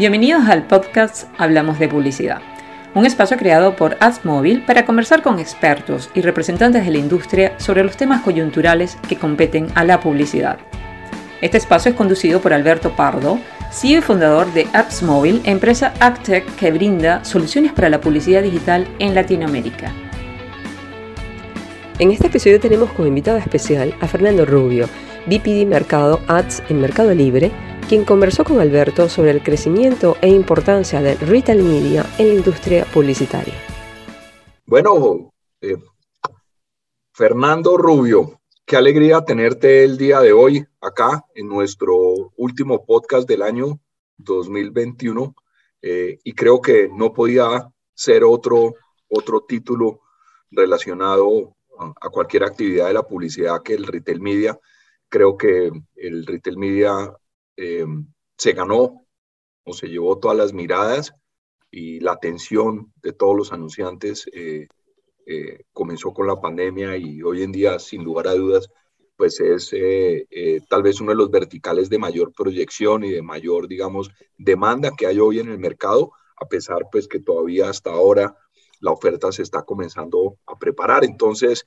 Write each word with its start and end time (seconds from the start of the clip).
Bienvenidos 0.00 0.48
al 0.48 0.66
podcast 0.66 1.28
Hablamos 1.36 1.78
de 1.78 1.86
Publicidad, 1.86 2.40
un 2.94 3.04
espacio 3.04 3.36
creado 3.36 3.76
por 3.76 3.98
AdsMobile 4.00 4.62
para 4.62 4.86
conversar 4.86 5.20
con 5.20 5.38
expertos 5.38 6.08
y 6.14 6.22
representantes 6.22 6.86
de 6.86 6.90
la 6.90 6.96
industria 6.96 7.52
sobre 7.58 7.84
los 7.84 7.98
temas 7.98 8.22
coyunturales 8.22 8.96
que 9.10 9.18
competen 9.18 9.66
a 9.74 9.84
la 9.84 10.00
publicidad. 10.00 10.58
Este 11.42 11.58
espacio 11.58 11.90
es 11.90 11.98
conducido 11.98 12.40
por 12.40 12.54
Alberto 12.54 12.96
Pardo, 12.96 13.38
CEO 13.70 13.98
y 13.98 14.00
fundador 14.00 14.50
de 14.54 14.66
AdsMobile, 14.72 15.42
empresa 15.44 15.92
AgTech 16.00 16.46
que 16.56 16.72
brinda 16.72 17.22
soluciones 17.22 17.74
para 17.74 17.90
la 17.90 18.00
publicidad 18.00 18.42
digital 18.42 18.88
en 19.00 19.14
Latinoamérica. 19.14 19.92
En 21.98 22.10
este 22.10 22.28
episodio 22.28 22.58
tenemos 22.58 22.90
como 22.92 23.06
invitado 23.06 23.36
especial 23.36 23.94
a 24.00 24.06
Fernando 24.06 24.46
Rubio, 24.46 24.88
VP 25.26 25.66
Mercado 25.66 26.22
Ads 26.26 26.62
en 26.70 26.80
Mercado 26.80 27.12
Libre, 27.12 27.52
quien 27.90 28.04
conversó 28.04 28.44
con 28.44 28.60
Alberto 28.60 29.08
sobre 29.08 29.32
el 29.32 29.42
crecimiento 29.42 30.16
e 30.22 30.28
importancia 30.28 31.02
del 31.02 31.18
retail 31.18 31.64
media 31.64 32.06
en 32.18 32.28
la 32.28 32.34
industria 32.34 32.84
publicitaria. 32.84 33.54
Bueno, 34.64 35.32
eh, 35.60 35.76
Fernando 37.12 37.76
Rubio, 37.76 38.42
qué 38.64 38.76
alegría 38.76 39.24
tenerte 39.24 39.82
el 39.82 39.98
día 39.98 40.20
de 40.20 40.32
hoy 40.32 40.64
acá 40.80 41.24
en 41.34 41.48
nuestro 41.48 41.96
último 42.36 42.86
podcast 42.86 43.28
del 43.28 43.42
año 43.42 43.80
2021 44.18 45.34
eh, 45.82 46.20
y 46.22 46.32
creo 46.32 46.60
que 46.60 46.88
no 46.94 47.12
podía 47.12 47.72
ser 47.92 48.22
otro, 48.22 48.76
otro 49.08 49.40
título 49.40 50.02
relacionado 50.52 51.56
a 52.00 52.08
cualquier 52.08 52.44
actividad 52.44 52.86
de 52.86 52.94
la 52.94 53.02
publicidad 53.02 53.64
que 53.64 53.74
el 53.74 53.84
retail 53.84 54.20
media. 54.20 54.56
Creo 55.08 55.36
que 55.36 55.72
el 55.96 56.24
retail 56.24 56.56
media 56.56 57.12
eh, 57.62 57.84
se 58.38 58.52
ganó 58.52 59.06
o 59.64 59.74
se 59.74 59.88
llevó 59.88 60.18
todas 60.18 60.34
las 60.34 60.54
miradas 60.54 61.12
y 61.70 62.00
la 62.00 62.12
atención 62.12 62.90
de 63.02 63.12
todos 63.12 63.36
los 63.36 63.52
anunciantes 63.52 64.26
eh, 64.32 64.66
eh, 65.26 65.64
comenzó 65.70 66.14
con 66.14 66.26
la 66.26 66.40
pandemia 66.40 66.96
y 66.96 67.22
hoy 67.22 67.42
en 67.42 67.52
día, 67.52 67.78
sin 67.78 68.02
lugar 68.02 68.28
a 68.28 68.34
dudas, 68.34 68.70
pues 69.14 69.38
es 69.40 69.74
tal 70.70 70.82
vez 70.82 71.02
uno 71.02 71.10
de 71.10 71.16
los 71.16 71.30
verticales 71.30 71.90
de 71.90 71.98
mayor 71.98 72.32
proyección 72.32 73.04
y 73.04 73.10
de 73.10 73.20
mayor, 73.20 73.68
digamos, 73.68 74.10
demanda 74.38 74.92
que 74.96 75.06
hay 75.06 75.20
hoy 75.20 75.40
en 75.40 75.50
el 75.50 75.58
mercado, 75.58 76.12
a 76.40 76.48
pesar 76.48 76.88
pues 76.90 77.06
que 77.06 77.20
todavía 77.20 77.68
hasta 77.68 77.90
ahora 77.90 78.34
la 78.80 78.92
oferta 78.92 79.30
se 79.30 79.42
está 79.42 79.62
comenzando 79.62 80.38
a 80.46 80.58
preparar. 80.58 81.04
Entonces, 81.04 81.66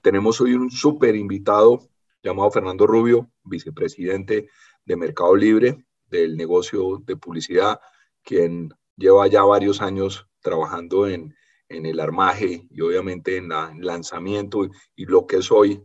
tenemos 0.00 0.40
hoy 0.40 0.54
un 0.54 0.70
súper 0.70 1.14
invitado 1.16 1.80
llamado 2.22 2.50
Fernando 2.50 2.86
Rubio, 2.86 3.30
vicepresidente 3.44 4.48
de 4.84 4.96
Mercado 4.96 5.34
Libre, 5.34 5.84
del 6.06 6.36
negocio 6.36 7.02
de 7.04 7.16
publicidad, 7.16 7.80
quien 8.22 8.70
lleva 8.96 9.26
ya 9.26 9.42
varios 9.42 9.80
años 9.80 10.26
trabajando 10.40 11.08
en, 11.08 11.34
el 11.68 11.98
armaje 11.98 12.68
y 12.70 12.80
obviamente 12.82 13.36
en, 13.36 13.50
el 13.50 13.84
lanzamiento 13.84 14.68
y 14.94 15.06
lo 15.06 15.26
que 15.26 15.38
es 15.38 15.50
hoy 15.50 15.82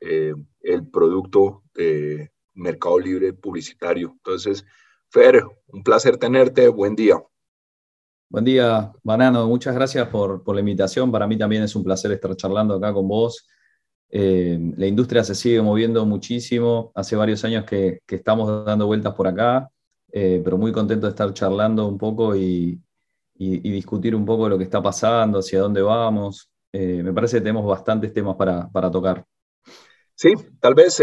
eh, 0.00 0.34
el 0.60 0.88
producto 0.88 1.62
de 1.74 2.32
Mercado 2.54 2.98
Libre 2.98 3.32
publicitario. 3.34 4.14
Entonces, 4.14 4.64
Fer, 5.10 5.44
un 5.68 5.84
placer 5.84 6.16
tenerte, 6.16 6.66
buen 6.68 6.96
día. 6.96 7.22
Buen 8.28 8.44
día, 8.44 8.92
Banano, 9.04 9.46
muchas 9.46 9.74
gracias 9.76 10.08
por, 10.08 10.42
por 10.42 10.56
la 10.56 10.60
invitación. 10.60 11.12
Para 11.12 11.28
mí 11.28 11.38
también 11.38 11.62
es 11.62 11.76
un 11.76 11.84
placer 11.84 12.10
estar 12.10 12.34
charlando 12.34 12.74
acá 12.74 12.92
con 12.92 13.06
vos 13.06 13.46
eh, 14.10 14.58
la 14.76 14.86
industria 14.86 15.22
se 15.22 15.34
sigue 15.34 15.60
moviendo 15.60 16.04
muchísimo. 16.06 16.92
Hace 16.94 17.16
varios 17.16 17.44
años 17.44 17.64
que, 17.64 18.00
estamos 18.08 18.64
dando 18.64 18.86
vueltas 18.86 19.14
por 19.14 19.26
acá, 19.26 19.68
eh, 20.12 20.40
pero 20.42 20.56
muy 20.56 20.72
contento 20.72 21.06
de 21.06 21.10
estar 21.10 21.32
charlando 21.34 21.86
un 21.86 21.98
poco 21.98 22.34
y, 22.36 22.80
discutir 23.34 24.16
un 24.16 24.26
poco 24.26 24.48
lo 24.48 24.58
que 24.58 24.64
está 24.64 24.82
pasando, 24.82 25.38
hacia 25.38 25.60
dónde 25.60 25.80
vamos. 25.80 26.50
Eh, 26.72 27.02
me 27.04 27.12
parece 27.12 27.36
que 27.36 27.42
tenemos 27.42 27.64
bastantes 27.64 28.12
temas 28.12 28.36
para, 28.36 28.90
tocar. 28.90 29.24
Sí, 30.14 30.34
tal 30.58 30.74
vez 30.74 31.00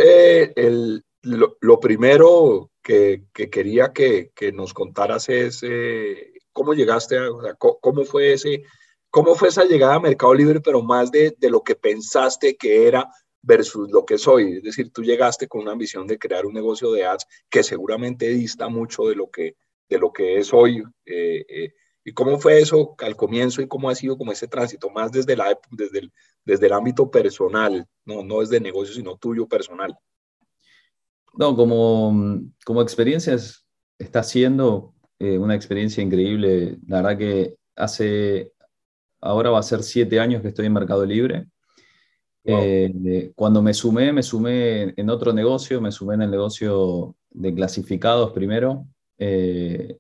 lo, 1.22 1.80
primero 1.80 2.72
que, 2.82 3.24
quería 3.34 3.94
que, 3.94 4.32
nos 4.54 4.74
contaras 4.74 5.30
es 5.30 5.62
cómo 6.52 6.74
llegaste, 6.74 7.18
a, 7.18 7.54
cómo 7.58 8.04
fue 8.04 8.34
ese 8.34 8.64
¿Cómo 9.16 9.34
fue 9.34 9.48
esa 9.48 9.64
llegada 9.64 9.94
a 9.94 10.00
Mercado 10.02 10.34
Libre, 10.34 10.60
pero 10.60 10.84
más 10.84 11.10
de, 11.10 11.34
lo 11.44 11.64
que 11.64 11.76
pensaste 11.76 12.58
que 12.58 12.86
era 12.86 13.10
versus 13.42 13.90
lo 13.90 14.06
que 14.06 14.18
soy? 14.18 14.58
Es 14.58 14.64
decir, 14.64 14.92
tú 14.92 15.04
llegaste 15.04 15.48
con 15.48 15.62
una 15.62 15.72
ambición 15.72 16.06
de 16.06 16.20
crear 16.20 16.46
un 16.46 16.54
negocio 16.54 16.92
de 16.92 17.06
ads 17.06 17.26
que 17.50 17.64
seguramente 17.64 18.28
dista 18.28 18.68
mucho 18.68 19.04
de 19.04 19.16
lo 19.16 19.32
que, 19.32 19.56
de 19.88 20.00
lo 20.00 20.12
que 20.12 20.38
es 20.38 20.54
hoy. 20.54 20.84
Eh, 21.06 21.46
eh, 21.48 21.74
¿Y 22.04 22.12
cómo 22.12 22.38
fue 22.40 22.60
eso 22.60 22.94
al 22.98 23.16
comienzo 23.16 23.62
y 23.62 23.70
cómo 23.70 23.90
ha 23.90 23.96
sido 23.96 24.18
como 24.18 24.34
ese 24.34 24.50
tránsito, 24.50 24.90
más 24.90 25.14
desde, 25.14 25.38
la, 25.38 25.58
desde, 25.72 26.00
el, 26.00 26.12
desde 26.44 26.66
el 26.66 26.74
ámbito 26.74 27.10
personal, 27.10 27.88
no, 28.04 28.22
no 28.22 28.42
desde 28.42 28.60
negocio, 28.60 28.94
sino 28.94 29.16
tuyo 29.16 29.48
personal? 29.48 29.98
No, 31.36 31.56
como, 31.56 32.42
como 32.66 32.82
experiencia 32.82 33.38
está 33.98 34.24
siendo 34.24 34.94
eh, 35.20 35.38
una 35.38 35.56
experiencia 35.56 36.04
increíble. 36.04 36.80
La 36.86 37.02
verdad 37.02 37.18
que 37.18 37.56
hace 37.78 38.55
ahora 39.26 39.50
va 39.50 39.60
a 39.60 39.64
ser 39.64 39.84
siete 39.84 40.20
años 40.20 40.42
que 40.42 40.50
estoy 40.50 40.68
en 40.68 40.74
Mercado 40.74 41.06
Libre. 41.06 41.48
Eh, 42.44 43.32
cuando 43.36 43.62
me 43.62 43.74
sumé, 43.74 44.14
me 44.14 44.22
sumé 44.22 44.94
en 44.96 45.10
otro 45.10 45.34
negocio, 45.34 45.82
me 45.82 45.92
sumé 45.92 46.14
en 46.14 46.22
el 46.24 46.32
negocio 46.32 47.16
de 47.32 47.54
clasificados 47.54 48.32
primero. 48.34 48.86
Eh, 49.18 49.98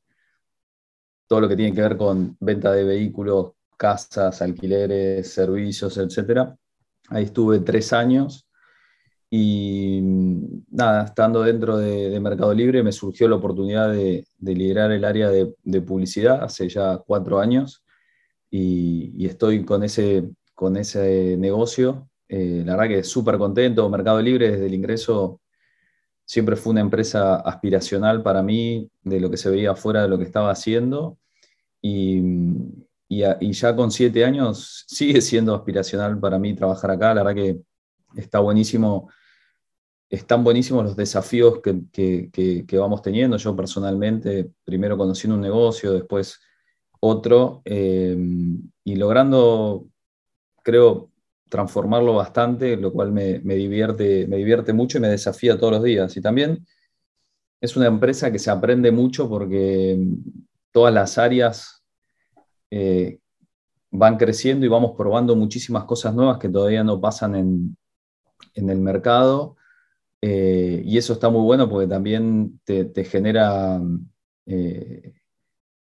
todo 1.28 1.42
lo 1.42 1.50
que 1.50 1.56
tiene 1.56 1.74
que 1.74 1.82
ver 1.82 1.98
con 1.98 2.38
venta 2.40 2.72
de 2.72 2.84
vehículos, 2.84 3.54
casas, 3.78 4.44
alquileres, 4.44 5.34
servicios, 5.34 5.98
etc. 5.98 6.56
Ahí 7.10 7.24
estuve 7.24 7.60
tres 7.62 7.92
años 7.94 8.48
y 9.32 10.00
nada, 10.70 11.06
estando 11.06 11.42
dentro 11.42 11.78
de, 11.78 12.20
Mercado 12.20 12.54
Libre 12.54 12.84
me 12.84 12.92
surgió 12.92 13.28
la 13.28 13.38
oportunidad 13.38 13.92
de, 13.92 14.24
liderar 14.40 14.92
el 14.92 15.04
área 15.04 15.30
de 15.30 15.82
publicidad 15.82 16.44
hace 16.44 16.70
ya 16.70 17.00
cuatro 17.00 17.40
años 17.40 17.85
y, 18.50 19.26
estoy 19.26 19.66
con 19.66 19.84
ese, 19.84 20.30
con 20.54 20.78
ese 20.78 21.36
negocio. 21.38 22.10
Eh, 22.28 22.64
la 22.66 22.76
verdad 22.76 22.98
que 22.98 23.04
súper 23.04 23.38
contento. 23.38 23.90
Mercado 23.90 24.22
Libre 24.22 24.52
desde 24.52 24.68
el 24.68 24.74
ingreso 24.74 25.42
siempre 26.26 26.56
fue 26.56 26.72
una 26.72 26.82
empresa 26.82 27.36
aspiracional 27.38 28.24
para 28.24 28.42
mí 28.42 28.90
de 29.04 29.20
lo 29.20 29.30
que 29.30 29.38
se 29.38 29.50
veía 29.50 29.76
fuera 29.76 30.04
de 30.04 30.10
lo 30.10 30.18
que 30.18 30.24
estaba 30.26 30.52
haciendo. 30.52 31.18
Y, 31.82 32.22
y, 33.08 33.52
ya 33.54 33.76
con 33.76 33.92
siete 33.92 34.26
años 34.26 34.86
sigue 34.88 35.22
siendo 35.22 35.54
aspiracional 35.56 36.20
para 36.20 36.40
mí 36.40 36.56
trabajar 36.56 36.92
acá. 36.92 37.14
La 37.14 37.24
verdad 37.24 37.44
que 37.44 37.60
está 38.16 38.40
buenísimo. 38.40 39.10
Están 40.10 40.44
buenísimos 40.44 40.84
los 40.86 40.96
desafíos 40.96 41.62
que, 41.62 41.82
que, 41.92 42.66
que 42.66 42.78
vamos 42.78 43.02
teniendo. 43.02 43.38
Yo 43.38 43.56
personalmente, 43.56 44.52
primero 44.64 44.98
conociendo 44.98 45.36
un 45.36 45.42
negocio, 45.42 45.92
después 45.94 46.40
otro 47.06 47.62
eh, 47.66 48.18
y 48.84 48.96
logrando, 48.96 49.88
creo, 50.64 51.12
transformarlo 51.50 52.16
bastante, 52.16 52.78
lo 52.78 52.92
cual 52.92 53.12
me, 53.12 53.40
divierte, 53.40 54.26
me 54.28 54.38
divierte 54.38 54.74
mucho 54.74 54.98
y 54.98 55.02
me 55.02 55.10
desafía 55.10 55.58
todos 55.58 55.74
los 55.74 55.84
días. 55.84 56.18
Y 56.18 56.22
también 56.22 56.66
es 57.62 57.78
una 57.78 57.86
empresa 57.88 58.32
que 58.32 58.40
se 58.40 58.50
aprende 58.50 58.92
mucho 58.92 59.30
porque 59.30 59.98
todas 60.72 60.94
las 60.94 61.18
áreas 61.18 61.84
eh, 62.72 63.20
van 63.92 64.18
creciendo 64.18 64.66
y 64.66 64.70
vamos 64.70 64.94
probando 64.98 65.36
muchísimas 65.36 65.86
cosas 65.86 66.16
nuevas 66.16 66.40
que 66.40 66.50
todavía 66.50 66.84
no 66.84 67.00
pasan 67.00 67.36
en, 67.36 67.78
el 68.56 68.80
mercado. 68.80 69.58
Eh, 70.22 70.82
y 70.84 70.98
eso 70.98 71.14
está 71.14 71.30
muy 71.30 71.42
bueno 71.42 71.70
porque 71.70 71.88
también 71.88 72.60
te, 72.64 72.86
te 72.86 73.04
genera 73.04 73.80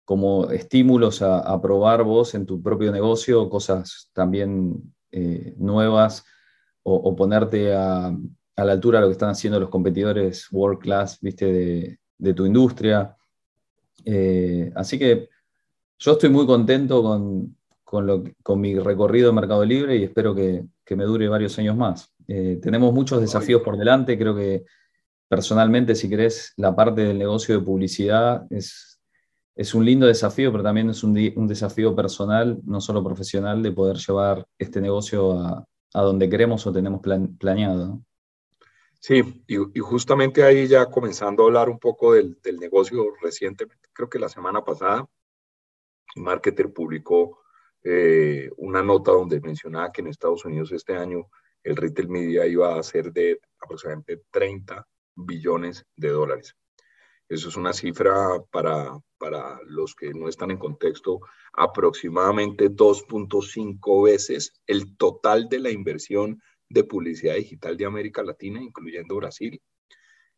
como 0.09 0.49
estímulos 0.49 1.21
a, 1.21 1.61
probar 1.61 2.01
vos 2.01 2.33
en 2.33 2.47
tu 2.47 2.63
propio 2.63 2.91
negocio 2.91 3.47
cosas 3.47 4.09
también 4.11 4.91
eh, 5.11 5.53
nuevas 5.57 6.25
o, 6.81 7.15
ponerte 7.15 7.75
a, 7.75 8.17
la 8.55 8.71
altura 8.71 8.97
de 8.97 9.01
lo 9.03 9.09
que 9.09 9.11
están 9.11 9.29
haciendo 9.29 9.59
los 9.59 9.69
competidores 9.69 10.47
world 10.51 10.79
class, 10.79 11.19
viste, 11.21 11.99
de, 12.17 12.33
tu 12.33 12.47
industria. 12.47 13.15
Eh, 14.03 14.71
así 14.73 14.97
que 14.97 15.29
yo 15.99 16.13
estoy 16.13 16.31
muy 16.31 16.47
contento 16.47 17.03
con, 17.03 17.55
con, 17.83 18.59
mi 18.59 18.79
recorrido 18.79 19.29
en 19.29 19.35
Mercado 19.35 19.63
Libre 19.63 19.95
y 19.95 20.05
espero 20.05 20.33
que, 20.33 20.65
me 20.95 21.03
dure 21.03 21.27
varios 21.27 21.59
años 21.59 21.77
más. 21.77 22.11
Eh, 22.27 22.57
tenemos 22.59 22.91
muchos 22.95 23.21
desafíos 23.21 23.61
por 23.61 23.77
delante, 23.77 24.17
creo 24.17 24.35
que 24.35 24.65
personalmente, 25.27 25.93
si 25.93 26.09
querés, 26.09 26.51
la 26.57 26.75
parte 26.75 27.01
del 27.01 27.19
negocio 27.19 27.59
de 27.59 27.63
publicidad 27.63 28.47
es 28.49 28.98
es 29.59 29.73
un 29.73 29.83
lindo 29.83 30.07
desafío, 30.07 30.53
pero 30.53 30.63
también 30.63 30.89
es 30.89 31.03
un, 31.03 31.13
desafío 31.45 31.93
personal, 31.93 32.61
no 32.63 32.79
solo 32.79 33.03
profesional, 33.03 33.61
de 33.61 33.73
poder 33.73 33.97
llevar 33.97 34.47
este 34.57 34.79
negocio 34.79 35.33
a, 35.33 35.65
donde 35.93 36.29
queremos 36.29 36.65
o 36.65 36.71
tenemos 36.71 37.01
planeado. 37.37 37.99
Sí, 39.01 39.43
y, 39.47 39.79
justamente 39.81 40.43
ahí 40.43 40.65
ya 40.65 40.85
comenzando 40.85 41.43
a 41.43 41.47
hablar 41.47 41.67
un 41.69 41.77
poco 41.77 42.13
del, 42.13 42.37
negocio 42.57 43.13
recientemente, 43.21 43.89
creo 43.91 44.09
que 44.09 44.17
la 44.17 44.29
semana 44.29 44.63
pasada, 44.63 45.05
Marketer 46.15 46.71
publicó 46.71 47.39
eh, 47.83 48.49
una 48.55 48.81
nota 48.81 49.11
donde 49.11 49.41
mencionaba 49.41 49.91
que 49.91 49.99
en 49.99 50.07
Estados 50.07 50.45
Unidos 50.45 50.71
este 50.71 50.95
año 50.95 51.27
el 51.63 51.75
retail 51.75 52.07
media 52.07 52.47
iba 52.47 52.79
a 52.79 52.83
ser 52.83 53.11
de 53.11 53.41
aproximadamente 53.59 54.21
30 54.31 54.87
billones 55.15 55.85
de 55.97 56.09
dólares. 56.11 56.55
Eso 57.29 57.49
es 57.49 57.55
una 57.55 57.73
cifra 57.73 58.43
para, 58.51 58.99
para 59.19 59.59
los 59.65 59.93
que 59.93 60.13
no 60.15 60.27
están 60.27 60.49
en 60.49 60.57
contexto, 60.57 61.21
aproximadamente 61.53 62.71
2.5 62.71 64.03
veces 64.03 64.59
el 64.65 64.97
total 64.97 65.47
de 65.47 65.59
la 65.59 65.69
inversión 65.69 66.41
de 66.67 66.83
publicidad 66.83 67.35
digital 67.35 67.77
de 67.77 67.85
América 67.85 68.23
Latina, 68.23 68.61
incluyendo 68.61 69.15
Brasil, 69.15 69.61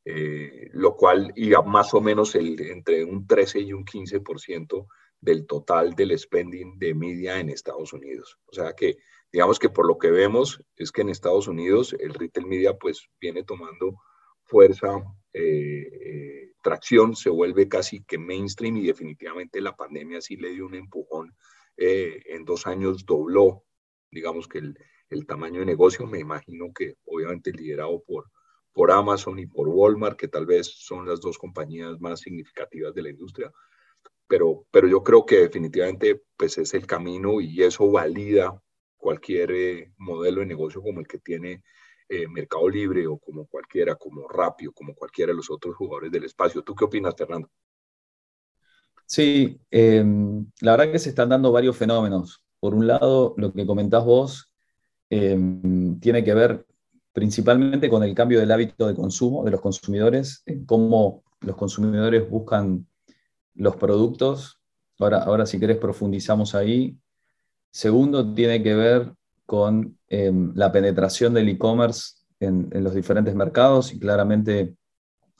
eh, 0.03 0.69
lo 0.73 0.95
cual 0.95 1.31
iba 1.35 1.61
más 1.61 1.93
o 1.93 2.01
menos 2.01 2.35
el, 2.35 2.59
entre 2.59 3.05
un 3.05 3.25
13 3.25 3.61
y 3.61 3.73
un 3.73 3.85
15% 3.85 4.87
del 5.21 5.45
total 5.45 5.93
del 5.93 6.17
spending 6.17 6.77
de 6.77 6.93
media 6.93 7.39
en 7.39 7.49
Estados 7.49 7.93
Unidos. 7.93 8.37
O 8.47 8.53
sea 8.53 8.73
que, 8.73 8.97
digamos 9.31 9.59
que 9.59 9.69
por 9.69 9.87
lo 9.87 9.97
que 9.97 10.11
vemos 10.11 10.61
es 10.75 10.91
que 10.91 11.01
en 11.01 11.09
Estados 11.09 11.47
Unidos 11.47 11.95
el 11.99 12.13
retail 12.13 12.47
media 12.47 12.77
pues 12.77 13.07
viene 13.19 13.43
tomando 13.43 13.95
fuerza, 14.43 15.03
eh, 15.33 15.87
eh, 15.91 16.53
tracción, 16.61 17.15
se 17.15 17.29
vuelve 17.29 17.67
casi 17.67 18.03
que 18.03 18.17
mainstream 18.17 18.77
y 18.77 18.87
definitivamente 18.87 19.61
la 19.61 19.75
pandemia 19.75 20.21
sí 20.21 20.35
le 20.37 20.51
dio 20.51 20.65
un 20.65 20.75
empujón. 20.75 21.35
en 21.77 22.45
dos 22.45 22.67
años 22.67 23.05
dobló, 23.05 23.63
digamos 24.11 24.47
que 24.47 24.59
el, 24.59 24.77
el 25.11 25.25
tamaño 25.25 25.59
de 25.59 25.65
negocio, 25.65 26.07
me 26.07 26.19
imagino 26.19 26.71
que 26.73 26.95
obviamente 27.05 27.51
liderado 27.51 28.01
por, 28.03 28.29
por 28.73 28.91
Amazon 28.91 29.39
y 29.39 29.45
por 29.45 29.67
Walmart, 29.67 30.17
que 30.17 30.27
tal 30.27 30.45
vez 30.45 30.67
son 30.67 31.07
las 31.07 31.19
dos 31.21 31.37
compañías 31.37 31.99
más 31.99 32.21
significativas 32.21 32.93
de 32.93 33.03
la 33.03 33.09
industria, 33.09 33.51
pero, 34.27 34.65
pero 34.71 34.87
yo 34.87 35.03
creo 35.03 35.25
que 35.25 35.39
definitivamente 35.39 36.21
pues 36.37 36.57
es 36.57 36.73
el 36.73 36.87
camino 36.87 37.41
y 37.41 37.61
eso 37.63 37.91
valida 37.91 38.61
cualquier 38.95 39.51
eh, 39.51 39.91
modelo 39.97 40.39
de 40.39 40.47
negocio 40.47 40.81
como 40.81 41.01
el 41.01 41.07
que 41.07 41.17
tiene 41.17 41.63
eh, 42.11 42.27
Mercado 42.27 42.69
Libre 42.69 43.07
o 43.07 43.17
como 43.17 43.45
cualquiera, 43.47 43.95
como 43.95 44.27
Rapio, 44.27 44.71
como 44.73 44.93
cualquiera 44.93 45.31
de 45.31 45.37
los 45.37 45.49
otros 45.49 45.75
jugadores 45.75 46.11
del 46.11 46.25
espacio. 46.25 46.61
¿Tú 46.61 46.75
qué 46.75 46.85
opinas, 46.85 47.15
Fernando? 47.17 47.49
Sí, 49.05 49.59
em, 49.69 50.45
la 50.61 50.77
verdad 50.77 50.91
que 50.91 50.99
se 50.99 51.09
están 51.09 51.29
dando 51.29 51.51
varios 51.51 51.75
fenómenos. 51.75 52.43
Por 52.59 52.75
un 52.75 52.87
lado, 52.87 53.33
lo 53.37 53.51
que 53.51 53.65
comentás 53.65 54.05
vos, 54.05 54.51
Em, 55.13 55.99
tiene 55.99 56.23
que 56.23 56.33
ver 56.33 56.65
principalmente 57.11 57.89
con 57.89 58.01
el 58.01 58.15
cambio 58.15 58.39
del 58.39 58.49
hábito 58.49 58.87
de 58.87 58.95
consumo 58.95 59.43
de 59.43 59.51
los 59.51 59.59
consumidores, 59.59 60.41
en 60.45 60.65
cómo 60.65 61.23
los 61.41 61.57
consumidores 61.57 62.29
buscan 62.29 62.87
los 63.55 63.75
productos. 63.75 64.61
Ahora, 64.99 65.17
ahora 65.23 65.45
si 65.45 65.59
querés 65.59 65.77
profundizamos 65.77 66.55
ahí. 66.55 66.97
Segundo, 67.71 68.33
tiene 68.33 68.63
que 68.63 68.73
ver 68.73 69.13
con 69.51 69.97
em, 70.07 70.53
la 70.55 70.71
penetración 70.71 71.33
del 71.33 71.49
e-commerce 71.49 72.13
en, 72.39 72.69
los 72.71 72.95
diferentes 72.95 73.35
mercados 73.35 73.91
y 73.91 73.99
claramente 73.99 74.77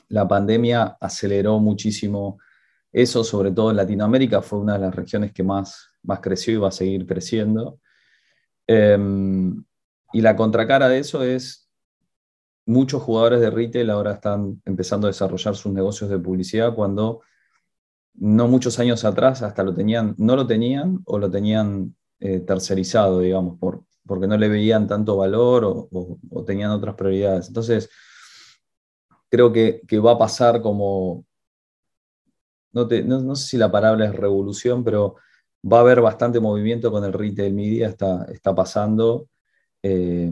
la 0.09 0.27
pandemia 0.27 0.97
aceleró 0.99 1.59
muchísimo 1.59 2.37
eso, 2.91 3.23
sobre 3.23 3.51
todo 3.51 3.71
en 3.71 3.77
Latinoamérica, 3.77 4.41
fue 4.41 4.59
una 4.59 4.73
de 4.73 4.79
las 4.79 4.93
regiones 4.93 5.31
que 5.31 5.43
más, 5.43 5.91
más 6.03 6.19
creció 6.19 6.53
y 6.53 6.57
va 6.57 6.67
a 6.67 6.71
seguir 6.71 7.07
creciendo. 7.07 7.79
Em, 8.67 9.63
y 10.11 10.19
la 10.19 10.35
contracara 10.35 10.89
de 10.89 10.99
eso 10.99 11.23
es, 11.23 11.69
muchos 12.65 13.01
jugadores 13.01 13.39
de 13.39 13.49
retail 13.49 13.89
ahora 13.91 14.15
están 14.15 14.61
empezando 14.65 15.07
a 15.07 15.11
desarrollar 15.11 15.55
sus 15.55 15.71
negocios 15.71 16.09
de 16.09 16.19
publicidad 16.19 16.75
cuando 16.75 17.21
no 18.15 18.49
muchos 18.49 18.77
años 18.77 19.05
atrás 19.05 19.41
hasta 19.41 19.63
lo 19.63 19.73
tenían, 19.73 20.15
no 20.17 20.35
lo 20.35 20.45
tenían 20.45 20.99
o 21.05 21.17
lo 21.17 21.31
tenían 21.31 21.95
eh, 22.19 22.41
tercerizado, 22.41 23.21
digamos, 23.21 23.57
por, 23.57 23.85
porque 24.05 24.27
no 24.27 24.37
le 24.37 24.49
veían 24.49 24.87
tanto 24.87 25.17
valor 25.17 25.63
o, 25.65 26.43
tenían 26.45 26.71
otras 26.71 26.95
prioridades. 26.95 27.47
Entonces, 27.47 27.89
creo 29.29 29.51
que, 29.51 29.81
va 29.99 30.13
a 30.13 30.17
pasar 30.17 30.61
como, 30.61 31.25
no, 32.73 32.85
no 32.85 33.35
sé 33.35 33.47
si 33.47 33.57
la 33.57 33.71
palabra 33.71 34.05
es 34.05 34.15
revolución, 34.15 34.83
pero 34.83 35.15
va 35.71 35.77
a 35.77 35.81
haber 35.81 36.01
bastante 36.01 36.39
movimiento 36.39 36.91
con 36.91 37.03
el 37.03 37.13
retail 37.13 37.53
media, 37.53 37.87
está, 37.87 38.25
está 38.25 38.55
pasando. 38.55 39.27
Eh, 39.83 40.31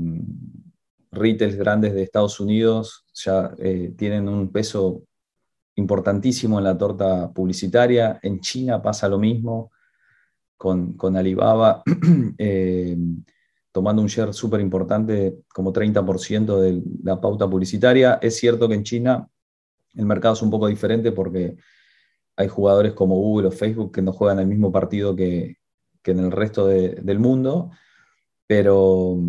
retails 1.11 1.55
grandes 1.55 1.93
de 1.93 2.03
Estados 2.03 2.39
Unidos 2.39 3.05
ya 3.13 3.51
eh, 3.57 3.93
tienen 3.97 4.29
un 4.29 4.51
peso 4.51 5.03
importantísimo 5.75 6.57
en 6.57 6.65
la 6.65 6.77
torta 6.77 7.31
publicitaria. 7.31 8.19
En 8.21 8.39
China 8.41 8.81
pasa 8.81 9.07
lo 9.07 9.17
mismo 9.17 9.71
con, 10.57 11.15
Alibaba, 11.15 11.83
eh, 12.37 12.97
tomando 13.71 14.01
un 14.01 14.07
share 14.07 14.33
súper 14.33 14.61
importante, 14.61 15.39
como 15.53 15.71
30% 15.71 16.59
de 16.59 16.81
la 17.03 17.19
pauta 17.21 17.49
publicitaria. 17.49 18.19
Es 18.21 18.37
cierto 18.37 18.67
que 18.67 18.75
en 18.75 18.83
China 18.83 19.27
el 19.95 20.05
mercado 20.05 20.33
es 20.33 20.41
un 20.41 20.49
poco 20.49 20.67
diferente 20.67 21.11
porque 21.11 21.57
hay 22.35 22.47
jugadores 22.47 22.93
como 22.93 23.15
Google 23.15 23.49
o 23.49 23.51
Facebook 23.51 23.93
que 23.93 24.01
no 24.01 24.13
juegan 24.13 24.39
el 24.39 24.47
mismo 24.47 24.71
partido 24.71 25.15
que, 25.15 25.57
en 26.05 26.19
el 26.19 26.31
resto 26.31 26.65
del 26.65 27.19
mundo, 27.19 27.69
pero 28.47 29.19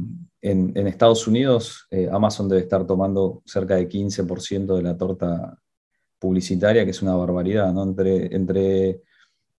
en, 0.40 0.86
Estados 0.86 1.26
Unidos 1.26 1.86
eh, 1.90 2.08
Amazon 2.10 2.48
debe 2.48 2.62
estar 2.62 2.86
tomando 2.86 3.42
cerca 3.44 3.76
de 3.76 3.86
15% 3.86 4.76
de 4.76 4.82
la 4.82 4.96
torta 4.96 5.58
publicitaria, 6.18 6.86
que 6.86 6.92
es 6.92 7.02
una 7.02 7.14
barbaridad, 7.14 7.70
¿no? 7.74 7.82
Entre, 7.82 8.34
entre 8.34 9.02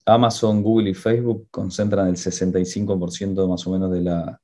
Amazon, 0.05 0.63
Google 0.63 0.89
y 0.89 0.93
Facebook 0.95 1.47
concentran 1.51 2.07
el 2.07 2.15
65% 2.15 3.47
más 3.47 3.67
o 3.67 3.71
menos 3.71 3.91
de 3.91 4.01
la, 4.01 4.41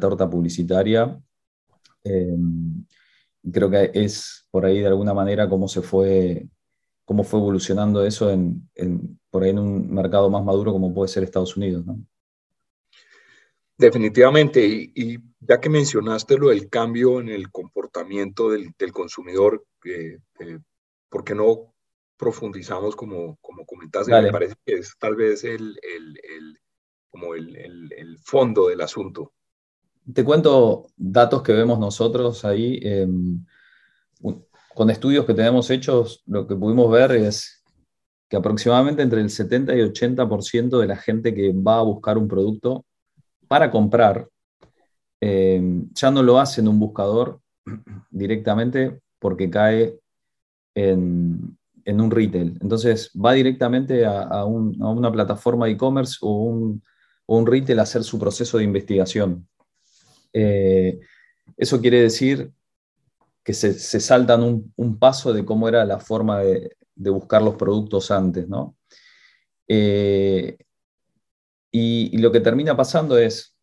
torta 0.00 0.28
publicitaria. 0.28 1.20
Eh, 2.04 2.36
creo 3.52 3.70
que 3.70 3.90
es 3.94 4.46
por 4.50 4.64
ahí 4.64 4.80
de 4.80 4.86
alguna 4.86 5.14
manera 5.14 5.48
cómo 5.48 5.68
se 5.68 5.82
fue 5.82 6.46
cómo 7.04 7.22
fue 7.22 7.38
evolucionando 7.38 8.04
eso 8.04 8.30
en, 8.30 8.68
por 9.30 9.42
ahí 9.42 9.50
en 9.50 9.58
un 9.58 9.92
mercado 9.92 10.30
más 10.30 10.42
maduro 10.42 10.72
como 10.72 10.94
puede 10.94 11.08
ser 11.08 11.22
Estados 11.22 11.56
Unidos. 11.56 11.84
¿no? 11.84 11.98
Definitivamente, 13.76 14.64
y, 14.64 15.18
ya 15.40 15.60
que 15.60 15.68
mencionaste 15.68 16.38
lo 16.38 16.48
del 16.48 16.70
cambio 16.70 17.20
en 17.20 17.28
el 17.28 17.50
comportamiento 17.50 18.50
del, 18.50 18.72
consumidor, 18.92 19.64
eh, 19.84 20.18
eh, 20.38 20.58
¿por 21.08 21.24
qué 21.24 21.34
no 21.34 21.74
profundizamos 22.16 22.94
como, 22.94 23.36
como 23.42 23.66
comentaste? 23.66 24.12
Me 24.22 24.30
parece 24.30 24.54
que 24.64 24.74
es 24.74 24.94
tal 24.98 25.16
vez 25.16 25.44
el, 25.44 25.76
como 27.10 27.34
el, 27.34 28.18
fondo 28.22 28.68
del 28.68 28.80
asunto. 28.80 29.33
Te 30.12 30.24
cuento 30.24 30.86
datos 30.96 31.42
que 31.42 31.52
vemos 31.52 31.78
nosotros 31.78 32.44
ahí. 32.44 32.78
Em, 32.82 33.44
con 34.74 34.90
estudios 34.90 35.24
que 35.24 35.34
tenemos 35.34 35.70
hechos, 35.70 36.22
lo 36.26 36.46
que 36.46 36.56
pudimos 36.56 36.90
ver 36.90 37.12
es 37.12 37.62
que 38.28 38.36
aproximadamente 38.36 39.02
entre 39.02 39.20
el 39.20 39.30
70 39.30 39.74
y 39.76 39.80
80% 39.80 40.80
de 40.80 40.86
la 40.86 40.96
gente 40.96 41.32
que 41.32 41.52
va 41.52 41.78
a 41.78 41.82
buscar 41.82 42.18
un 42.18 42.26
producto 42.26 42.84
para 43.46 43.70
comprar 43.70 44.28
eh, 45.20 45.62
ya 45.94 46.10
no 46.10 46.22
lo 46.22 46.38
hace 46.38 46.60
en 46.60 46.68
un 46.68 46.78
buscador 46.78 47.40
directamente 48.10 49.00
porque 49.18 49.48
cae 49.48 49.98
en, 50.74 51.56
un 51.86 52.10
retail. 52.10 52.58
Entonces 52.60 53.10
va 53.14 53.32
directamente 53.32 54.04
a, 54.04 54.44
una 54.44 55.10
plataforma 55.10 55.64
de 55.64 55.72
e-commerce 55.72 56.18
o 56.20 56.42
un, 56.42 56.82
un, 57.26 57.46
retail 57.46 57.78
a 57.78 57.82
hacer 57.84 58.02
su 58.04 58.18
proceso 58.18 58.58
de 58.58 58.64
investigación. 58.64 59.48
Eh, 60.34 61.00
eso 61.56 61.80
quiere 61.80 62.02
decir 62.02 62.52
que 63.44 63.54
se, 63.54 63.72
saltan 64.00 64.72
un, 64.76 64.98
paso 64.98 65.32
de 65.32 65.44
cómo 65.44 65.68
era 65.68 65.84
la 65.84 66.00
forma 66.00 66.40
de, 66.40 66.76
buscar 66.96 67.42
los 67.42 67.54
productos 67.56 68.10
antes, 68.10 68.48
¿no? 68.48 68.76
Eh, 69.68 70.56
y, 71.70 72.16
lo 72.18 72.32
que 72.32 72.40
termina 72.40 72.76
pasando 72.76 73.18
es 73.18 73.54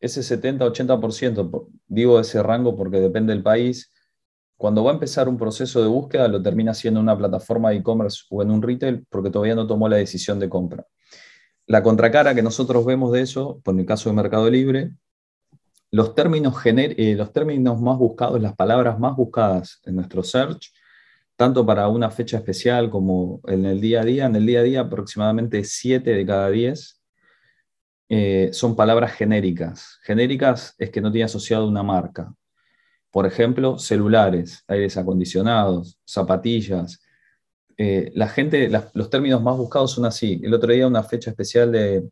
ese 0.00 0.20
70-80%, 0.20 1.68
digo 1.86 2.20
ese 2.20 2.42
rango 2.42 2.76
porque 2.76 3.00
depende 3.00 3.32
del 3.32 3.42
país, 3.42 3.90
cuando 4.56 4.84
va 4.84 4.90
a 4.90 4.94
empezar 4.94 5.28
un 5.28 5.38
proceso 5.38 5.80
de 5.80 5.88
búsqueda 5.88 6.28
lo 6.28 6.42
termina 6.42 6.72
haciendo 6.72 7.00
en 7.00 7.04
una 7.04 7.18
plataforma 7.18 7.70
de 7.70 7.76
e-commerce 7.76 8.24
o 8.30 8.42
en 8.42 8.50
un 8.50 8.62
retail 8.62 9.06
porque 9.08 9.30
todavía 9.30 9.54
no 9.54 9.66
tomó 9.66 9.88
la 9.88 9.96
decisión 9.96 10.38
de 10.38 10.48
compra. 10.48 10.86
La 11.66 11.82
contracara 11.82 12.34
que 12.34 12.42
nosotros 12.42 12.84
vemos 12.84 13.12
de 13.12 13.22
eso, 13.22 13.60
por 13.64 13.78
el 13.78 13.86
caso 13.86 14.10
de 14.10 14.16
Mercado 14.16 14.50
Libre, 14.50 14.92
los 15.90 16.14
términos, 16.14 16.54
eh, 16.64 17.14
los 17.16 17.32
términos 17.32 17.80
más 17.80 17.98
buscados, 17.98 18.40
las 18.40 18.54
palabras 18.56 18.98
más 18.98 19.16
buscadas 19.16 19.80
en 19.84 19.96
nuestro 19.96 20.22
search, 20.22 20.72
tanto 21.36 21.64
para 21.66 21.88
una 21.88 22.10
fecha 22.10 22.36
especial 22.38 22.90
como 22.90 23.40
en 23.46 23.64
el 23.64 23.80
día 23.80 24.00
a 24.02 24.04
día, 24.04 24.26
en 24.26 24.36
el 24.36 24.46
día 24.46 24.60
a 24.60 24.62
día 24.62 24.80
aproximadamente 24.80 25.64
7 25.64 26.10
de 26.10 26.26
cada 26.26 26.50
10 26.50 27.00
eh, 28.08 28.50
son 28.52 28.76
palabras 28.76 29.12
genéricas. 29.12 29.98
Genéricas 30.02 30.74
es 30.78 30.90
que 30.90 31.00
no 31.00 31.10
tiene 31.10 31.24
asociado 31.24 31.66
una 31.68 31.82
marca. 31.82 32.34
por 33.10 33.26
ejemplo, 33.26 33.78
celulares, 33.78 34.64
aires 34.66 34.96
acondicionados, 34.96 35.98
zapatillas. 36.04 37.00
Eh, 37.76 38.10
la 38.14 38.28
gente, 38.28 38.68
los 38.94 39.08
términos 39.10 39.40
más 39.42 39.56
buscados 39.56 39.92
son 39.92 40.04
así. 40.04 40.40
El 40.42 40.52
otro 40.54 40.72
día, 40.72 40.86
una 40.88 41.04
fecha 41.04 41.30
especial 41.30 41.70
de 41.70 42.10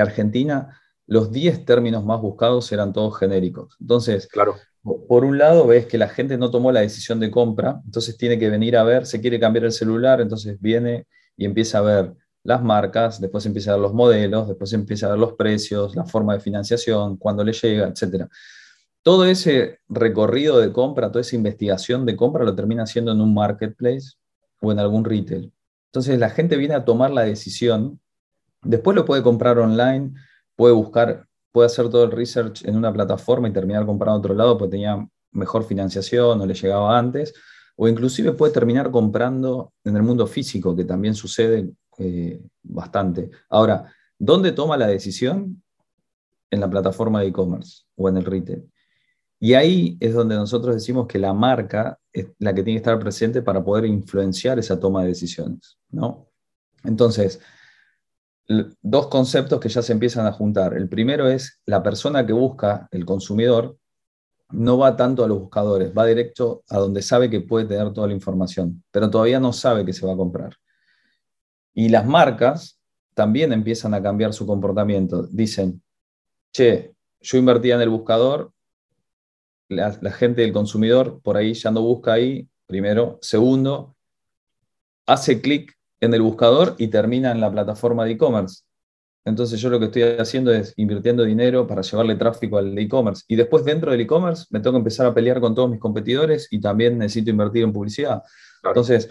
Argentina, 0.00 0.80
los 1.06 1.30
10 1.30 1.64
términos 1.64 2.04
más 2.04 2.20
buscados 2.20 2.70
eran 2.72 2.92
todos 2.92 3.18
genéricos. 3.18 3.76
Entonces, 3.80 4.26
claro. 4.26 4.56
por 4.82 5.24
un 5.24 5.38
lado 5.38 5.66
ves 5.66 5.86
que 5.86 5.98
la 5.98 6.08
gente 6.08 6.38
no 6.38 6.50
tomó 6.50 6.72
la 6.72 6.80
decisión 6.80 7.20
de 7.20 7.30
compra, 7.30 7.80
entonces 7.84 8.16
tiene 8.16 8.38
que 8.38 8.48
venir 8.48 8.76
a 8.76 8.84
ver, 8.84 9.06
se 9.06 9.20
quiere 9.20 9.38
cambiar 9.38 9.66
el 9.66 9.72
celular, 9.72 10.20
entonces 10.20 10.60
viene 10.60 11.06
y 11.36 11.44
empieza 11.44 11.78
a 11.78 11.82
ver 11.82 12.14
las 12.42 12.62
marcas, 12.62 13.20
después 13.20 13.44
empieza 13.46 13.70
a 13.70 13.74
ver 13.74 13.82
los 13.82 13.94
modelos, 13.94 14.48
después 14.48 14.72
empieza 14.72 15.06
a 15.06 15.10
ver 15.10 15.18
los 15.18 15.32
precios, 15.32 15.96
la 15.96 16.04
forma 16.04 16.34
de 16.34 16.40
financiación, 16.40 17.16
cuándo 17.16 17.42
le 17.42 17.52
llega, 17.52 17.88
etc. 17.88 18.26
Todo 19.02 19.24
ese 19.24 19.80
recorrido 19.88 20.60
de 20.60 20.72
compra, 20.72 21.10
toda 21.10 21.22
esa 21.22 21.36
investigación 21.36 22.06
de 22.06 22.16
compra 22.16 22.44
lo 22.44 22.54
termina 22.54 22.84
haciendo 22.84 23.12
en 23.12 23.20
un 23.20 23.34
marketplace 23.34 24.12
o 24.60 24.72
en 24.72 24.78
algún 24.78 25.04
retail. 25.04 25.52
Entonces 25.86 26.18
la 26.18 26.30
gente 26.30 26.56
viene 26.56 26.74
a 26.74 26.84
tomar 26.84 27.10
la 27.10 27.22
decisión, 27.22 28.00
después 28.62 28.94
lo 28.94 29.04
puede 29.04 29.22
comprar 29.22 29.58
online, 29.58 30.14
puede 30.56 30.74
buscar, 30.74 31.26
puede 31.52 31.66
hacer 31.66 31.88
todo 31.88 32.04
el 32.04 32.10
research 32.10 32.64
en 32.64 32.76
una 32.76 32.92
plataforma 32.92 33.48
y 33.48 33.52
terminar 33.52 33.86
comprando 33.86 34.18
otro 34.18 34.34
lado 34.34 34.58
porque 34.58 34.72
tenía 34.72 35.06
mejor 35.32 35.64
financiación 35.64 36.40
o 36.40 36.46
le 36.46 36.54
llegaba 36.54 36.98
antes, 36.98 37.34
o 37.76 37.88
inclusive 37.88 38.32
puede 38.32 38.52
terminar 38.52 38.90
comprando 38.90 39.72
en 39.84 39.96
el 39.96 40.02
mundo 40.02 40.26
físico, 40.26 40.76
que 40.76 40.84
también 40.84 41.14
sucede 41.14 41.72
eh, 41.98 42.40
bastante. 42.62 43.30
Ahora, 43.48 43.92
¿dónde 44.18 44.52
toma 44.52 44.76
la 44.76 44.86
decisión? 44.86 45.62
En 46.50 46.60
la 46.60 46.70
plataforma 46.70 47.20
de 47.20 47.28
e-commerce 47.28 47.82
o 47.96 48.08
en 48.08 48.16
el 48.16 48.24
retail. 48.24 48.70
Y 49.40 49.54
ahí 49.54 49.96
es 50.00 50.14
donde 50.14 50.36
nosotros 50.36 50.74
decimos 50.74 51.06
que 51.08 51.18
la 51.18 51.34
marca 51.34 51.98
es 52.12 52.28
la 52.38 52.54
que 52.54 52.62
tiene 52.62 52.78
que 52.78 52.88
estar 52.88 52.98
presente 52.98 53.42
para 53.42 53.62
poder 53.62 53.84
influenciar 53.86 54.58
esa 54.58 54.78
toma 54.78 55.02
de 55.02 55.08
decisiones. 55.08 55.76
¿no? 55.90 56.28
Entonces, 56.84 57.40
dos 58.46 59.06
conceptos 59.08 59.60
que 59.60 59.68
ya 59.68 59.82
se 59.82 59.92
empiezan 59.92 60.26
a 60.26 60.32
juntar. 60.32 60.74
El 60.74 60.88
primero 60.88 61.28
es 61.28 61.60
la 61.66 61.82
persona 61.82 62.26
que 62.26 62.32
busca, 62.32 62.88
el 62.90 63.04
consumidor, 63.04 63.76
no 64.50 64.78
va 64.78 64.96
tanto 64.96 65.24
a 65.24 65.28
los 65.28 65.40
buscadores, 65.40 65.92
va 65.96 66.06
directo 66.06 66.62
a 66.68 66.78
donde 66.78 67.02
sabe 67.02 67.30
que 67.30 67.40
puede 67.40 67.66
tener 67.66 67.92
toda 67.92 68.06
la 68.06 68.12
información, 68.12 68.84
pero 68.90 69.10
todavía 69.10 69.40
no 69.40 69.52
sabe 69.52 69.84
que 69.84 69.92
se 69.92 70.06
va 70.06 70.12
a 70.12 70.16
comprar. 70.16 70.54
Y 71.72 71.88
las 71.88 72.06
marcas 72.06 72.78
también 73.14 73.52
empiezan 73.52 73.94
a 73.94 74.02
cambiar 74.02 74.32
su 74.32 74.46
comportamiento. 74.46 75.26
Dicen, 75.26 75.82
che, 76.52 76.94
yo 77.20 77.38
invertía 77.38 77.74
en 77.76 77.80
el 77.80 77.88
buscador, 77.88 78.52
la, 79.68 79.92
gente 80.12 80.42
del 80.42 80.52
consumidor 80.52 81.20
por 81.22 81.36
ahí 81.36 81.54
ya 81.54 81.70
no 81.70 81.82
busca 81.82 82.12
ahí, 82.12 82.48
primero. 82.66 83.18
Segundo, 83.22 83.96
hace 85.06 85.40
clic 85.40 85.76
en 86.04 86.14
el 86.14 86.22
buscador 86.22 86.74
y 86.78 86.88
termina 86.88 87.32
en 87.32 87.40
la 87.40 87.50
plataforma 87.50 88.04
de 88.04 88.12
e-commerce. 88.12 88.62
Entonces 89.24 89.58
yo 89.60 89.70
lo 89.70 89.78
que 89.78 89.86
estoy 89.86 90.02
haciendo 90.02 90.52
es 90.52 90.74
invirtiendo 90.76 91.24
dinero 91.24 91.66
para 91.66 91.80
llevarle 91.80 92.14
tráfico 92.16 92.58
al 92.58 92.78
e-commerce. 92.78 93.24
Y 93.26 93.36
después 93.36 93.64
dentro 93.64 93.90
del 93.90 94.02
e-commerce 94.02 94.44
me 94.50 94.60
tengo 94.60 94.72
que 94.72 94.78
empezar 94.78 95.06
a 95.06 95.14
pelear 95.14 95.40
con 95.40 95.54
todos 95.54 95.70
mis 95.70 95.80
competidores 95.80 96.46
y 96.50 96.60
también 96.60 96.98
necesito 96.98 97.30
invertir 97.30 97.62
en 97.64 97.72
publicidad. 97.72 98.22
Entonces, 98.62 99.08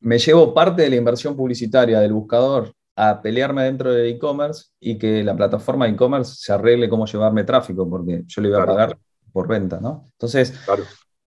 me 0.00 0.18
llevo 0.18 0.54
parte 0.54 0.82
de 0.82 0.90
la 0.90 0.96
inversión 0.96 1.36
publicitaria 1.36 1.98
del 1.98 2.12
buscador 2.12 2.72
a 2.94 3.20
pelearme 3.20 3.64
dentro 3.64 3.92
del 3.92 4.06
e-commerce 4.06 4.66
y 4.78 4.96
que 4.96 5.24
la 5.24 5.36
plataforma 5.36 5.86
de 5.86 5.92
e-commerce 5.92 6.34
se 6.38 6.52
arregle 6.52 6.88
cómo 6.88 7.06
llevarme 7.06 7.42
tráfico, 7.42 7.88
porque 7.88 8.22
yo 8.26 8.42
le 8.42 8.48
iba 8.48 8.62
a 8.62 8.66
pagar 8.66 8.98
por 9.32 9.48
venta, 9.48 9.80
¿no? 9.80 10.08
Entonces, 10.12 10.54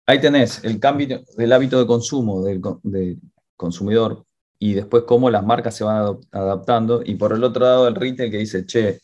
ahí 0.07 0.21
tenés 0.21 0.63
el 0.65 0.79
cambio 0.79 1.23
del 1.37 1.53
hábito 1.53 1.79
de 1.79 1.87
consumo 1.87 2.45
del, 2.45 2.61
del 2.83 3.19
consumidor 3.57 4.26
y 4.59 4.75
después 4.75 5.05
cómo 5.05 5.31
las 5.31 5.45
marcas 5.45 5.77
se 5.77 5.85
van 5.85 6.19
adaptando. 6.31 7.03
Y 7.05 7.17
por 7.17 7.33
el 7.33 7.45
otro 7.45 7.65
lado, 7.65 7.89
el 7.89 7.95
retail 7.95 8.31
que 8.31 8.39
dice, 8.39 8.67
che, 8.67 9.01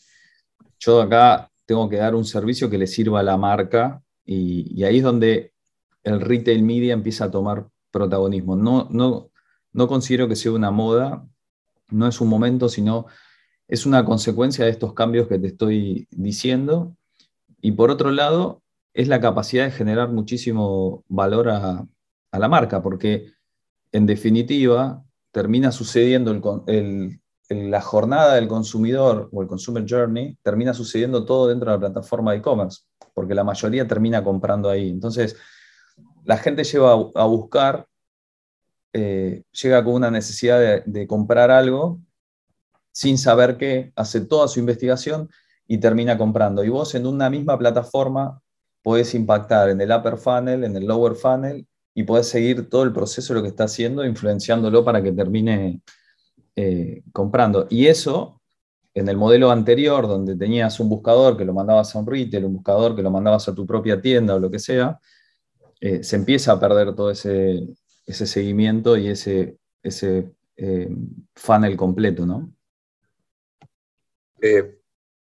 yo 0.79 1.01
acá 1.01 1.51
tengo 1.67 1.89
que 1.89 1.97
dar 1.97 2.15
un 2.15 2.25
servicio 2.25 2.71
que 2.71 2.79
le 2.79 2.87
sirva 2.87 3.21
a 3.21 3.23
la 3.23 3.37
marca 3.37 4.03
y, 4.25 4.83
ahí 4.85 4.99
es 4.99 5.03
donde 5.03 5.53
el 6.05 6.21
retail 6.21 6.63
media 6.63 6.95
empieza 6.95 7.27
a 7.27 7.31
tomar 7.31 7.69
protagonismo. 7.91 8.57
No, 8.57 8.89
no, 8.91 9.31
no 9.73 9.89
considero 9.89 10.29
que 10.29 10.37
sea 10.37 10.53
una 10.53 10.71
moda, 10.71 11.27
no 11.91 12.09
es 12.09 12.21
un 12.21 12.29
momento, 12.29 12.69
sino 12.69 13.07
es 13.69 13.87
una 13.87 14.05
consecuencia 14.05 14.65
de 14.65 14.71
estos 14.71 14.95
cambios 14.95 15.29
que 15.29 15.39
te 15.39 15.49
estoy 15.49 16.09
diciendo. 16.11 16.97
Y 17.61 17.73
por 17.73 17.91
otro 17.91 18.11
lado, 18.11 18.63
es 18.95 19.09
la 19.09 19.21
capacidad 19.21 19.65
de 19.65 19.71
generar 19.71 20.11
muchísimo 20.11 21.05
valor 21.09 21.49
a, 21.51 21.87
a 22.33 22.39
la 22.39 22.49
marca, 22.49 22.83
porque 22.83 23.33
en 23.93 24.07
definitiva, 24.07 25.05
termina 25.33 25.73
sucediendo 25.73 26.63
la 27.49 27.81
jornada 27.81 28.35
del 28.35 28.49
consumidor 28.49 29.29
o 29.33 29.43
el 29.43 29.49
consumer 29.49 29.85
journey, 29.89 30.39
termina 30.43 30.73
sucediendo 30.73 31.25
todo 31.25 31.49
dentro 31.49 31.71
de 31.71 31.77
la 31.77 31.81
plataforma 31.81 32.33
de 32.33 32.39
e-commerce, 32.39 32.83
porque 33.15 33.35
la 33.35 33.45
mayoría 33.45 33.87
termina 33.87 34.23
comprando 34.23 34.71
ahí. 34.71 34.91
Entonces, 34.91 35.37
la 36.25 36.37
gente 36.37 36.65
lleva 36.65 36.93
a, 36.93 37.25
buscar, 37.25 37.87
eh, 38.93 39.43
llega 39.51 39.83
con 39.83 39.95
una 39.95 40.11
necesidad 40.11 40.61
de, 40.61 40.83
de 40.87 41.07
comprar 41.07 41.51
algo 41.51 41.99
sin 42.93 43.17
saber 43.17 43.57
qué, 43.57 43.93
hace 43.97 44.21
toda 44.21 44.49
su 44.49 44.61
investigación 44.61 45.31
y 45.67 45.79
termina 45.79 46.19
comprando. 46.19 46.63
Y 46.63 46.69
vos 46.69 46.95
en 46.95 47.07
una 47.07 47.31
misma 47.31 47.59
plataforma 47.59 48.41
podés 48.83 49.15
impactar 49.15 49.71
en 49.71 49.81
el 49.81 49.91
upper 49.91 50.19
funnel, 50.19 50.65
en 50.65 50.77
el 50.77 50.87
lower 50.87 51.15
funnel 51.15 51.67
y 51.95 52.05
podés 52.05 52.29
seguir 52.29 52.69
todo 52.69 52.85
el 52.85 52.93
proceso 52.93 53.33
de 53.33 53.41
lo 53.41 53.43
que 53.43 53.51
está 53.51 53.65
haciendo, 53.65 54.05
influenciándolo 54.05 54.85
para 54.85 55.03
que 55.03 55.13
termine 55.13 55.83
eh, 56.57 57.03
comprando. 57.13 57.67
Y 57.71 57.87
eso, 57.87 58.41
en 58.95 59.09
el 59.09 59.17
modelo 59.17 59.51
anterior, 59.51 60.07
donde 60.07 60.37
tenías 60.37 60.81
un 60.81 60.89
buscador 60.89 61.37
que 61.37 61.45
lo 61.45 61.53
mandabas 61.53 61.95
a 61.95 61.99
un 61.99 62.07
retail, 62.07 62.47
un 62.47 62.55
buscador 62.55 62.97
que 62.97 63.03
lo 63.03 63.11
mandabas 63.11 63.49
a 63.49 63.55
tu 63.55 63.67
propia 63.67 64.01
tienda 64.01 64.35
o 64.35 64.39
lo 64.39 64.51
que 64.51 64.59
sea, 64.59 64.99
eh, 65.81 66.03
se 66.03 66.17
empieza 66.17 66.53
a 66.53 66.61
perder 66.61 66.95
todo 66.95 67.11
ese, 67.11 67.69
ese 68.07 68.27
seguimiento 68.27 68.97
y 68.97 69.09
ese, 69.09 69.59
ese 69.83 70.33
eh, 70.57 70.89
funnel 71.35 71.77
completo, 71.77 72.25
¿no? 72.25 72.53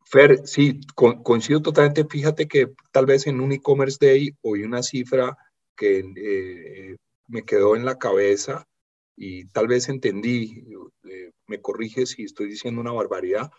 Fer, 0.06 0.42
sí, 0.46 0.82
coincido 0.96 1.62
totalmente. 1.62 2.06
Fíjate 2.06 2.48
que 2.48 2.72
tal 2.92 3.06
vez 3.06 3.28
en 3.28 3.42
un 3.42 3.52
e-commerce 3.52 3.98
day 4.00 4.36
oí 4.42 4.64
una 4.64 4.84
cifra 4.84 5.38
que 5.76 6.00
eh, 6.00 6.98
me 7.28 7.44
quedó 7.44 7.76
en 7.76 7.86
la 7.86 7.98
cabeza 7.98 8.68
y 9.16 9.46
tal 9.50 9.68
vez 9.68 9.90
entendí, 9.90 10.66
eh, 11.04 11.32
me 11.48 11.62
corrige 11.62 12.06
si 12.06 12.24
estoy 12.24 12.48
diciendo 12.48 12.82
una 12.82 12.92
barbaridad, 12.92 13.52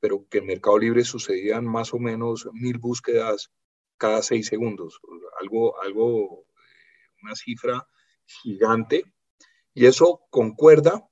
pero 0.00 0.26
que 0.28 0.38
en 0.38 0.46
Mercado 0.46 0.78
Libre 0.78 1.04
sucedían 1.04 1.66
más 1.66 1.92
o 1.94 1.98
menos 1.98 2.48
mil 2.52 2.78
búsquedas 2.78 3.50
cada 3.96 4.22
seis 4.22 4.46
segundos, 4.46 5.00
algo, 5.40 5.80
algo, 5.82 6.44
eh, 6.44 7.22
una 7.22 7.34
cifra 7.34 7.88
gigante. 8.26 9.04
Y 9.74 9.86
eso 9.86 10.20
concuerda 10.30 11.08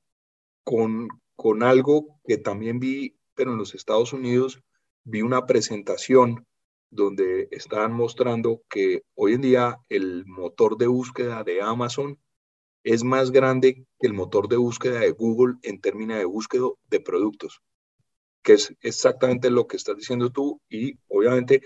con, 0.65 1.09
con 1.35 1.63
algo 1.63 2.21
que 2.27 2.37
también 2.39 2.79
vi, 2.79 3.19
pero 3.35 3.53
en 3.53 3.59
los 3.59 3.75
Estados 3.75 4.13
Unidos 4.13 4.63
vi 5.05 5.23
una 5.23 5.47
presentación 5.47 6.47
donde 6.91 7.49
están 7.51 7.93
mostrando 7.93 8.63
que 8.69 9.03
hoy 9.15 9.35
en 9.35 9.41
día 9.43 9.79
el 9.89 10.25
motor 10.27 10.77
de 10.77 10.87
búsqueda 10.87 11.45
de 11.45 11.61
Amazon 11.61 12.19
es 12.85 13.03
más 13.03 13.33
grande 13.33 13.87
que 13.99 14.07
el 14.07 14.13
motor 14.13 14.49
de 14.49 14.57
búsqueda 14.57 15.01
de 15.01 15.11
Google 15.11 15.57
en 15.63 15.81
términos 15.81 16.19
de 16.19 16.25
búsqueda 16.25 16.67
de 16.89 17.01
productos, 17.01 17.61
que 18.43 18.55
es 18.55 18.75
exactamente 18.81 19.51
lo 19.51 19.67
que 19.67 19.77
estás 19.77 19.97
diciendo 19.97 20.31
tú 20.31 20.61
y 20.69 20.99
obviamente 21.09 21.63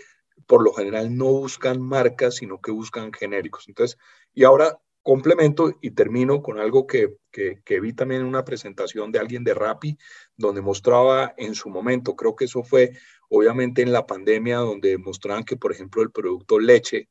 por 0.47 0.65
lo 0.65 0.73
general 0.73 1.17
no 1.17 1.27
buscan 1.27 1.81
marcas, 1.81 2.37
sino 2.37 2.61
que 2.61 2.71
buscan 2.71 3.12
genéricos. 3.12 3.69
Entonces, 3.69 3.99
y 4.33 4.45
ahora 4.45 4.81
complemento 5.03 5.79
y 5.81 5.93
termino 5.93 6.43
con 6.43 6.59
algo 6.59 6.87
que, 6.87 7.17
que, 7.31 7.81
vi 7.81 7.93
también 7.93 8.23
en 8.23 8.27
una 8.27 8.45
presentación 8.45 9.12
de 9.12 9.19
alguien 9.19 9.45
de 9.45 9.55
Rappi, 9.55 9.97
donde 10.37 10.61
mostraba 10.61 11.35
en 11.37 11.55
su 11.55 11.71
momento, 11.71 12.17
creo 12.17 12.37
que 12.37 12.45
eso 12.45 12.62
fue 12.62 12.93
obviamente 13.30 13.82
en 13.82 13.92
la 13.92 14.06
pandemia, 14.06 14.58
donde 14.58 14.99
mostraban 14.99 15.44
que, 15.44 15.56
por 15.56 15.72
ejemplo, 15.72 16.02
el 16.02 16.10
producto 16.10 16.58
leche, 16.58 17.08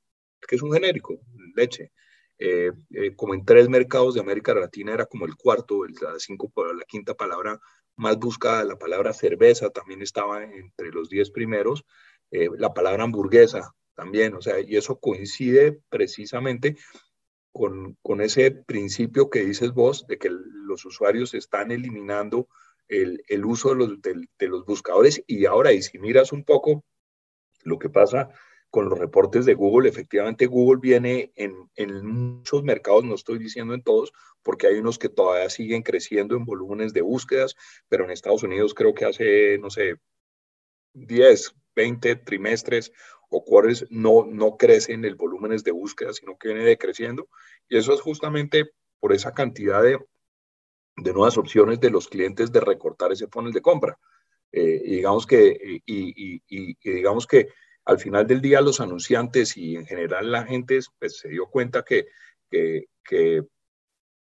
que 0.47 0.55
es 0.55 0.61
un 0.61 0.71
genérico, 0.71 1.19
leche, 1.55 1.91
eh, 2.38 2.71
eh, 2.91 3.15
como 3.15 3.33
en 3.33 3.43
tres 3.43 3.67
mercados 3.67 4.13
de 4.13 4.21
América 4.21 4.53
Latina 4.53 4.93
era 4.93 5.05
como 5.05 5.25
el 5.25 5.35
cuarto, 5.35 5.85
la, 5.85 6.19
cinco, 6.19 6.51
la 6.73 6.85
quinta 6.85 7.13
palabra 7.13 7.59
más 7.95 8.17
buscada, 8.17 8.63
la 8.63 8.77
palabra 8.77 9.13
cerveza 9.13 9.69
también 9.69 10.01
estaba 10.01 10.43
entre 10.43 10.91
los 10.91 11.09
diez 11.09 11.31
primeros, 11.31 11.85
eh, 12.31 12.49
la 12.57 12.73
palabra 12.73 13.03
hamburguesa 13.03 13.73
también, 13.95 14.35
o 14.35 14.41
sea, 14.41 14.59
y 14.59 14.77
eso 14.77 14.99
coincide 14.99 15.81
precisamente 15.89 16.77
con, 17.51 17.97
con, 18.01 18.21
ese 18.21 18.51
principio 18.51 19.29
que 19.29 19.43
dices 19.43 19.73
vos 19.73 20.05
de 20.07 20.17
que 20.17 20.29
los 20.29 20.85
usuarios 20.85 21.33
están 21.33 21.71
eliminando 21.71 22.47
el, 22.89 23.46
uso 23.46 23.69
de 23.69 23.75
los, 23.75 24.01
de, 24.01 24.48
los, 24.48 24.65
buscadores 24.65 25.24
y 25.27 25.46
ahora, 25.46 25.72
y 25.72 25.81
si 25.81 26.00
miras 26.00 26.31
un 26.34 26.43
poco 26.43 26.84
lo 27.63 27.79
que 27.79 27.89
pasa 27.89 28.29
con 28.69 28.89
los 28.89 29.00
reportes 29.00 29.46
de 29.46 29.53
Google. 29.53 29.89
Efectivamente, 29.89 30.46
Google 30.46 30.79
viene 30.81 31.31
en, 31.36 31.53
en, 31.75 32.05
muchos 32.05 32.63
mercados, 32.63 33.03
no 33.03 33.15
estoy 33.15 33.39
diciendo 33.39 33.74
en 33.74 33.84
todos, 33.84 34.12
porque 34.43 34.67
hay 34.67 34.75
unos 34.75 35.00
que 35.00 35.10
todavía 35.10 35.50
siguen 35.50 35.81
creciendo 35.81 36.36
en 36.36 36.46
volúmenes 36.46 36.93
de 36.93 37.01
búsquedas, 37.01 37.55
pero 37.88 38.05
en 38.05 38.12
Estados 38.12 38.43
Unidos 38.43 38.74
creo 38.74 38.93
que 38.93 39.05
hace, 39.05 39.58
no 39.60 39.69
sé, 39.69 39.96
10, 40.93 41.55
20 41.75 42.15
trimestres 42.17 42.91
o 43.29 43.43
quarters 43.43 43.86
no, 43.89 44.25
no 44.25 44.58
crecen 44.58 45.05
el 45.05 45.15
volúmenes 45.15 45.63
de 45.63 45.72
búsqueda, 45.72 46.13
sino 46.13 46.38
que 46.38 46.50
viene 46.50 46.65
decreciendo. 46.65 47.29
Y 47.67 47.77
eso 47.77 47.93
es 47.93 48.01
justamente 48.01 48.72
por 49.00 49.13
esa 49.13 49.34
cantidad 49.34 49.81
de, 49.81 50.00
de 51.03 51.13
nuevas 51.13 51.38
opciones 51.38 51.79
de 51.79 51.89
los 51.89 52.08
clientes 52.08 52.51
de 52.51 52.62
recortar 52.62 53.12
ese 53.12 53.27
funnel 53.27 53.53
de 53.53 53.62
compra. 53.62 53.98
Eh, 54.51 54.82
y 54.84 54.96
digamos 54.98 55.25
que, 55.25 55.82
y, 55.86 56.41
y, 56.48 56.75
digamos 56.84 57.27
que 57.27 57.50
al 57.86 58.00
final 58.00 58.25
del 58.27 58.41
día 58.41 58.62
los 58.62 58.79
anunciantes 58.79 59.58
y 59.58 59.75
en 59.75 59.86
general 59.86 60.32
la 60.32 60.46
gente 60.46 60.79
pues, 60.98 61.18
se 61.18 61.29
dio 61.29 61.48
cuenta 61.48 61.84
que, 61.84 62.08
que, 62.50 62.86
que 63.03 63.44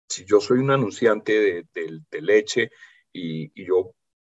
si 0.10 0.25
yo 0.25 0.39
soy 0.39 0.60
un 0.60 0.72
anunciante 0.72 1.65
de, 1.74 2.01
de, 2.12 2.22
leche 2.22 2.72
y, 3.12 3.51
y, 3.60 3.67
yo 3.67 3.91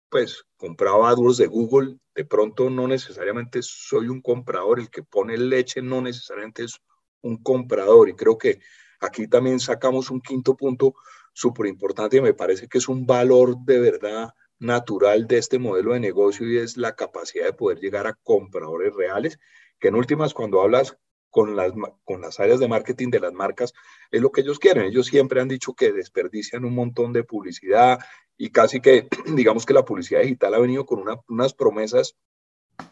pues 0.08 0.44
compraba 0.56 1.10
AdWords 1.10 1.38
de 1.38 1.46
Google, 1.46 1.98
de 2.14 2.24
pronto 2.24 2.70
no 2.70 2.86
necesariamente 2.86 3.60
soy 3.62 4.08
un 4.08 4.22
comprador, 4.22 4.80
el 4.80 4.90
que 4.90 5.02
pone 5.02 5.36
leche 5.36 5.82
no 5.82 6.00
necesariamente 6.00 6.64
es 6.64 6.80
un 7.22 7.42
comprador 7.42 8.08
y 8.08 8.14
creo 8.14 8.38
que 8.38 8.60
aquí 9.00 9.28
también 9.28 9.60
sacamos 9.60 10.10
un 10.10 10.20
quinto 10.20 10.56
punto 10.56 10.94
súper 11.36 11.66
importante 11.66 12.16
y 12.16 12.22
me 12.22 12.32
parece 12.32 12.66
que 12.66 12.78
es 12.78 12.88
un 12.88 13.04
valor 13.04 13.58
de 13.66 13.78
verdad 13.78 14.30
natural 14.58 15.26
de 15.26 15.36
este 15.36 15.58
modelo 15.58 15.92
de 15.92 16.00
negocio 16.00 16.50
y 16.50 16.56
es 16.56 16.78
la 16.78 16.96
capacidad 16.96 17.44
de 17.44 17.52
poder 17.52 17.78
llegar 17.78 18.06
a 18.06 18.14
compradores 18.14 18.94
reales, 18.94 19.38
que 19.78 19.88
en 19.88 19.96
últimas 19.96 20.32
cuando 20.32 20.62
hablas 20.62 20.96
con 21.28 21.54
las, 21.54 21.72
con 22.04 22.22
las 22.22 22.40
áreas 22.40 22.58
de 22.58 22.68
marketing 22.68 23.10
de 23.10 23.20
las 23.20 23.34
marcas, 23.34 23.74
es 24.10 24.22
lo 24.22 24.32
que 24.32 24.40
ellos 24.40 24.58
quieren. 24.58 24.86
Ellos 24.86 25.08
siempre 25.08 25.42
han 25.42 25.48
dicho 25.48 25.74
que 25.74 25.92
desperdician 25.92 26.64
un 26.64 26.74
montón 26.74 27.12
de 27.12 27.22
publicidad 27.22 27.98
y 28.38 28.48
casi 28.48 28.80
que, 28.80 29.06
digamos 29.36 29.66
que 29.66 29.74
la 29.74 29.84
publicidad 29.84 30.22
digital 30.22 30.54
ha 30.54 30.58
venido 30.58 30.86
con 30.86 31.04
unas 31.28 31.52
promesas 31.52 32.16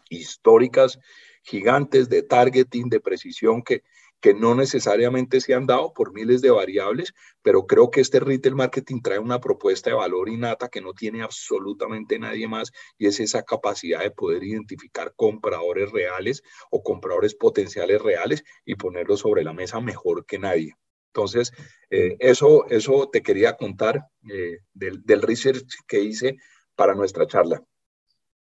históricas 0.07 0.99
gigantes 1.41 2.09
de 2.09 2.21
targeting, 2.21 2.89
de 2.89 2.99
precisión 2.99 3.63
que, 3.63 3.81
que 4.19 4.33
no 4.33 4.55
necesariamente 4.55 5.39
se 5.41 5.53
han 5.53 5.67
dado 5.67 5.93
por 5.93 6.13
miles 6.13 6.41
de 6.41 6.49
variables, 6.49 7.13
pero 7.41 7.67
creo 7.67 7.91
que 7.91 8.01
este 8.01 8.19
retail 8.19 8.55
marketing 8.55 9.01
trae 9.01 9.19
una 9.19 9.39
propuesta 9.39 9.89
de 9.89 9.95
valor 9.95 10.29
innata 10.29 10.69
que 10.69 10.81
no 10.81 10.93
tiene 10.93 11.21
absolutamente 11.21 12.17
nadie 12.17 12.47
más 12.47 12.71
y 12.97 13.07
es 13.07 13.19
esa 13.19 13.43
capacidad 13.43 14.01
de 14.01 14.11
poder 14.11 14.43
identificar 14.43 15.13
compradores 15.15 15.91
reales 15.91 16.41
o 16.71 16.81
compradores 16.81 17.35
potenciales 17.35 18.01
reales 18.01 18.43
y 18.65 18.75
ponerlos 18.75 19.19
sobre 19.19 19.43
la 19.43 19.53
mesa 19.53 19.79
mejor 19.79 20.25
que 20.25 20.39
nadie. 20.39 20.73
Entonces, 21.07 21.53
eh, 21.89 22.17
eso, 22.19 22.67
eso 22.69 23.09
te 23.11 23.21
quería 23.21 23.55
contar 23.55 24.07
eh, 24.29 24.59
del, 24.73 25.03
del 25.03 25.21
research 25.21 25.67
que 25.87 26.01
hice 26.01 26.37
para 26.75 26.93
nuestra 26.93 27.25
charla. 27.27 27.63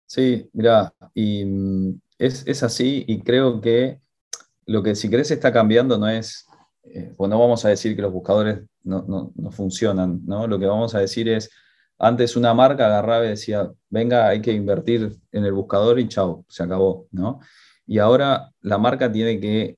Sí, 0.05 0.49
mira, 0.53 0.93
y 1.13 1.45
mm, 1.45 1.99
es, 2.17 2.45
es 2.47 2.63
así 2.63 3.03
y 3.07 3.21
creo 3.21 3.61
que 3.61 3.99
lo 4.65 4.83
que 4.83 4.95
si 4.95 5.09
crees 5.09 5.31
está 5.31 5.51
cambiando 5.51 5.97
no 5.97 6.07
es, 6.07 6.45
eh, 6.83 7.13
pues 7.15 7.29
no 7.29 7.39
vamos 7.39 7.63
a 7.65 7.69
decir 7.69 7.95
que 7.95 8.01
los 8.01 8.11
buscadores 8.11 8.61
no, 8.83 9.31
funcionan, 9.51 10.21
¿no? 10.25 10.47
Lo 10.47 10.59
que 10.59 10.65
vamos 10.65 10.95
a 10.95 10.99
decir 10.99 11.29
es, 11.29 11.49
antes 11.97 12.35
una 12.35 12.53
marca 12.53 12.87
agarraba 12.87 13.25
y 13.25 13.29
decía, 13.29 13.71
venga, 13.89 14.27
hay 14.27 14.41
que 14.41 14.51
invertir 14.51 15.15
en 15.31 15.45
el 15.45 15.53
buscador 15.53 15.99
y 15.99 16.07
chao, 16.07 16.45
se 16.49 16.63
acabó, 16.63 17.07
¿no? 17.11 17.39
Y 17.85 17.99
ahora 17.99 18.51
la 18.61 18.77
marca 18.77 19.11
tiene 19.11 19.39
que 19.39 19.77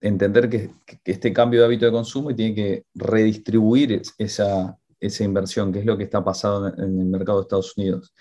entender 0.00 0.48
que, 0.48 0.70
este 1.04 1.32
cambio 1.32 1.60
de 1.60 1.66
hábito 1.66 1.86
de 1.86 1.92
consumo 1.92 2.30
y 2.30 2.34
tiene 2.34 2.54
que 2.54 2.84
redistribuir 2.94 4.02
esa, 4.18 4.76
esa 4.98 5.24
inversión, 5.24 5.72
que 5.72 5.80
es 5.80 5.86
lo 5.86 5.96
que 5.96 6.04
está 6.04 6.24
pasando 6.24 6.68
en 6.68 7.00
el 7.00 7.06
mercado 7.06 7.38
de 7.38 7.42
Estados 7.42 7.76
Unidos. 7.76 8.12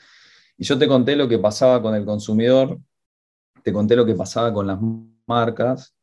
Y 0.58 0.64
yo 0.64 0.78
te 0.78 0.88
conté 0.88 1.16
lo 1.16 1.28
que 1.28 1.40
pasaba 1.40 1.82
con 1.82 1.96
el 1.96 2.06
consumidor, 2.06 2.78
te 3.64 3.74
conté 3.74 3.96
lo 3.96 4.06
que 4.06 4.16
pasaba 4.16 4.54
con 4.54 4.68
las 4.68 4.80
marcas, 5.36 5.96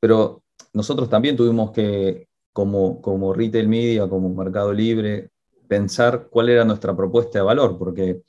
pero 0.00 0.42
nosotros 0.72 1.08
también 1.08 1.36
tuvimos 1.36 1.70
que, 1.72 2.28
como, 2.52 3.00
como 3.00 3.32
retail 3.32 3.68
media, 3.68 4.08
como 4.08 4.28
mercado 4.28 4.72
libre, 4.72 5.30
pensar 5.68 6.28
cuál 6.30 6.48
era 6.48 6.64
nuestra 6.64 6.92
propuesta 6.94 7.38
de 7.38 7.44
valor, 7.44 7.76
porque 7.78 8.22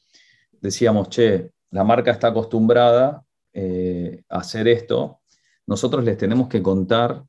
decíamos, 0.61 1.09
che, 1.09 1.51
la 1.71 1.83
marca 1.83 2.11
está 2.11 2.27
acostumbrada 2.29 3.23
eh, 3.53 4.23
a 4.29 4.37
hacer 4.39 4.67
esto, 4.67 5.19
nosotros 5.67 6.03
les 6.03 6.17
tenemos 6.17 6.47
que 6.47 6.61
contar, 6.61 7.23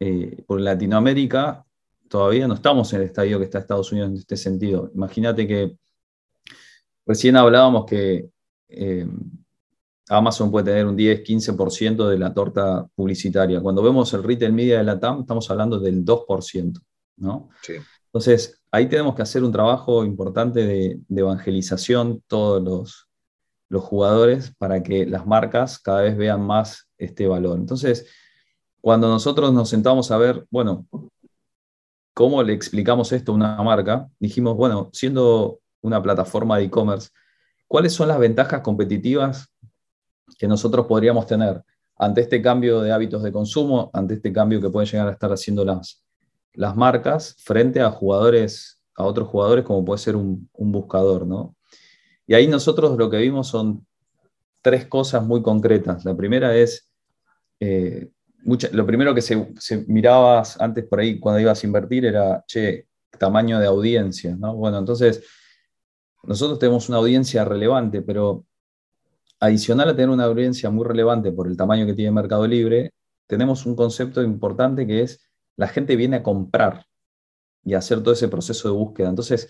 eh, 0.00 0.42
por 0.46 0.60
Latinoamérica 0.60 1.64
todavía 2.12 2.46
no 2.46 2.54
estamos 2.54 2.92
en 2.92 3.00
el 3.00 3.06
estadio 3.06 3.38
que 3.38 3.44
está 3.44 3.58
Estados 3.58 3.90
Unidos 3.92 4.10
en 4.10 4.16
este 4.16 4.36
sentido. 4.36 4.90
Imagínate 4.94 5.46
que 5.46 5.76
recién 7.06 7.36
hablábamos 7.36 7.86
que 7.86 8.28
eh, 8.68 9.06
Amazon 10.12 10.50
puede 10.50 10.66
tener 10.66 10.86
un 10.86 10.96
10-15% 10.96 12.06
de 12.06 12.18
la 12.18 12.34
torta 12.34 12.86
publicitaria. 12.94 13.60
Cuando 13.60 13.82
vemos 13.82 14.12
el 14.12 14.22
retail 14.22 14.52
media 14.52 14.78
de 14.78 14.84
la 14.84 15.00
TAM, 15.00 15.20
estamos 15.20 15.50
hablando 15.50 15.78
del 15.78 16.04
2%. 16.04 16.80
¿no? 17.16 17.48
Entonces, 18.06 18.60
ahí 18.70 18.88
tenemos 18.88 19.14
que 19.14 19.22
hacer 19.22 19.42
un 19.42 19.52
trabajo 19.52 20.04
importante 20.04 20.66
de, 20.66 21.00
evangelización, 21.08 22.22
todos 22.26 22.62
los, 22.62 23.08
los, 23.70 23.82
jugadores, 23.82 24.54
para 24.58 24.82
que 24.82 25.06
las 25.06 25.26
marcas 25.26 25.78
cada 25.78 26.02
vez 26.02 26.16
vean 26.16 26.42
más 26.42 26.90
este 26.98 27.26
valor. 27.26 27.58
Entonces, 27.58 28.06
cuando 28.82 29.08
nosotros 29.08 29.52
nos 29.52 29.70
sentamos 29.70 30.10
a 30.10 30.18
ver, 30.18 30.46
bueno, 30.50 30.86
¿cómo 32.12 32.42
le 32.42 32.52
explicamos 32.52 33.12
esto 33.12 33.32
a 33.32 33.34
una 33.34 33.62
marca? 33.62 34.08
Dijimos, 34.18 34.56
bueno, 34.56 34.90
siendo 34.92 35.60
una 35.80 36.02
plataforma 36.02 36.58
de 36.58 36.64
e-commerce, 36.64 37.08
¿cuáles 37.66 37.94
son 37.94 38.08
las 38.08 38.18
ventajas 38.18 38.60
competitivas 38.60 39.51
que 40.42 40.48
nosotros 40.48 40.86
podríamos 40.86 41.24
tener 41.28 41.62
ante 41.96 42.22
este 42.22 42.42
cambio 42.42 42.80
de 42.80 42.90
hábitos 42.90 43.22
de 43.22 43.30
consumo, 43.30 43.92
ante 43.92 44.14
este 44.14 44.32
cambio 44.32 44.60
que 44.60 44.70
pueden 44.70 44.90
llegar 44.90 45.06
a 45.06 45.12
estar 45.12 45.30
haciendo 45.32 45.64
las, 45.64 46.04
las 46.54 46.74
marcas 46.74 47.36
frente 47.44 47.80
a 47.80 47.92
jugadores, 47.92 48.82
a 48.96 49.04
otros 49.04 49.28
jugadores 49.28 49.64
como 49.64 49.84
puede 49.84 49.98
ser 49.98 50.16
un, 50.16 50.50
buscador, 50.52 51.28
¿no? 51.28 51.54
Y 52.26 52.34
ahí 52.34 52.48
nosotros 52.48 52.98
lo 52.98 53.08
que 53.08 53.18
vimos 53.18 53.46
son 53.46 53.86
tres 54.62 54.86
cosas 54.86 55.24
muy 55.24 55.42
concretas. 55.42 56.04
La 56.04 56.16
primera 56.16 56.56
es, 56.56 56.90
eh, 57.60 58.10
lo 58.72 58.84
primero 58.84 59.14
que 59.14 59.22
se, 59.22 59.54
se, 59.60 59.84
mirabas 59.86 60.60
antes 60.60 60.84
por 60.86 60.98
ahí 60.98 61.20
cuando 61.20 61.38
ibas 61.38 61.62
a 61.62 61.66
invertir 61.68 62.04
era, 62.04 62.42
che, 62.48 62.88
tamaño 63.16 63.60
de 63.60 63.66
audiencia, 63.68 64.34
¿no? 64.36 64.56
Bueno, 64.56 64.78
entonces, 64.78 65.22
nosotros 66.24 66.58
tenemos 66.58 66.88
una 66.88 66.98
audiencia 66.98 67.44
relevante, 67.44 68.02
pero 68.02 68.44
adicional 69.42 69.88
a 69.88 69.96
tener 69.96 70.08
una 70.08 70.24
audiencia 70.24 70.70
muy 70.70 70.84
relevante 70.86 71.32
por 71.32 71.48
el 71.48 71.56
tamaño 71.56 71.84
que 71.84 71.94
tiene 71.94 72.12
Mercado 72.12 72.46
Libre, 72.46 72.92
tenemos 73.26 73.66
un 73.66 73.74
concepto 73.74 74.22
importante 74.22 74.86
que 74.86 75.02
es 75.02 75.20
la 75.56 75.66
gente 75.66 75.96
viene 75.96 76.16
a 76.18 76.22
comprar 76.22 76.86
y 77.64 77.74
a 77.74 77.78
hacer 77.78 78.00
todo 78.02 78.14
ese 78.14 78.28
proceso 78.28 78.68
de 78.68 78.74
búsqueda. 78.74 79.08
Entonces, 79.08 79.48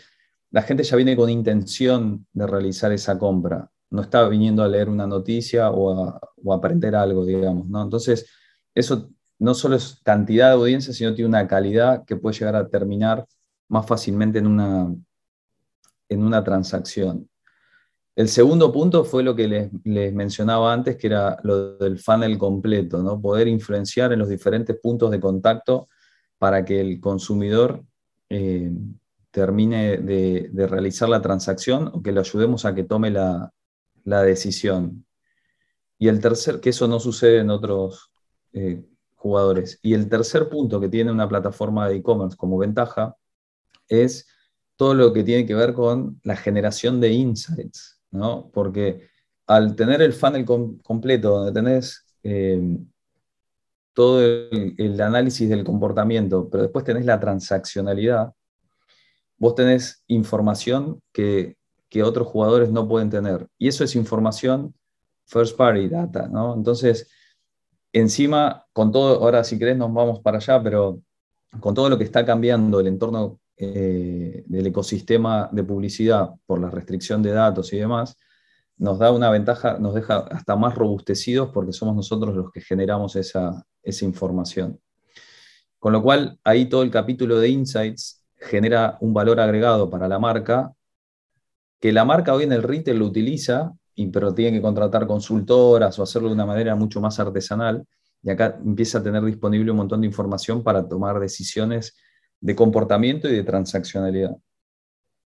la 0.51 0.63
gente 0.63 0.83
ya 0.83 0.97
viene 0.97 1.15
con 1.15 1.29
intención 1.29 2.27
de 2.33 2.47
realizar 2.47 2.91
esa 2.91 3.19
compra, 3.19 3.71
no 3.91 4.01
está 4.01 4.27
viniendo 4.29 4.63
a 4.63 4.69
leer 4.69 4.89
una 4.89 5.07
noticia 5.07 5.71
o 5.71 6.09
a, 6.09 6.21
aprender 6.55 6.97
algo, 6.97 7.27
digamos. 7.27 7.69
¿no? 7.69 7.83
Entonces, 7.83 8.27
eso 8.75 9.11
no 9.39 9.53
solo 9.53 9.77
es 9.77 10.01
cantidad 10.03 10.49
de 10.49 10.55
audiencia, 10.55 10.95
sino 10.95 11.15
tiene 11.15 11.29
una 11.29 11.47
calidad 11.47 12.07
que 12.07 12.17
puede 12.17 12.39
llegar 12.39 12.57
a 12.57 12.67
terminar 12.67 13.27
más 13.69 13.87
fácilmente 13.87 14.39
en 14.39 14.47
una, 14.47 14.95
en 16.09 16.25
una 16.25 16.43
transacción. 16.43 17.29
El 18.14 18.29
segundo 18.29 18.70
punto 18.70 19.05
fue 19.05 19.22
lo 19.22 19.35
que 19.35 19.48
les, 19.48 20.12
mencionaba 20.12 20.72
antes, 20.72 20.96
que 20.96 21.07
era 21.07 21.38
lo 21.44 21.79
del 21.79 21.98
funnel 21.98 22.37
completo, 22.37 23.03
¿no? 23.03 23.20
poder 23.20 23.48
influenciar 23.48 24.12
en 24.12 24.18
los 24.18 24.29
diferentes 24.29 24.79
puntos 24.79 25.11
de 25.11 25.20
contacto 25.20 25.88
para 26.37 26.64
que 26.64 26.81
el 26.81 27.01
consumidor 27.01 27.83
eh, 28.29 28.70
termine 29.31 29.96
de, 29.96 30.66
realizar 30.68 31.09
la 31.09 31.22
transacción 31.22 31.90
o 31.94 32.03
que 32.03 32.12
le 32.12 32.20
ayudemos 32.20 32.66
a 32.66 32.75
que 32.75 32.85
tome 32.85 33.11
la, 33.11 33.51
decisión. 34.05 35.07
Y 35.98 36.09
el 36.09 36.20
tercer, 36.20 36.61
que 36.61 36.70
eso 36.70 36.88
no 36.88 37.01
sucede 37.01 37.38
en 37.38 37.48
otros 37.48 38.11
eh, 38.53 38.85
jugadores. 39.14 39.79
Y 39.83 39.94
el 39.94 40.09
tercer 40.09 40.51
punto 40.51 40.81
que 40.81 40.88
tiene 40.88 41.12
una 41.12 41.29
plataforma 41.29 41.88
de 41.88 41.96
e-commerce 41.96 42.37
como 42.37 42.59
ventaja 42.59 43.16
es 43.88 44.27
todo 44.77 44.94
lo 44.94 45.12
que 45.12 45.22
tiene 45.22 45.46
que 45.46 45.55
ver 45.55 45.72
con 45.72 46.20
la 46.25 46.37
generación 46.37 47.01
de 47.01 47.12
insights. 47.12 47.92
¿No? 48.12 48.51
Porque 48.53 49.09
al 49.46 49.75
tener 49.77 50.01
el 50.03 50.12
funnel 50.12 50.44
completo, 50.83 51.31
donde 51.31 51.53
tenés 51.53 52.07
eh, 52.22 52.61
todo 53.92 54.22
el, 54.22 55.01
análisis 55.01 55.48
del 55.48 55.64
comportamiento, 55.64 56.48
pero 56.48 56.62
después 56.64 56.85
tenés 56.85 57.05
la 57.05 57.20
transaccionalidad, 57.20 58.33
vos 59.37 59.55
tenés 59.55 60.05
información 60.07 61.01
que, 61.12 61.57
otros 62.03 62.27
jugadores 62.27 62.70
no 62.70 62.88
pueden 62.88 63.11
tener. 63.11 63.46
Y 63.59 63.68
eso 63.68 63.85
es 63.85 63.94
información 63.96 64.75
first 65.27 65.59
party 65.59 65.88
data, 65.90 66.27
¿no? 66.27 66.55
Entonces, 66.55 67.11
encima, 67.92 68.64
con 68.72 68.90
todo, 68.92 69.22
ahora 69.22 69.44
si 69.44 69.59
querés 69.59 69.77
nos 69.77 69.92
vamos 69.92 70.20
para 70.20 70.38
allá, 70.38 70.62
pero 70.62 71.03
con 71.61 71.75
todo 71.75 71.90
lo 71.90 71.98
que 71.98 72.05
está 72.05 72.25
cambiando 72.25 72.81
el 72.81 72.87
entorno 72.87 73.42
eh, 73.57 74.45
del 74.47 74.67
ecosistema 74.67 75.49
de 75.53 75.65
publicidad 75.65 76.31
por 76.47 76.61
la 76.61 76.71
restricción 76.71 77.23
de 77.23 77.33
datos 77.33 77.73
y 77.73 77.79
demás, 77.79 78.17
nos 78.79 78.99
da 78.99 79.12
una 79.12 79.31
ventaja, 79.31 79.79
nos 79.79 79.95
deja 79.95 80.19
hasta 80.31 80.57
más 80.57 80.75
robustecidos 80.75 81.51
porque 81.53 81.73
somos 81.73 81.95
nosotros 81.95 82.35
los 82.35 82.51
que 82.51 82.61
generamos 82.61 83.15
esa, 83.17 83.65
esa 83.83 84.05
información. 84.05 84.81
Con 85.79 85.93
lo 85.93 86.03
cual, 86.03 86.38
ahí 86.45 86.67
todo 86.67 86.83
el 86.83 86.91
capítulo 86.91 87.38
de 87.38 87.49
Insights 87.49 88.25
genera 88.37 88.99
un 89.01 89.12
valor 89.12 89.41
agregado 89.41 89.91
para 89.91 90.09
la 90.09 90.19
marca, 90.19 90.73
que 91.81 91.93
la 91.93 92.05
marca 92.05 92.35
hoy 92.35 92.45
en 92.45 92.53
el 92.53 92.62
retail 92.62 92.99
lo 92.99 93.07
utiliza, 93.07 93.73
pero 94.12 94.33
tiene 94.35 94.57
que 94.57 94.62
contratar 94.62 95.07
consultoras 95.07 95.99
o 95.99 96.03
hacerlo 96.03 96.29
de 96.29 96.35
una 96.35 96.47
manera 96.47 96.75
mucho 96.75 97.01
más 97.01 97.19
artesanal, 97.21 97.85
y 98.23 98.31
acá 98.31 98.59
empieza 98.65 98.99
a 98.99 99.03
tener 99.03 99.25
disponible 99.25 99.71
un 99.73 99.79
montón 99.79 100.01
de 100.01 100.07
información 100.07 100.62
para 100.62 100.88
tomar 100.88 101.19
decisiones 101.19 101.97
de 102.43 102.57
comportamiento 102.57 103.29
y 103.29 103.37
de 103.37 103.45
transaccionalidad. 103.45 104.37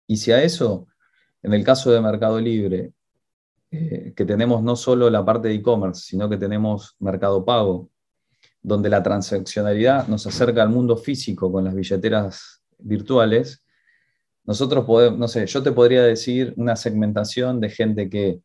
Y 0.07 0.17
si 0.17 0.33
a 0.33 0.43
eso, 0.43 0.87
en 1.43 1.53
el 1.53 1.65
caso 1.65 1.91
de 1.91 2.01
Mercado 2.01 2.41
Libre, 2.41 2.93
eh, 3.73 4.13
que 4.17 4.25
tenemos 4.25 4.63
no 4.63 4.77
solo 4.77 5.11
la 5.11 5.25
parte 5.25 5.49
de 5.49 5.55
e-commerce, 5.55 6.03
sino 6.03 6.29
que 6.31 6.37
tenemos 6.37 6.97
Mercado 7.01 7.45
Pago, 7.45 7.91
donde 8.63 8.89
la 8.89 9.03
transaccionalidad 9.03 10.07
nos 10.07 10.27
acerca 10.27 10.63
al 10.63 10.71
mundo 10.71 10.97
físico 10.97 11.51
con 11.51 11.65
las 11.65 11.75
billeteras 11.75 12.63
virtuales, 12.79 13.65
nosotros 14.45 14.85
podemos, 14.85 15.19
no 15.19 15.29
sé, 15.29 15.47
yo 15.47 15.63
te 15.63 15.73
podría 15.73 16.03
decir 16.03 16.55
una 16.57 16.77
segmentación 16.77 17.61
de 17.61 17.71
gente 17.71 18.09
que 18.09 18.41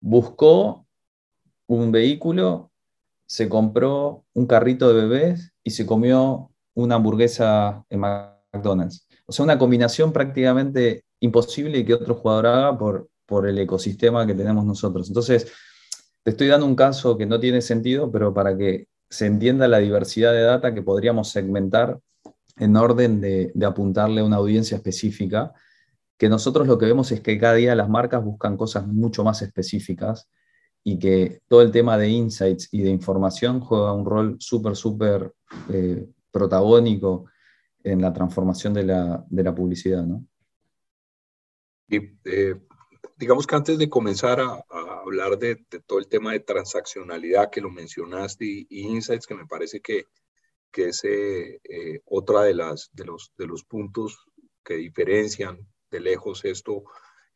buscó 0.00 0.86
un 1.66 1.92
vehículo, 1.92 2.70
se 3.26 3.48
compró 3.48 4.24
un 4.32 4.46
carrito 4.46 4.92
de 4.92 5.06
bebés 5.06 5.52
y 5.62 5.70
se 5.70 5.84
comió 5.84 6.50
una 6.76 6.94
hamburguesa 6.94 7.84
en 7.90 8.00
McDonald's. 8.00 9.08
O 9.26 9.32
sea, 9.32 9.44
una 9.44 9.58
combinación 9.58 10.12
prácticamente 10.12 11.04
imposible 11.20 11.84
que 11.84 11.94
otro 11.94 12.14
jugador 12.14 12.46
haga 12.46 12.78
por, 12.78 13.08
por 13.26 13.48
el 13.48 13.58
ecosistema 13.58 14.26
que 14.26 14.34
tenemos 14.34 14.64
nosotros. 14.64 15.08
Entonces, 15.08 15.52
te 16.22 16.30
estoy 16.30 16.48
dando 16.48 16.66
un 16.66 16.76
caso 16.76 17.16
que 17.16 17.26
no 17.26 17.40
tiene 17.40 17.60
sentido, 17.60 18.10
pero 18.10 18.32
para 18.32 18.56
que 18.56 18.88
se 19.08 19.26
entienda 19.26 19.68
la 19.68 19.78
diversidad 19.78 20.32
de 20.32 20.42
data 20.42 20.74
que 20.74 20.82
podríamos 20.82 21.30
segmentar 21.30 21.98
en 22.56 22.76
orden 22.76 23.20
de, 23.20 23.52
apuntarle 23.64 24.20
a 24.20 24.24
una 24.24 24.36
audiencia 24.36 24.76
específica, 24.76 25.52
que 26.18 26.28
nosotros 26.28 26.66
lo 26.66 26.78
que 26.78 26.86
vemos 26.86 27.12
es 27.12 27.20
que 27.20 27.38
cada 27.38 27.54
día 27.54 27.74
las 27.74 27.88
marcas 27.88 28.24
buscan 28.24 28.56
cosas 28.56 28.86
mucho 28.86 29.22
más 29.22 29.42
específicas 29.42 30.28
y 30.82 30.98
que 30.98 31.40
todo 31.48 31.62
el 31.62 31.70
tema 31.70 31.98
de 31.98 32.08
insights 32.08 32.68
y 32.72 32.82
de 32.82 32.90
información 32.90 33.60
juega 33.60 33.92
un 33.92 34.06
rol 34.06 34.36
súper, 34.38 34.76
súper 34.76 35.32
eh, 35.68 36.06
protagónico 36.30 37.26
en 37.82 38.00
la 38.00 38.12
transformación 38.12 38.74
de 38.74 38.84
la, 38.84 39.54
publicidad. 39.54 40.04
¿no? 40.04 40.24
Y, 41.88 41.98
eh, 42.24 42.56
digamos 43.16 43.46
que 43.46 43.56
antes 43.56 43.78
de 43.78 43.88
comenzar 43.88 44.40
a, 44.40 44.64
hablar 45.02 45.38
de, 45.38 45.56
todo 45.86 45.98
el 45.98 46.08
tema 46.08 46.32
de 46.32 46.40
transaccionalidad 46.40 47.50
que 47.50 47.60
lo 47.60 47.70
mencionaste 47.70 48.44
y, 48.44 48.66
insights, 48.68 49.26
que 49.26 49.34
me 49.34 49.46
parece 49.46 49.80
que, 49.80 50.06
que 50.70 50.88
es 50.88 51.04
eh, 51.04 51.60
eh, 51.64 52.00
otra 52.06 52.42
de, 52.42 52.54
las, 52.54 52.90
de, 52.92 53.04
los, 53.04 53.32
de 53.38 53.46
los 53.46 53.64
puntos 53.64 54.26
que 54.64 54.74
diferencian 54.74 55.66
de 55.90 56.00
lejos 56.00 56.44
esto, 56.44 56.84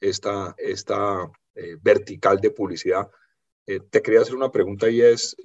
esta, 0.01 0.55
esta 0.59 1.31
eh, 1.55 1.77
vertical 1.81 2.41
de 2.41 2.51
publicidad. 2.51 3.09
te 3.65 4.03
quería 4.03 4.23
hacer 4.23 4.35
una 4.35 4.51
pregunta 4.51 4.91
y 4.91 5.01
es, 5.01 5.37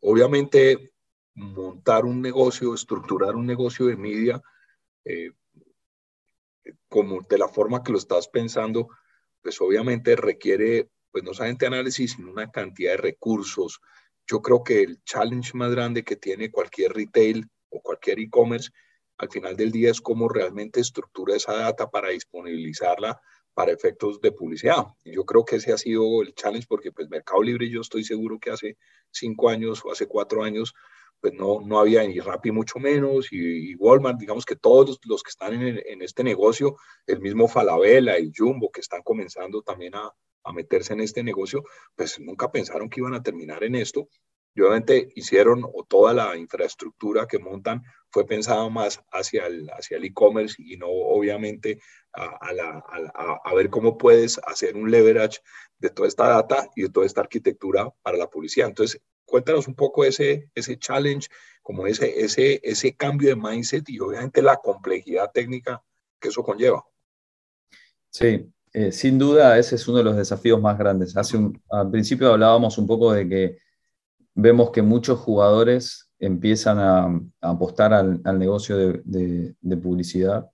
obviamente, 0.00 0.94
montar 1.36 2.04
un 2.04 2.20
negocio, 2.20 2.74
estructurar 2.74 3.36
un 3.36 3.46
negocio 3.46 3.86
de 3.86 3.96
media, 3.96 4.42
como 6.88 7.20
de 7.22 7.38
la 7.38 7.48
forma 7.48 7.82
que 7.82 7.92
lo 7.92 7.98
estás 7.98 8.28
pensando, 8.28 8.88
pues 9.42 9.60
obviamente 9.60 10.16
requiere, 10.16 10.88
pues 11.12 11.22
no 11.22 11.34
solamente 11.34 11.66
análisis, 11.66 12.12
sino 12.12 12.32
una 12.32 12.50
cantidad 12.50 12.92
de 12.92 12.96
recursos. 12.96 13.80
Yo 14.26 14.42
creo 14.42 14.64
que 14.64 14.82
el 14.82 15.02
challenge 15.04 15.52
más 15.54 15.70
grande 15.70 16.02
que 16.02 16.16
tiene 16.16 16.50
cualquier 16.50 16.92
retail 16.92 17.48
o 17.68 17.80
cualquier 17.80 18.18
e-commerce 18.18 18.70
al 19.18 19.30
final 19.30 19.56
del 19.56 19.70
día 19.70 19.90
es 19.90 20.00
cómo 20.00 20.28
realmente 20.28 20.80
estructura 20.80 21.36
esa 21.36 21.54
data 21.54 21.88
para 21.88 22.10
disponibilizarla 22.10 23.20
para 23.54 23.72
efectos 23.72 24.20
de 24.20 24.32
publicidad. 24.32 24.84
Y 25.04 25.14
yo 25.14 25.24
creo 25.24 25.44
que 25.44 25.56
ese 25.56 25.72
ha 25.72 25.78
sido 25.78 26.22
el 26.22 26.34
challenge 26.34 26.66
porque 26.68 26.92
pues 26.92 27.08
Mercado 27.08 27.42
Libre 27.42 27.70
yo 27.70 27.80
estoy 27.80 28.04
seguro 28.04 28.38
que 28.38 28.50
hace 28.50 28.76
cinco 29.10 29.48
años 29.48 29.82
o 29.84 29.92
hace 29.92 30.06
cuatro 30.06 30.42
años 30.42 30.74
pues 31.20 31.34
no, 31.34 31.60
no 31.60 31.78
había 31.78 32.02
ni 32.06 32.20
Rappi 32.20 32.50
mucho 32.50 32.78
menos, 32.78 33.32
y, 33.32 33.74
Walmart, 33.76 34.18
digamos 34.18 34.44
que 34.44 34.56
todos 34.56 34.98
los, 35.04 35.22
que 35.22 35.30
están 35.30 35.54
en, 35.54 35.80
en, 35.84 36.02
este 36.02 36.22
negocio, 36.22 36.76
el 37.06 37.20
mismo 37.20 37.48
Falabella 37.48 38.18
y 38.18 38.32
Jumbo, 38.36 38.70
que 38.70 38.80
están 38.80 39.02
comenzando 39.02 39.62
también 39.62 39.94
a, 39.94 40.12
a, 40.44 40.52
meterse 40.52 40.92
en 40.92 41.00
este 41.00 41.22
negocio, 41.22 41.64
pues 41.94 42.20
nunca 42.20 42.50
pensaron 42.50 42.88
que 42.88 43.00
iban 43.00 43.14
a 43.14 43.22
terminar 43.22 43.64
en 43.64 43.74
esto. 43.74 44.08
Obviamente 44.60 45.08
hicieron, 45.14 45.64
o 45.64 45.84
toda 45.84 46.12
la 46.12 46.36
infraestructura 46.36 47.26
que 47.26 47.38
montan 47.38 47.82
fue 48.10 48.26
pensada 48.26 48.68
más 48.70 49.02
hacia 49.12 49.46
el 49.46 49.68
hacia 49.70 49.98
e-commerce 49.98 50.56
y 50.58 50.76
no 50.76 50.86
obviamente 50.88 51.80
a, 52.12 52.52
la, 52.52 52.82
a, 53.44 53.54
ver 53.54 53.68
cómo 53.68 53.98
puedes 53.98 54.40
hacer 54.46 54.74
un 54.74 54.90
leverage 54.90 55.40
de 55.78 55.90
toda 55.90 56.08
esta 56.08 56.28
data 56.28 56.70
y 56.74 56.82
de 56.82 56.88
toda 56.88 57.04
esta 57.04 57.20
arquitectura 57.20 57.90
para 58.02 58.16
la 58.16 58.30
publicidad. 58.30 58.68
Entonces, 58.68 59.02
cuéntanos 59.26 59.68
un 59.68 59.74
poco 59.74 60.04
ese, 60.04 60.50
ese 60.54 60.78
challenge, 60.78 61.28
como 61.62 61.86
ese, 61.86 62.20
ese, 62.20 62.60
ese 62.62 62.96
cambio 62.96 63.28
de 63.28 63.36
mindset 63.36 63.86
y 63.90 64.00
obviamente 64.00 64.40
la 64.40 64.56
complejidad 64.56 65.30
técnica 65.32 65.82
que 66.18 66.28
eso 66.28 66.42
conlleva. 66.42 66.82
Sí, 68.08 68.50
eh, 68.72 68.92
sin 68.92 69.18
duda 69.18 69.58
ese 69.58 69.74
es 69.74 69.86
uno 69.88 69.98
de 69.98 70.04
los 70.04 70.16
desafíos 70.16 70.60
más 70.60 70.78
grandes. 70.78 71.16
Hace 71.16 71.38
al 71.70 71.90
principio 71.90 72.32
hablábamos 72.32 72.78
un 72.78 72.86
poco 72.86 73.12
de 73.12 73.28
que 73.28 73.58
vemos 74.36 74.70
que 74.70 74.82
muchos 74.82 75.18
jugadores 75.18 76.10
empiezan 76.18 76.78
a, 76.78 77.20
apostar 77.40 77.92
al, 77.92 78.38
negocio 78.38 78.76
de, 78.76 79.54
publicidad. 79.82 80.48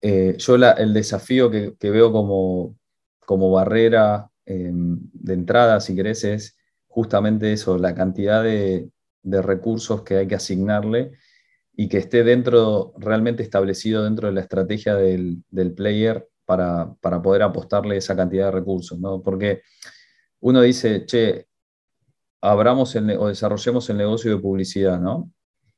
Eh, 0.00 0.36
yo 0.38 0.54
el 0.54 0.94
desafío 0.94 1.50
que, 1.50 1.90
veo 1.90 2.12
como, 2.12 2.76
como 3.24 3.50
barrera 3.50 4.30
eh, 4.46 4.70
de 4.72 5.34
entrada, 5.34 5.80
si 5.80 5.94
querés, 5.94 6.24
es 6.24 6.56
justamente 6.86 7.52
eso, 7.52 7.76
la 7.76 7.94
cantidad 7.94 8.42
de, 8.42 8.90
recursos 9.24 10.02
que 10.02 10.18
hay 10.18 10.28
que 10.28 10.36
asignarle 10.36 11.10
y 11.74 11.88
que 11.88 11.98
esté 11.98 12.22
dentro, 12.22 12.94
realmente 12.96 13.42
establecido 13.42 14.04
dentro 14.04 14.28
de 14.28 14.34
la 14.34 14.42
estrategia 14.42 14.94
del, 14.94 15.42
player 15.74 16.28
para, 16.44 16.94
poder 17.22 17.42
apostarle 17.42 17.96
esa 17.96 18.14
cantidad 18.14 18.46
de 18.46 18.52
recursos, 18.52 19.00
¿no? 19.00 19.20
Porque 19.20 19.62
uno 20.38 20.62
dice, 20.62 21.04
che, 21.06 21.45
abramos 22.40 22.94
o 22.96 23.28
desarrollemos 23.28 23.88
el 23.90 23.96
negocio 23.96 24.30
de 24.30 24.42
publicidad, 24.42 25.00
¿no? 25.00 25.30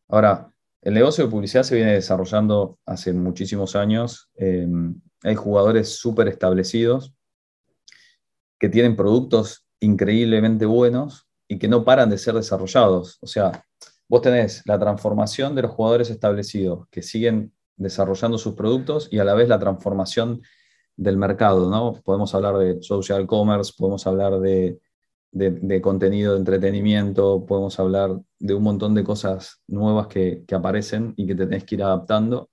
Ahora, 0.08 0.52
el 0.82 0.94
negocio 0.94 1.24
de 1.24 1.30
publicidad 1.30 1.62
se 1.64 1.74
viene 1.74 1.92
desarrollando 1.92 2.78
hace 2.86 3.12
muchísimos 3.12 3.76
años. 3.76 4.30
Em, 4.34 5.00
hay 5.22 5.34
jugadores 5.34 5.96
súper 5.96 6.28
establecidos 6.28 7.12
que 8.58 8.68
tienen 8.68 8.96
productos 8.96 9.66
increíblemente 9.80 10.66
buenos 10.66 11.26
y 11.48 11.58
que 11.58 11.68
no 11.68 11.84
paran 11.84 12.10
de 12.10 12.18
ser 12.18 12.34
desarrollados. 12.34 13.18
O 13.20 13.26
sea, 13.26 13.64
vos 14.08 14.22
tenés 14.22 14.62
la 14.66 14.78
transformación 14.78 15.54
de 15.54 15.62
los 15.62 15.72
jugadores 15.72 16.10
establecidos 16.10 16.86
que 16.90 17.02
siguen 17.02 17.52
desarrollando 17.76 18.38
sus 18.38 18.54
productos 18.54 19.08
y 19.10 19.18
a 19.18 19.24
la 19.24 19.34
vez 19.34 19.48
la 19.48 19.58
transformación 19.58 20.42
del 20.96 21.16
mercado, 21.16 21.70
¿no? 21.70 21.92
Podemos 22.02 22.34
hablar 22.34 22.56
de 22.58 22.82
social 22.82 23.26
commerce, 23.26 23.72
podemos 23.76 24.06
hablar 24.06 24.40
de, 24.40 24.78
contenido 25.82 26.32
de 26.32 26.38
entretenimiento, 26.38 27.44
podemos 27.46 27.78
hablar 27.80 28.20
de 28.38 28.54
un 28.54 28.62
montón 28.62 28.94
de 28.94 29.04
cosas 29.04 29.60
nuevas 29.66 30.06
que, 30.06 30.44
aparecen 30.52 31.14
y 31.16 31.26
que 31.26 31.34
tenés 31.34 31.64
que 31.64 31.76
ir 31.76 31.82
adaptando. 31.82 32.50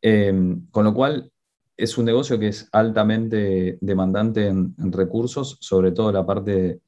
Eh, 0.00 0.56
con 0.70 0.84
lo 0.84 0.94
cual, 0.94 1.32
es 1.76 1.98
un 1.98 2.04
negocio 2.04 2.38
que 2.38 2.48
es 2.48 2.68
altamente 2.72 3.78
demandante 3.80 4.46
en, 4.46 4.74
recursos, 4.92 5.58
sobre 5.60 5.92
todo 5.92 6.12
la 6.12 6.24
parte 6.24 6.80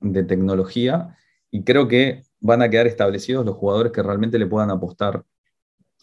de, 0.00 0.24
tecnología, 0.24 1.16
y 1.50 1.64
creo 1.64 1.88
que 1.88 2.22
van 2.40 2.62
a 2.62 2.70
quedar 2.70 2.86
establecidos 2.86 3.44
los 3.44 3.56
jugadores 3.56 3.92
que 3.92 4.02
realmente 4.02 4.38
le 4.38 4.46
puedan 4.46 4.70
apostar 4.70 5.24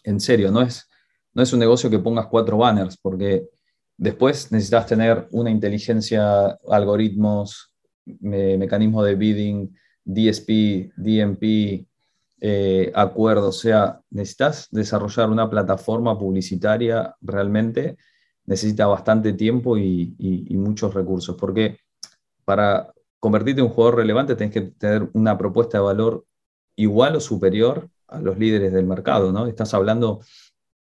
en 0.04 0.20
serio. 0.20 0.50
No 0.50 0.62
es, 0.62 0.88
no 1.34 1.42
es 1.42 1.52
un 1.52 1.60
negocio 1.60 1.90
que 1.90 1.98
pongas 1.98 2.26
cuatro 2.26 2.58
banners, 2.58 2.96
porque 2.96 3.48
después 3.96 4.52
necesitas 4.52 4.86
tener 4.86 5.26
una 5.32 5.50
inteligencia, 5.50 6.58
algoritmos, 6.68 7.72
mecanismos 8.20 9.04
de 9.04 9.14
bidding, 9.14 9.76
DSP, 10.04 10.92
DMP, 10.96 11.86
eh, 12.40 12.92
acuerdos. 12.94 13.58
O 13.58 13.60
sea, 13.60 14.00
necesitas 14.10 14.68
desarrollar 14.70 15.30
una 15.30 15.50
plataforma 15.50 16.18
publicitaria 16.18 17.14
realmente 17.20 17.96
necesita 18.46 18.86
bastante 18.86 19.32
tiempo 19.32 19.76
y, 19.76 20.14
muchos 20.50 20.94
recursos, 20.94 21.36
porque 21.36 21.78
para 22.44 22.92
convertirte 23.20 23.60
en 23.60 23.66
un 23.66 23.72
jugador 23.72 23.96
relevante, 23.96 24.36
tenés 24.36 24.54
que 24.54 24.60
tener 24.62 25.08
una 25.12 25.36
propuesta 25.36 25.78
de 25.78 25.84
valor 25.84 26.24
igual 26.76 27.16
o 27.16 27.20
superior 27.20 27.88
a 28.08 28.20
los 28.20 28.38
líderes 28.38 28.72
del 28.72 28.86
mercado, 28.86 29.32
¿no? 29.32 29.46
Estás 29.46 29.74
hablando 29.74 30.20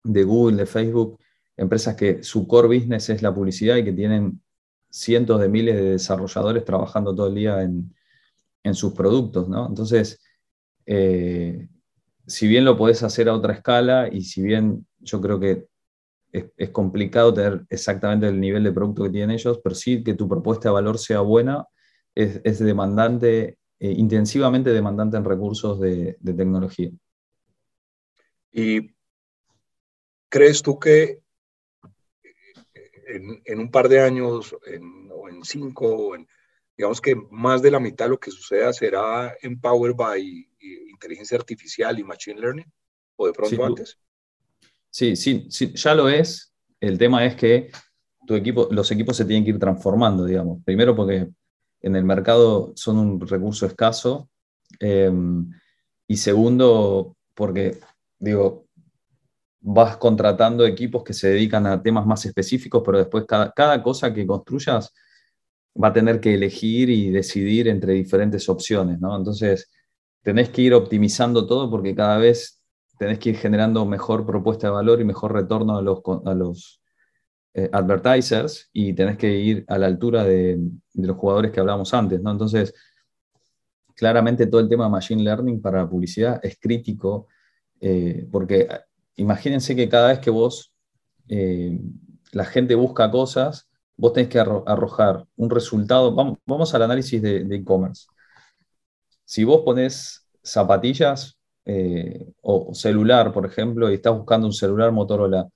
de 0.04 0.24
Google, 0.24 0.56
de 0.56 0.66
Facebook, 0.66 1.18
empresas 1.56 1.96
que 1.96 2.22
su 2.22 2.46
core 2.46 2.68
business 2.68 3.08
es 3.08 3.22
la 3.22 3.34
publicidad 3.34 3.76
y 3.76 3.84
que 3.84 3.92
tienen 3.92 4.42
cientos 4.90 5.40
de 5.40 5.48
miles 5.48 5.76
de 5.76 5.90
desarrolladores 5.92 6.64
trabajando 6.64 7.14
todo 7.14 7.28
el 7.28 7.34
día 7.34 7.62
en, 7.62 7.94
sus 8.74 8.92
productos, 8.92 9.48
¿no? 9.48 9.66
Entonces, 9.66 10.20
eh, 10.84 11.68
si 12.26 12.46
bien 12.46 12.66
lo 12.66 12.76
podés 12.76 13.02
hacer 13.02 13.30
a 13.30 13.34
otra 13.34 13.54
escala 13.54 14.10
y 14.12 14.22
si 14.24 14.42
bien 14.42 14.86
yo 14.98 15.22
creo 15.22 15.40
que 15.40 15.68
es, 16.32 16.70
complicado 16.70 17.32
tener 17.32 17.64
exactamente 17.70 18.28
el 18.28 18.38
nivel 18.38 18.64
de 18.64 18.72
producto 18.72 19.04
que 19.04 19.10
tienen 19.10 19.30
ellos, 19.30 19.60
pero 19.62 19.74
sí 19.74 20.02
que 20.04 20.14
tu 20.14 20.28
propuesta 20.28 20.68
de 20.68 20.74
valor 20.74 20.98
sea 20.98 21.20
buena, 21.20 21.66
es, 22.14 22.58
demandante, 22.58 23.58
eh, 23.78 23.92
intensivamente 23.92 24.70
demandante 24.70 25.16
en 25.16 25.24
recursos 25.24 25.80
de, 25.80 26.18
tecnología. 26.22 26.90
¿Y 28.52 28.94
crees 30.28 30.62
tú 30.62 30.78
que 30.78 31.20
en, 33.08 33.58
un 33.58 33.70
par 33.70 33.88
de 33.88 34.00
años, 34.00 34.54
o 34.54 35.28
en 35.28 35.42
cinco, 35.44 36.14
digamos 36.76 37.00
que 37.00 37.16
más 37.30 37.62
de 37.62 37.70
la 37.70 37.80
mitad 37.80 38.04
de 38.04 38.10
lo 38.10 38.20
que 38.20 38.30
suceda 38.30 38.72
será 38.72 39.34
empowered 39.42 39.96
by 39.96 40.48
inteligencia 40.98 41.38
artificial 41.38 41.98
y 41.98 42.04
machine 42.04 42.40
learning? 42.40 42.72
¿O 43.16 43.26
de 43.26 43.32
pronto 43.32 43.64
antes? 43.64 43.98
Sí, 44.90 45.16
sí, 45.16 45.46
sí, 45.50 45.72
ya 45.74 45.94
lo 45.94 46.08
es. 46.08 46.52
El 46.80 46.98
tema 46.98 47.24
es 47.24 47.36
que 47.36 47.70
tu 48.26 48.34
equipo, 48.34 48.68
los 48.70 48.90
equipos 48.90 49.16
se 49.16 49.24
tienen 49.24 49.44
que 49.44 49.50
ir 49.50 49.58
transformando, 49.58 50.24
digamos. 50.24 50.62
Primero 50.64 50.94
porque 50.94 51.28
en 51.80 51.96
el 51.96 52.04
mercado 52.04 52.72
son 52.76 52.98
un 52.98 53.20
recurso 53.20 53.66
escaso. 53.66 54.28
Em, 54.80 55.50
y 56.06 56.16
segundo, 56.16 57.16
porque, 57.34 57.78
digo, 58.18 58.66
vas 59.60 59.96
contratando 59.96 60.66
equipos 60.66 61.02
que 61.02 61.12
se 61.12 61.28
dedican 61.30 61.66
a 61.66 61.82
temas 61.82 62.06
más 62.06 62.24
específicos, 62.26 62.82
pero 62.84 62.98
después 62.98 63.24
cada, 63.26 63.52
cada 63.52 63.82
cosa 63.82 64.12
que 64.12 64.26
construyas 64.26 64.92
va 65.80 65.88
a 65.88 65.92
tener 65.92 66.20
que 66.20 66.34
elegir 66.34 66.90
y 66.90 67.10
decidir 67.10 67.68
entre 67.68 67.92
diferentes 67.92 68.48
opciones, 68.48 69.00
¿no? 69.00 69.16
Entonces, 69.16 69.70
tenés 70.22 70.50
que 70.50 70.62
ir 70.62 70.74
optimizando 70.74 71.46
todo 71.46 71.70
porque 71.70 71.94
cada 71.94 72.18
vez 72.18 72.62
tenés 72.98 73.18
que 73.18 73.30
ir 73.30 73.36
generando 73.36 73.86
mejor 73.86 74.26
propuesta 74.26 74.66
de 74.66 74.72
valor 74.72 75.00
y 75.00 75.04
mejor 75.04 75.32
retorno 75.32 75.78
a 75.78 75.82
los, 75.82 76.00
a 76.24 76.34
los 76.34 76.82
eh, 77.54 77.68
advertisers 77.72 78.68
y 78.72 78.92
tenés 78.92 79.16
que 79.16 79.30
ir 79.30 79.64
a 79.68 79.78
la 79.78 79.86
altura 79.86 80.24
de, 80.24 80.58
los 80.94 81.16
jugadores 81.16 81.52
que 81.52 81.60
hablábamos 81.60 81.94
antes, 81.94 82.20
¿no? 82.20 82.32
Entonces, 82.32 82.74
claramente 83.94 84.46
todo 84.46 84.60
el 84.60 84.68
tema 84.68 84.84
de 84.84 84.90
Machine 84.90 85.22
Learning 85.22 85.60
para 85.60 85.88
publicidad 85.88 86.40
es 86.42 86.58
crítico 86.60 87.28
eh, 87.80 88.26
porque 88.30 88.68
imagínense 89.18 89.76
que 89.76 89.88
cada 89.88 90.08
vez 90.08 90.18
que 90.20 90.30
vos, 90.30 90.72
la 91.28 92.44
gente 92.46 92.74
busca 92.74 93.10
cosas, 93.10 93.68
vos 93.96 94.12
tenés 94.14 94.30
que 94.30 94.38
arrojar 94.38 95.26
un 95.36 95.50
resultado, 95.50 96.14
vamos, 96.14 96.74
al 96.74 96.82
análisis 96.82 97.20
de 97.20 97.54
e-commerce 97.54 98.06
si 99.28 99.44
vos 99.44 99.60
pones 99.62 100.26
zapatillas 100.42 101.36
eh, 101.66 102.32
o 102.40 102.72
celular, 102.74 103.30
por 103.30 103.44
ejemplo, 103.44 103.90
y 103.90 103.94
estás 103.94 104.16
buscando 104.16 104.46
un 104.46 104.54
celular 104.54 104.90
Motorola, 104.90 105.46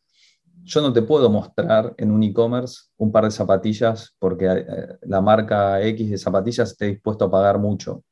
yo 0.62 0.82
no 0.82 0.92
te 0.92 1.00
puedo 1.00 1.30
mostrar 1.30 1.94
en 1.96 2.10
un 2.10 2.22
e-commerce 2.22 2.90
un 2.98 3.10
par 3.10 3.24
de 3.24 3.30
zapatillas 3.30 4.14
porque 4.18 4.44
eh, 4.46 4.98
la 5.04 5.22
marca 5.22 5.80
X 5.80 6.10
de 6.10 6.18
zapatillas 6.18 6.72
esté 6.72 6.84
dispuesto 6.88 7.24
a 7.24 7.30
pagar 7.30 7.58
mucho. 7.58 8.04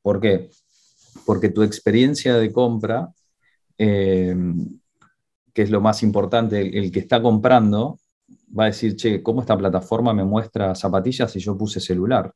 ¿Por 0.00 0.20
qué? 0.20 0.48
Porque 1.26 1.50
tu 1.50 1.62
experiencia 1.62 2.36
de 2.36 2.50
compra, 2.50 3.12
eh, 3.76 4.34
que 5.54 5.62
es 5.62 5.70
lo 5.70 5.80
más 5.80 6.02
importante, 6.02 6.60
el, 6.60 6.90
que 6.90 6.98
está 6.98 7.22
comprando, 7.22 7.98
va 8.56 8.64
a 8.64 8.66
decir, 8.66 8.96
che, 8.96 9.22
¿cómo 9.22 9.40
esta 9.40 9.56
plataforma 9.56 10.12
me 10.12 10.24
muestra 10.24 10.74
zapatillas 10.74 11.30
si 11.30 11.38
yo 11.38 11.56
puse 11.56 11.80
celular? 11.80 12.34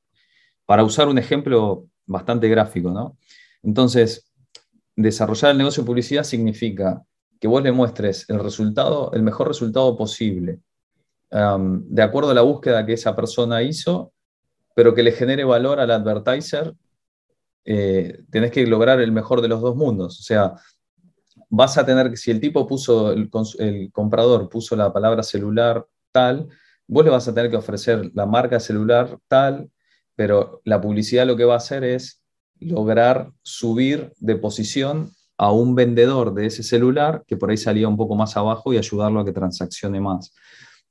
Para 0.64 0.84
usar 0.84 1.08
un 1.08 1.18
ejemplo 1.18 1.86
bastante 2.06 2.48
gráfico, 2.48 2.90
¿no? 2.90 3.18
Entonces, 3.62 4.30
desarrollar 4.94 5.50
el 5.50 5.58
negocio 5.58 5.82
de 5.82 5.86
publicidad 5.86 6.22
significa 6.22 7.02
que 7.40 7.48
vos 7.48 7.62
le 7.62 7.72
muestres 7.72 8.24
el 8.30 8.38
resultado, 8.38 9.10
el 9.12 9.22
mejor 9.22 9.48
resultado 9.48 9.96
posible, 9.96 10.60
de 11.30 12.02
acuerdo 12.02 12.30
a 12.30 12.34
la 12.34 12.42
búsqueda 12.42 12.86
que 12.86 12.94
esa 12.94 13.14
persona 13.14 13.62
hizo, 13.62 14.12
pero 14.74 14.94
que 14.94 15.02
le 15.02 15.12
genere 15.12 15.44
valor 15.44 15.80
al 15.80 15.90
advertiser, 15.90 16.74
eh, 17.64 18.22
tenés 18.30 18.50
que 18.50 18.66
lograr 18.66 19.00
el 19.00 19.12
mejor 19.12 19.42
de 19.42 19.48
los 19.48 19.60
dos 19.60 19.76
mundos. 19.76 20.20
O 20.20 20.22
sea, 20.22 20.54
vas 21.48 21.78
a 21.78 21.86
tener 21.86 22.10
que, 22.10 22.16
si 22.16 22.30
el 22.30 22.40
tipo 22.40 22.66
puso, 22.66 23.12
el, 23.12 23.30
comprador 23.92 24.48
puso 24.48 24.76
la 24.76 24.92
palabra 24.92 25.22
celular 25.22 25.86
tal, 26.12 26.48
vos 26.86 27.04
le 27.04 27.10
vas 27.10 27.26
a 27.28 27.34
tener 27.34 27.50
que 27.50 27.56
ofrecer 27.56 28.10
la 28.14 28.26
marca 28.26 28.60
celular 28.60 29.18
tal, 29.28 29.70
pero 30.14 30.60
la 30.64 30.80
publicidad 30.80 31.26
lo 31.26 31.36
que 31.36 31.44
va 31.44 31.54
a 31.54 31.58
hacer 31.58 31.84
es 31.84 32.22
lograr 32.60 33.30
subir 33.42 34.12
de 34.18 34.36
posición 34.36 35.10
a 35.36 35.52
un 35.52 35.74
vendedor 35.74 36.34
de 36.34 36.46
ese 36.46 36.62
celular 36.62 37.22
que 37.26 37.36
por 37.36 37.50
ahí 37.50 37.56
salía 37.56 37.88
un 37.88 37.96
poco 37.96 38.16
más 38.16 38.36
abajo 38.36 38.72
y 38.72 38.78
ayudarlo 38.78 39.20
a 39.20 39.24
que 39.24 39.32
transaccione 39.32 40.00
más. 40.00 40.34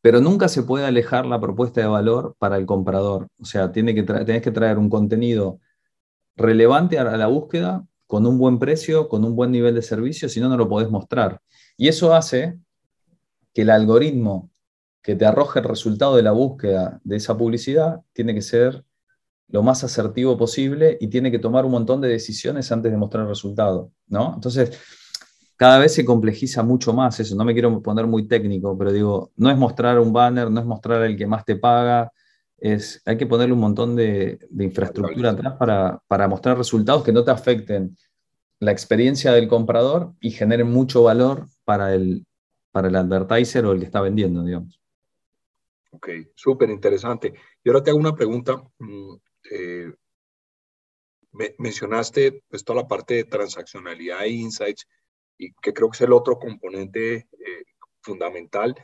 Pero 0.01 0.21
nunca 0.21 0.47
se 0.47 0.63
puede 0.63 0.85
alejar 0.85 1.25
la 1.25 1.41
propuesta 1.41 1.81
de 1.81 1.87
valor 1.87 2.35
para 2.39 2.55
el 2.55 2.65
comprador. 2.65 3.27
O 3.39 3.45
sea, 3.45 3.71
tiene 3.71 3.93
que 3.93 4.03
tenés 4.03 4.41
que 4.41 4.51
traer 4.51 4.77
un 4.77 4.89
contenido 4.89 5.59
relevante 6.37 6.97
a 6.99 7.17
la 7.17 7.27
búsqueda 7.27 7.85
con 8.07 8.25
un 8.25 8.37
buen 8.37 8.57
precio, 8.57 9.07
con 9.09 9.23
un 9.25 9.35
buen 9.35 9.51
nivel 9.51 9.75
de 9.75 9.81
servicio, 9.81 10.29
si 10.29 10.39
no, 10.39 10.49
no 10.49 10.57
lo 10.57 10.67
podés 10.67 10.89
mostrar. 10.89 11.41
Y 11.77 11.89
eso 11.89 12.15
hace 12.15 12.57
que 13.53 13.61
el 13.63 13.69
algoritmo 13.69 14.49
que 15.01 15.15
te 15.15 15.25
arroje 15.25 15.59
el 15.59 15.65
resultado 15.65 16.15
de 16.15 16.23
la 16.23 16.31
búsqueda 16.31 16.99
de 17.03 17.17
esa 17.17 17.37
publicidad 17.37 18.01
tiene 18.13 18.33
que 18.33 18.41
ser 18.41 18.83
lo 19.49 19.63
más 19.63 19.83
asertivo 19.83 20.37
posible 20.37 20.97
y 20.99 21.07
tiene 21.07 21.31
que 21.31 21.39
tomar 21.39 21.65
un 21.65 21.71
montón 21.71 22.01
de 22.01 22.09
decisiones 22.09 22.71
antes 22.71 22.91
de 22.91 22.97
mostrar 22.97 23.23
el 23.23 23.29
resultado, 23.29 23.91
¿no? 24.07 24.33
Entonces, 24.35 24.77
cada 25.55 25.79
vez 25.79 25.93
se 25.93 26.05
complejiza 26.05 26.63
mucho 26.63 26.93
más 26.93 27.19
eso. 27.19 27.35
No 27.35 27.45
me 27.45 27.53
quiero 27.53 27.81
poner 27.81 28.05
muy 28.05 28.27
técnico, 28.27 28.77
pero 28.77 28.91
digo, 28.91 29.31
no 29.37 29.49
es 29.49 29.57
mostrar 29.57 29.99
un 29.99 30.13
banner, 30.13 30.51
no 30.51 30.59
es 30.59 30.65
mostrar 30.65 31.03
el 31.03 31.17
que 31.17 31.25
más 31.25 31.45
te 31.45 31.55
paga, 31.55 32.11
es, 32.57 33.01
hay 33.05 33.17
que 33.17 33.27
ponerle 33.27 33.53
un 33.53 33.59
montón 33.59 33.95
de, 33.95 34.39
infraestructura 34.57 35.31
atrás 35.31 35.53
para, 35.57 36.01
para, 36.07 36.27
mostrar 36.27 36.57
resultados 36.57 37.03
que 37.03 37.11
no 37.11 37.23
te 37.23 37.31
afecten 37.31 37.95
la 38.59 38.71
experiencia 38.71 39.31
del 39.31 39.47
comprador 39.47 40.13
y 40.19 40.31
generen 40.31 40.71
mucho 40.71 41.03
valor 41.03 41.47
para 41.63 41.93
el, 41.93 42.25
para 42.71 42.87
el 42.87 42.95
advertiser 42.95 43.65
o 43.65 43.71
el 43.71 43.79
que 43.79 43.85
está 43.85 44.01
vendiendo, 44.01 44.43
digamos. 44.43 44.79
Ok, 45.91 46.09
súper 46.35 46.69
interesante. 46.69 47.33
Y 47.63 47.69
ahora 47.69 47.83
te 47.83 47.91
hago 47.91 47.99
una 47.99 48.15
pregunta. 48.15 48.61
Mm, 48.79 49.15
eh, 49.51 49.93
mencionaste 51.57 52.43
pues, 52.47 52.63
toda 52.63 52.81
la 52.81 52.87
parte 52.87 53.15
de 53.15 53.23
transaccionalidad 53.25 54.23
e 54.23 54.29
insights, 54.29 54.87
y 55.37 55.53
que 55.53 55.73
creo 55.73 55.89
que 55.89 55.95
es 55.95 56.01
el 56.01 56.13
otro 56.13 56.39
componente 56.39 57.15
eh, 57.15 57.63
fundamental 58.01 58.75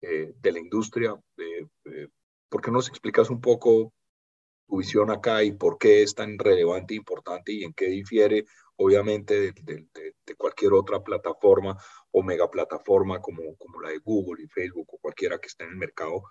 eh, 0.00 0.32
de 0.36 0.52
la 0.52 0.58
industria. 0.58 1.14
¿Por 2.48 2.62
qué 2.62 2.70
nos 2.70 2.88
explicas 2.88 3.30
un 3.30 3.40
poco 3.40 3.92
tu 4.66 4.78
visión 4.78 5.10
acá 5.10 5.42
y 5.42 5.52
por 5.52 5.78
qué 5.78 6.02
es 6.02 6.14
tan 6.14 6.38
relevante 6.38 6.94
e 6.94 6.98
importante 6.98 7.52
y 7.52 7.64
en 7.64 7.72
qué 7.72 7.86
difiere, 7.86 8.44
obviamente, 8.76 9.52
de, 9.52 10.34
cualquier 10.36 10.72
otra 10.72 11.02
plataforma 11.02 11.76
o 12.10 12.22
megaplataforma 12.22 13.20
como, 13.20 13.56
como 13.56 13.80
la 13.80 13.90
de 13.90 13.98
Google 13.98 14.44
y 14.44 14.48
Facebook 14.48 14.88
o 14.92 14.98
cualquiera 14.98 15.38
que 15.38 15.46
esté 15.46 15.64
en 15.64 15.70
el 15.70 15.76
mercado 15.76 16.22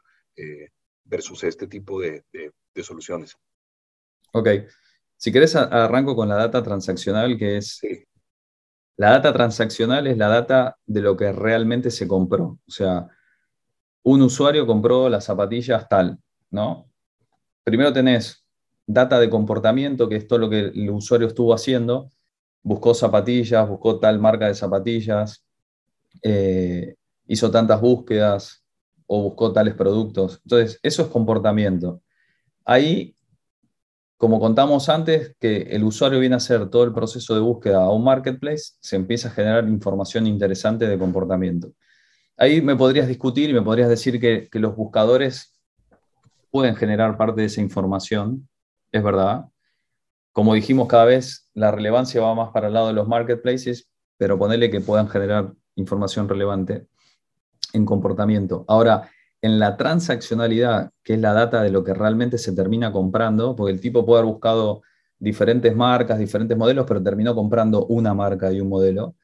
versus 1.03 1.43
este 1.43 1.67
tipo 1.67 1.99
de 1.99 2.23
soluciones? 2.83 3.35
Ok. 4.33 4.49
Si 5.17 5.31
querés, 5.31 5.55
arranco 5.55 6.15
con 6.15 6.29
la 6.29 6.35
data 6.35 6.61
transaccional, 6.61 7.37
que 7.37 7.57
es... 7.57 7.81
La 8.97 9.11
data 9.11 9.33
transaccional 9.33 10.07
es 10.07 10.17
la 10.17 10.27
data 10.27 10.77
de 10.85 11.01
lo 11.01 11.15
que 11.15 11.31
realmente 11.31 11.91
se 11.91 12.07
compró. 12.07 12.59
O 12.67 12.71
sea, 12.71 13.07
un 14.07 14.21
usuario 14.21 14.65
compró 14.65 15.09
las 15.09 15.25
zapatillas 15.25 15.89
tal, 15.89 16.17
¿no? 16.49 16.89
Primero 17.65 17.91
tenés 17.91 18.45
data 18.85 19.19
de 19.19 19.29
comportamiento, 19.29 20.07
que 20.07 20.15
es 20.15 20.27
todo 20.27 20.39
lo 20.39 20.49
que 20.49 20.59
el 20.59 20.89
usuario 20.89 21.27
estuvo 21.27 21.53
haciendo. 21.53 22.09
Buscó 22.63 22.93
zapatillas, 22.93 23.67
buscó 23.67 23.99
tal 23.99 24.19
marca 24.19 24.47
de 24.47 24.55
zapatillas, 24.55 25.43
eh, 26.23 26.95
hizo 27.27 27.51
tantas 27.51 27.81
búsquedas 27.81 28.63
o 29.07 29.23
buscó 29.23 29.51
tales 29.51 29.73
productos. 29.73 30.39
Entonces, 30.45 30.79
eso 30.81 31.01
es 31.01 31.09
comportamiento. 31.09 32.01
Ahí 32.63 33.13
como 34.15 34.39
contamos 34.39 34.89
antes, 34.89 35.35
que 35.39 35.57
el 35.69 35.83
usuario 35.83 36.19
viene 36.19 36.35
a 36.35 36.37
hacer 36.37 36.69
todo 36.69 36.85
el 36.85 36.93
proceso 36.93 37.35
de 37.35 37.41
búsqueda 37.41 37.83
a 37.83 37.91
un 37.91 38.03
marketplace, 38.03 38.73
se 38.79 38.95
empieza 38.95 39.27
a 39.27 39.31
generar 39.31 39.67
información 39.67 40.25
interesante 40.25 40.87
de 40.87 40.97
comportamiento. 40.97 41.73
Ahí 42.39 42.61
me 42.61 42.75
podrías 42.75 43.07
discutir 43.07 43.49
y 43.49 43.53
me 43.53 43.63
podrías 43.63 43.89
decir 43.89 44.19
que, 44.19 44.47
los 44.59 44.75
buscadores 44.75 45.59
pueden 46.51 46.75
generar 46.75 47.17
parte 47.17 47.41
de 47.41 47.47
esa 47.47 47.61
información, 47.61 48.47
es 48.91 49.03
verdad. 49.03 49.45
Como 50.33 50.53
dijimos, 50.53 50.87
cada 50.87 51.05
vez 51.05 51.49
la 51.55 51.71
relevancia 51.71 52.21
va 52.21 52.35
más 52.35 52.51
para 52.51 52.67
el 52.67 52.73
lado 52.73 52.87
de 52.87 52.93
los 52.93 53.07
marketplaces, 53.07 53.89
pero 54.17 54.37
ponerle 54.37 54.69
que 54.69 54.81
puedan 54.81 55.09
generar 55.09 55.51
información 55.75 56.29
relevante 56.29 56.87
en 57.73 57.85
comportamiento. 57.85 58.65
Ahora, 58.67 59.09
en 59.41 59.57
la 59.57 59.75
transaccionalidad, 59.75 60.91
que 61.03 61.15
es 61.15 61.19
la 61.19 61.33
data 61.33 61.63
de 61.63 61.71
lo 61.71 61.83
que 61.83 61.95
realmente 61.95 62.37
se 62.37 62.53
termina 62.53 62.91
comprando, 62.91 63.55
porque 63.55 63.73
el 63.73 63.81
tipo 63.81 64.05
puede 64.05 64.21
haber 64.21 64.31
buscado 64.31 64.83
diferentes 65.17 65.75
marcas, 65.75 66.19
diferentes 66.19 66.55
modelos, 66.55 66.85
pero 66.87 67.01
terminó 67.01 67.33
comprando 67.33 67.87
una 67.87 68.13
marca 68.13 68.51
y 68.51 68.61
un 68.61 68.69
modelo, 68.69 69.15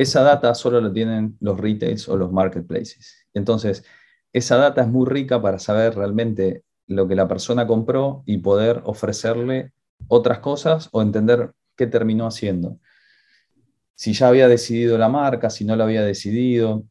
esa 0.00 0.22
data 0.22 0.54
solo 0.54 0.80
lo 0.80 0.90
tienen 0.90 1.36
los 1.40 1.60
retails 1.60 2.08
o 2.08 2.16
los 2.16 2.32
marketplaces. 2.32 3.26
Entonces, 3.34 3.84
esa 4.32 4.56
data 4.56 4.80
es 4.80 4.88
muy 4.88 5.06
rica 5.06 5.42
para 5.42 5.58
saber 5.58 5.94
realmente 5.94 6.64
lo 6.86 7.06
que 7.06 7.14
la 7.14 7.28
persona 7.28 7.66
compró 7.66 8.22
y 8.24 8.38
poder 8.38 8.80
ofrecerle 8.84 9.74
otras 10.08 10.38
cosas 10.38 10.88
o 10.92 11.02
entender 11.02 11.52
qué 11.76 11.86
terminó 11.86 12.26
haciendo. 12.26 12.78
Si 13.94 14.14
ya 14.14 14.28
había 14.28 14.48
decidido 14.48 14.96
la 14.96 15.10
marca, 15.10 15.50
si 15.50 15.66
no 15.66 15.76
lo 15.76 15.84
había 15.84 16.02
decidido, 16.02 16.84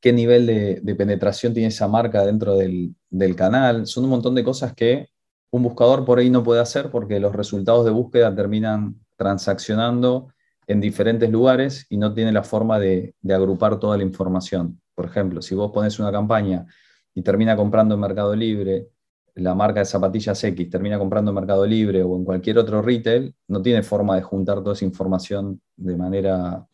qué 0.00 0.12
nivel 0.12 0.46
de, 0.46 0.94
penetración 0.94 1.52
tiene 1.52 1.70
esa 1.70 1.88
marca 1.88 2.24
dentro 2.24 2.54
del, 2.54 2.94
canal. 3.36 3.88
Son 3.88 4.04
un 4.04 4.10
montón 4.10 4.36
de 4.36 4.44
cosas 4.44 4.72
que 4.72 5.08
un 5.50 5.64
buscador 5.64 6.04
por 6.04 6.20
ahí 6.20 6.30
no 6.30 6.44
puede 6.44 6.60
hacer 6.60 6.92
porque 6.92 7.18
los 7.18 7.34
resultados 7.34 7.84
de 7.84 7.90
búsqueda 7.90 8.32
terminan 8.32 9.00
transaccionando 9.16 10.33
en 10.66 10.80
diferentes 10.80 11.30
lugares 11.30 11.86
y 11.88 11.96
no 11.96 12.12
tiene 12.12 12.32
la 12.32 12.42
forma 12.42 12.78
de, 12.78 13.14
agrupar 13.28 13.78
toda 13.78 13.96
la 13.96 14.02
información. 14.02 14.80
Por 14.94 15.06
ejemplo, 15.06 15.42
si 15.42 15.54
vos 15.54 15.72
pones 15.72 15.98
una 15.98 16.12
campaña 16.12 16.66
y 17.14 17.22
termina 17.22 17.56
comprando 17.56 17.94
en 17.94 18.00
Mercado 18.00 18.34
Libre, 18.34 18.88
la 19.36 19.54
marca 19.54 19.80
de 19.80 19.86
zapatillas 19.86 20.42
X 20.44 20.70
termina 20.70 20.98
comprando 20.98 21.30
en 21.30 21.34
Mercado 21.34 21.66
Libre 21.66 22.02
o 22.02 22.16
en 22.16 22.24
cualquier 22.24 22.58
otro 22.58 22.80
retail, 22.82 23.34
no 23.48 23.60
tiene 23.60 23.82
forma 23.82 24.14
de 24.14 24.22
juntar 24.22 24.58
toda 24.58 24.74
esa 24.74 24.84
información 24.84 25.60
de 25.76 25.96
manera 25.96 26.64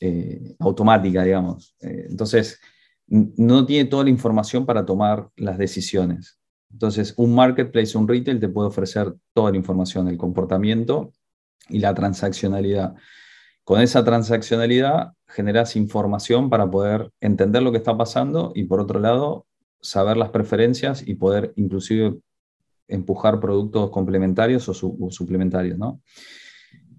eh, 0.00 0.56
automática, 0.58 1.22
digamos. 1.22 1.76
Eh, 1.80 2.06
entonces, 2.10 2.58
no 3.06 3.64
tiene 3.64 3.88
toda 3.88 4.04
la 4.04 4.10
información 4.10 4.66
para 4.66 4.84
tomar 4.84 5.28
las 5.36 5.58
decisiones. 5.58 6.38
Entonces, 6.72 7.14
un 7.16 7.34
marketplace, 7.34 7.96
un 7.96 8.08
retail 8.08 8.40
te 8.40 8.48
puede 8.48 8.68
ofrecer 8.68 9.14
toda 9.32 9.52
la 9.52 9.56
información, 9.56 10.08
el 10.08 10.16
comportamiento 10.16 11.12
y 11.68 11.78
la 11.78 11.94
transaccionalidad. 11.94 12.94
Con 13.64 13.80
esa 13.80 14.04
transaccionalidad 14.04 15.12
generas 15.26 15.76
información 15.76 16.50
para 16.50 16.70
poder 16.70 17.10
entender 17.20 17.62
lo 17.62 17.72
que 17.72 17.78
está 17.78 17.96
pasando 17.96 18.52
y 18.54 18.64
por 18.64 18.80
otro 18.80 19.00
lado, 19.00 19.46
saber 19.80 20.16
las 20.16 20.30
preferencias 20.30 21.06
y 21.06 21.14
poder 21.14 21.52
inclusive 21.56 22.16
empujar 22.88 23.40
productos 23.40 23.90
complementarios 23.90 24.68
o, 24.68 25.10
suplementarios. 25.10 25.78
¿no? 25.78 26.00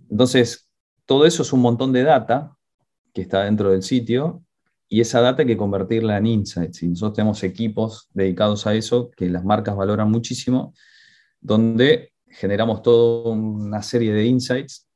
Entonces, 0.09 0.69
todo 1.05 1.25
eso 1.25 1.43
es 1.43 1.53
un 1.53 1.61
montón 1.61 1.91
de 1.93 2.03
data 2.03 2.55
que 3.13 3.21
está 3.21 3.43
dentro 3.43 3.71
del 3.71 3.83
sitio 3.83 4.43
y 4.87 5.01
esa 5.01 5.21
data 5.21 5.41
hay 5.41 5.47
que 5.47 5.57
convertirla 5.57 6.17
en 6.17 6.27
insights. 6.27 6.83
Nosotros 6.83 7.15
tenemos 7.15 7.43
equipos 7.43 8.09
dedicados 8.13 8.67
a 8.67 8.73
eso 8.73 9.09
que 9.15 9.29
las 9.29 9.43
marcas 9.43 9.75
valoran 9.75 10.11
muchísimo, 10.11 10.73
donde 11.41 12.13
generamos 12.35 12.81
toda 12.81 13.31
una 13.31 13.81
serie 13.81 14.13
de 14.13 14.25
insights 14.25 14.87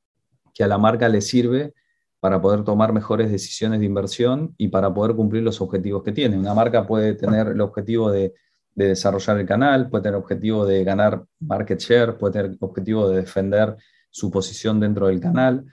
que 0.53 0.63
a 0.63 0.67
la 0.67 0.77
marca 0.77 1.09
le 1.09 1.21
sirve 1.21 1.73
para 2.19 2.41
poder 2.41 2.63
tomar 2.63 2.91
mejores 2.91 3.31
decisiones 3.31 3.79
de 3.79 3.85
inversión 3.85 4.53
y 4.57 4.67
para 4.67 4.93
poder 4.93 5.15
cumplir 5.15 5.43
los 5.43 5.61
objetivos 5.61 6.03
que 6.03 6.11
tiene. 6.11 6.37
Una 6.37 6.53
marca 6.53 6.85
puede 6.85 7.13
tener 7.13 7.47
el 7.47 7.61
objetivo 7.61 8.11
de, 8.11 8.33
de 8.75 8.87
desarrollar 8.89 9.39
el 9.39 9.45
canal, 9.45 9.89
puede 9.89 10.03
tener 10.03 10.15
el 10.17 10.23
objetivo 10.23 10.65
de 10.65 10.83
ganar 10.83 11.23
market 11.39 11.79
share, 11.79 12.17
puede 12.17 12.33
tener 12.33 12.51
el 12.51 12.57
objetivo 12.59 13.09
de 13.09 13.17
defender 13.21 13.77
su 14.09 14.29
posición 14.29 14.79
dentro 14.79 15.07
del 15.07 15.21
canal. 15.21 15.65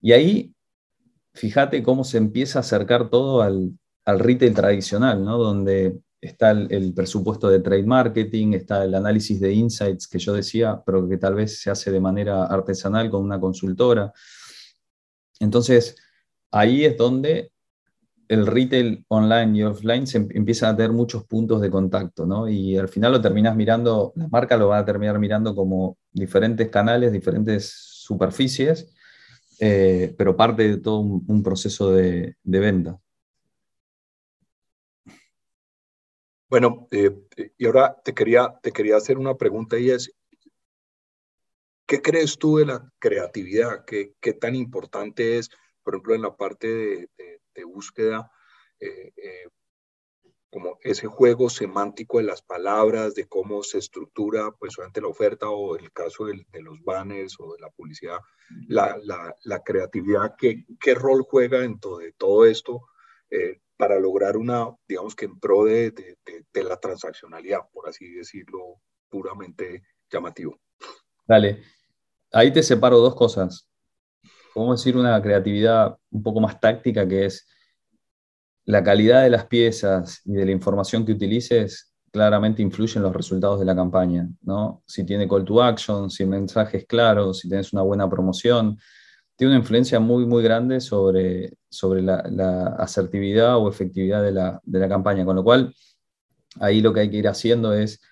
Y 0.00 0.12
ahí 0.12 0.54
fíjate 1.32 1.82
cómo 1.82 2.04
se 2.04 2.18
empieza 2.18 2.58
a 2.58 2.60
acercar 2.60 3.08
todo 3.10 3.42
al, 3.42 3.76
retail 4.04 4.54
tradicional, 4.54 5.24
¿no? 5.24 5.38
donde 5.38 6.00
está 6.20 6.50
el, 6.50 6.92
presupuesto 6.94 7.48
de 7.48 7.60
trade 7.60 7.84
marketing, 7.84 8.52
está 8.52 8.84
el 8.84 8.94
análisis 8.94 9.40
de 9.40 9.52
insights 9.52 10.06
que 10.06 10.18
yo 10.18 10.34
decía, 10.34 10.82
pero 10.84 11.08
que 11.08 11.16
tal 11.16 11.34
vez 11.34 11.60
se 11.60 11.70
hace 11.70 11.90
de 11.90 12.00
manera 12.00 12.44
artesanal 12.44 13.10
con 13.10 13.22
una 13.22 13.40
consultora. 13.40 14.12
Entonces, 15.38 15.96
ahí 16.50 16.84
es 16.84 16.96
donde 16.96 17.52
el 18.30 18.46
retail 18.46 19.04
online 19.08 19.58
y 19.58 19.62
offline 19.64 20.06
se 20.06 20.18
em, 20.18 20.28
empiezan 20.32 20.72
a 20.72 20.76
tener 20.76 20.92
muchos 20.92 21.24
puntos 21.24 21.60
de 21.60 21.68
contacto, 21.68 22.26
¿no? 22.26 22.48
Y 22.48 22.76
al 22.76 22.88
final 22.88 23.10
lo 23.10 23.20
terminas 23.20 23.56
mirando, 23.56 24.12
la 24.14 24.28
marca 24.28 24.56
lo 24.56 24.68
va 24.68 24.78
a 24.78 24.84
terminar 24.84 25.18
mirando 25.18 25.54
como 25.54 25.98
diferentes 26.12 26.68
canales, 26.68 27.10
diferentes 27.10 27.72
superficies, 27.74 28.94
eh, 29.58 30.14
pero 30.16 30.36
parte 30.36 30.68
de 30.68 30.76
todo 30.78 31.00
un, 31.00 31.42
proceso 31.42 31.90
de, 31.90 32.36
venta. 32.44 32.98
Bueno, 36.50 36.88
eh, 36.90 37.16
y 37.56 37.66
ahora 37.66 37.96
te 38.04 38.12
quería, 38.12 38.58
te 38.60 38.72
quería 38.72 38.96
hacer 38.96 39.18
una 39.18 39.36
pregunta 39.36 39.78
y 39.78 39.90
es, 39.90 40.12
¿qué 41.86 42.02
crees 42.02 42.38
tú 42.38 42.56
de 42.56 42.66
la 42.66 42.92
creatividad? 42.98 43.84
¿Qué, 43.84 44.32
tan 44.32 44.56
importante 44.56 45.38
es, 45.38 45.48
por 45.84 45.94
ejemplo, 45.94 46.14
en 46.16 46.22
la 46.22 46.36
parte 46.36 46.66
de, 46.66 47.64
búsqueda? 47.64 48.32
Eh, 48.80 49.12
como 50.50 50.78
ese 50.82 51.06
juego 51.06 51.48
semántico 51.48 52.18
de 52.18 52.24
las 52.24 52.42
palabras, 52.42 53.14
de 53.14 53.28
cómo 53.28 53.62
se 53.62 53.78
estructura, 53.78 54.50
pues 54.58 54.74
durante 54.76 55.00
la 55.00 55.06
oferta 55.06 55.48
o 55.48 55.76
el 55.76 55.92
caso 55.92 56.26
de, 56.26 56.44
los 56.60 56.82
banners 56.82 57.36
o 57.38 57.52
de 57.52 57.60
la 57.60 57.70
publicidad, 57.70 58.18
la, 58.66 59.62
creatividad, 59.64 60.34
¿qué, 60.36 60.64
¿qué, 60.80 60.94
rol 60.94 61.22
juega 61.22 61.62
en 61.62 61.78
todo, 61.78 61.98
de 61.98 62.12
todo 62.12 62.44
esto 62.44 62.88
eh, 63.30 63.60
para 63.80 63.98
lograr 63.98 64.36
una, 64.36 64.68
digamos 64.86 65.16
que 65.16 65.24
en 65.24 65.40
pro 65.40 65.64
de, 65.64 65.90
de, 65.90 66.62
la 66.62 66.76
transaccionalidad, 66.76 67.60
por 67.72 67.88
así 67.88 68.12
decirlo, 68.12 68.82
puramente 69.08 69.82
llamativo? 70.12 70.60
Dale, 71.26 71.62
ahí 72.30 72.52
te 72.52 72.62
separo 72.62 72.98
dos 72.98 73.14
cosas. 73.14 73.66
Vamos 74.54 74.84
decir 74.84 74.98
una 74.98 75.20
creatividad 75.22 75.96
un 76.10 76.22
poco 76.22 76.40
más 76.40 76.60
táctica 76.60 77.08
que 77.08 77.24
es 77.24 77.48
la 78.66 78.84
calidad 78.84 79.22
de 79.22 79.30
las 79.30 79.46
piezas 79.46 80.20
y 80.26 80.34
de 80.34 80.44
la 80.44 80.52
información 80.52 81.06
que 81.06 81.12
utilices 81.12 81.94
claramente 82.12 82.60
influye 82.60 82.98
en 82.98 83.02
los 83.04 83.16
resultados 83.16 83.60
de 83.60 83.64
la 83.64 83.74
campaña, 83.74 84.28
¿no? 84.42 84.82
Si 84.86 85.06
tiene 85.06 85.26
call 85.26 85.46
to 85.46 85.62
action, 85.62 86.10
si 86.10 86.24
el 86.24 86.28
mensaje 86.28 86.78
es 86.78 86.86
claro, 86.86 87.32
si 87.32 87.48
tienes 87.48 87.72
una 87.72 87.80
buena 87.80 88.10
promoción, 88.10 88.78
tiene 89.40 89.54
una 89.54 89.60
influencia 89.60 89.98
muy, 90.00 90.26
muy 90.26 90.42
grande 90.42 90.82
sobre, 90.82 91.54
sobre 91.70 92.02
la, 92.02 92.76
asertividad 92.78 93.56
o 93.56 93.70
efectividad 93.70 94.22
de 94.22 94.32
la, 94.32 94.60
de 94.62 94.78
la, 94.78 94.86
campaña, 94.86 95.24
con 95.24 95.34
lo 95.34 95.42
cual 95.42 95.74
ahí 96.60 96.82
lo 96.82 96.92
que 96.92 97.00
hay 97.00 97.10
que 97.10 97.16
ir 97.16 97.26
haciendo 97.26 97.72
es 97.72 98.02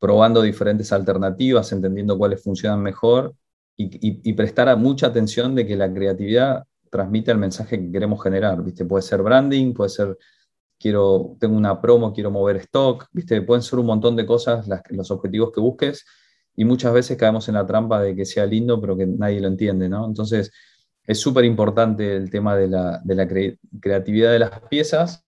probando 0.00 0.42
diferentes 0.42 0.92
alternativas, 0.92 1.70
entendiendo 1.70 2.18
cuáles 2.18 2.42
funcionan 2.42 2.82
mejor 2.82 3.32
y, 3.76 4.28
y 4.28 4.32
prestar 4.32 4.76
mucha 4.76 5.06
atención 5.06 5.54
de 5.54 5.68
que 5.68 5.76
la 5.76 5.94
creatividad 5.94 6.64
transmite 6.90 7.30
el 7.30 7.38
mensaje 7.38 7.78
que 7.78 7.92
queremos 7.92 8.20
generar, 8.20 8.60
¿viste? 8.64 8.84
Puede 8.84 9.02
ser 9.02 9.22
branding, 9.22 9.74
puede 9.74 9.90
ser, 9.90 10.18
quiero, 10.80 11.36
tengo 11.38 11.56
una 11.56 11.80
promo, 11.80 12.12
quiero 12.12 12.32
mover 12.32 12.56
stock, 12.56 13.06
¿viste? 13.12 13.40
Pueden 13.42 13.62
ser 13.62 13.78
un 13.78 13.86
montón 13.86 14.16
de 14.16 14.26
cosas 14.26 14.66
los 14.90 15.12
objetivos 15.12 15.52
que 15.52 15.60
busques 15.60 16.04
y 16.56 16.64
muchas 16.64 16.92
veces 16.92 17.16
caemos 17.16 17.46
en 17.46 17.54
la 17.54 17.64
trampa 17.64 18.02
de 18.02 18.16
que 18.16 18.24
sea 18.24 18.46
lindo 18.46 18.80
pero 18.80 18.96
que 18.96 19.06
nadie 19.06 19.40
lo 19.40 19.46
entiende, 19.46 19.88
¿no? 19.88 20.04
Entonces, 20.04 20.50
es 21.06 21.20
súper 21.20 21.44
importante 21.44 22.16
el 22.16 22.30
tema 22.30 22.56
de 22.56 22.68
la, 22.68 23.02
creatividad 23.80 24.32
de 24.32 24.38
las 24.38 24.60
piezas. 24.68 25.24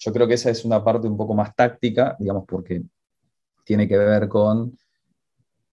Yo 0.00 0.12
creo 0.12 0.26
que 0.26 0.34
esa 0.34 0.50
es 0.50 0.64
una 0.64 0.82
parte 0.82 1.06
un 1.06 1.16
poco 1.16 1.34
más 1.34 1.54
táctica, 1.54 2.16
digamos, 2.18 2.44
porque 2.46 2.82
tiene 3.64 3.88
que 3.88 3.96
ver 3.96 4.28
con 4.28 4.76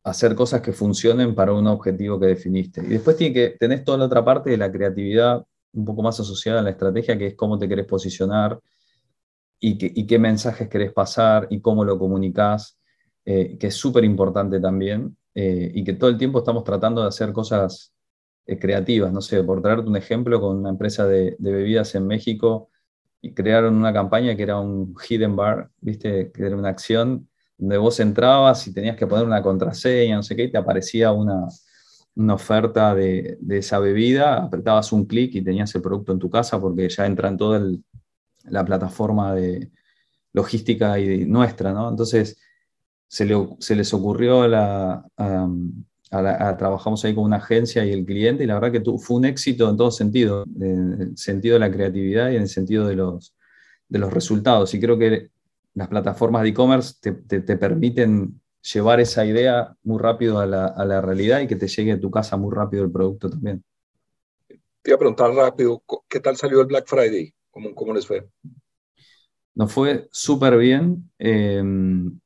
hacer 0.04 0.36
cosas 0.36 0.62
que 0.62 0.74
funcionen 0.74 1.34
para 1.34 1.54
un 1.54 1.68
objetivo 1.68 2.20
que 2.20 2.28
definiste. 2.28 2.82
Y 2.82 2.90
después 2.90 3.16
tiene 3.16 3.34
que, 3.34 3.50
tenés 3.60 3.84
toda 3.84 3.98
la 3.98 4.06
otra 4.06 4.24
parte 4.24 4.50
de 4.50 4.58
la 4.58 4.72
creatividad 4.72 5.46
un 5.74 5.86
poco 5.86 6.04
más 6.04 6.20
asociada 6.20 6.60
a 6.60 6.64
la 6.64 6.70
estrategia, 6.72 7.18
que 7.18 7.28
es 7.28 7.36
cómo 7.36 7.58
te 7.58 7.68
querés 7.68 7.86
posicionar 7.86 8.60
y, 9.60 10.06
qué 10.06 10.20
mensajes 10.20 10.68
querés 10.68 10.92
pasar 10.92 11.48
y 11.50 11.62
cómo 11.62 11.86
lo 11.86 11.98
comunicás, 11.98 12.78
eh, 13.26 13.58
que 13.58 13.68
es 13.68 13.76
súper 13.76 14.04
importante 14.04 14.60
también, 14.60 15.18
eh, 15.34 15.72
y 15.74 15.84
que 15.84 15.94
todo 15.94 16.10
el 16.10 16.18
tiempo 16.18 16.40
estamos 16.40 16.64
tratando 16.64 17.02
de 17.02 17.08
hacer 17.08 17.32
cosas 17.32 17.93
eh, 18.46 18.60
creativas. 18.60 19.12
No 19.12 19.22
sé, 19.22 19.44
por 19.44 19.62
traerte 19.62 19.90
un 19.90 19.98
ejemplo, 19.98 20.40
con 20.42 20.58
una 20.58 20.70
empresa 20.70 21.08
de, 21.08 21.36
de 21.40 21.52
bebidas 21.52 21.96
en 21.96 22.08
México, 22.08 22.70
y 23.24 23.34
crearon 23.34 23.76
una 23.76 23.94
campaña 23.94 24.36
que 24.36 24.44
era 24.44 24.60
un 24.60 24.94
hidden 25.10 25.36
bar, 25.38 25.72
¿viste? 25.80 26.30
Que 26.34 26.46
era 26.46 26.58
una 26.58 26.70
acción 26.70 27.30
donde 27.58 27.78
vos 27.78 28.00
entrabas 28.02 28.68
y 28.68 28.74
tenías 28.74 28.98
que 28.98 29.08
poner 29.08 29.26
una 29.26 29.42
contraseña, 29.42 30.18
no 30.18 30.24
sé 30.24 30.36
qué, 30.36 30.44
y 30.44 30.52
te 30.52 30.58
aparecía 30.58 31.14
una, 31.14 31.48
oferta 32.34 32.94
de, 32.94 33.38
esa 33.50 33.80
bebida, 33.80 34.44
apretabas 34.44 34.92
un 34.92 35.06
clic 35.06 35.36
y 35.36 35.42
tenías 35.42 35.74
el 35.74 35.82
producto 35.82 36.12
en 36.12 36.20
tu 36.20 36.30
casa 36.30 36.60
porque 36.60 36.90
ya 36.90 37.06
entra 37.06 37.30
en 37.30 37.38
toda 37.38 37.62
la 38.44 38.66
plataforma 38.66 39.34
de 39.34 39.72
logística 40.34 41.00
y 41.00 41.26
nuestra, 41.26 41.72
¿no? 41.72 41.90
Entonces, 41.90 42.38
se, 43.08 43.26
les 43.26 43.94
ocurrió 43.94 44.48
la, 44.50 45.06
trabajamos 46.58 47.04
ahí 47.04 47.16
con 47.16 47.24
una 47.24 47.38
agencia 47.38 47.86
y 47.86 47.92
el 47.92 48.06
cliente, 48.06 48.44
y 48.44 48.48
la 48.48 48.60
verdad 48.60 48.72
que 48.72 48.98
fue 49.00 49.18
un 49.18 49.26
éxito 49.26 49.70
en 49.70 49.78
todo 49.78 49.92
sentido, 49.92 50.44
en 50.60 51.02
el 51.02 51.18
sentido 51.18 51.56
de 51.56 51.60
la 51.60 51.72
creatividad 51.72 52.30
y 52.30 52.36
en 52.36 52.44
el 52.44 52.50
sentido 52.50 52.88
de 52.88 52.96
los, 52.96 53.36
de 53.88 54.00
los 54.00 54.14
resultados. 54.14 54.74
Y 54.74 54.80
creo 54.80 54.98
que 54.98 55.30
las 55.74 55.88
plataformas 55.88 56.44
de 56.44 56.50
e-commerce 56.50 56.96
te, 57.02 57.58
permiten 57.58 58.40
llevar 58.74 59.00
esa 59.00 59.26
idea 59.26 59.76
muy 59.84 60.00
rápido 60.00 60.40
a 60.40 60.46
la, 60.46 60.68
a 60.68 60.86
la, 60.86 61.02
realidad 61.02 61.42
y 61.42 61.48
que 61.48 61.56
te 61.56 61.68
llegue 61.68 61.94
a 61.94 62.00
tu 62.00 62.12
casa 62.12 62.38
muy 62.38 62.54
rápido 62.54 62.84
el 62.84 62.92
producto 62.92 63.30
también. 63.30 63.64
Te 64.48 64.92
iba 64.92 64.96
a 64.96 65.00
preguntar 65.00 65.32
rápido, 65.32 65.82
¿qué 66.08 66.20
tal 66.20 66.36
salió 66.38 66.62
el 66.62 66.68
Black 66.68 66.88
Friday? 66.88 67.34
¿Cómo, 67.50 67.74
cómo 67.74 67.94
les 67.94 68.06
fue? 68.06 68.28
Nos 69.56 69.72
fue 69.72 70.08
súper 70.12 70.58
bien. 70.58 71.10
Em, 71.18 72.20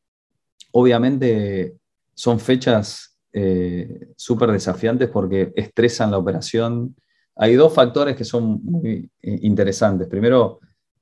obviamente 0.71 1.75
son 2.13 2.39
fechas 2.39 3.06
eh, 3.33 4.09
súper 4.15 4.51
desafiantes 4.51 5.09
porque 5.09 5.51
estresan 5.55 6.11
la 6.11 6.17
operación. 6.17 6.95
Hay 7.35 7.55
dos 7.55 7.73
factores 7.73 8.15
que 8.15 8.23
son 8.23 8.63
muy 8.63 9.11
eh, 9.21 9.39
interesantes. 9.41 10.07
Primero, 10.07 10.59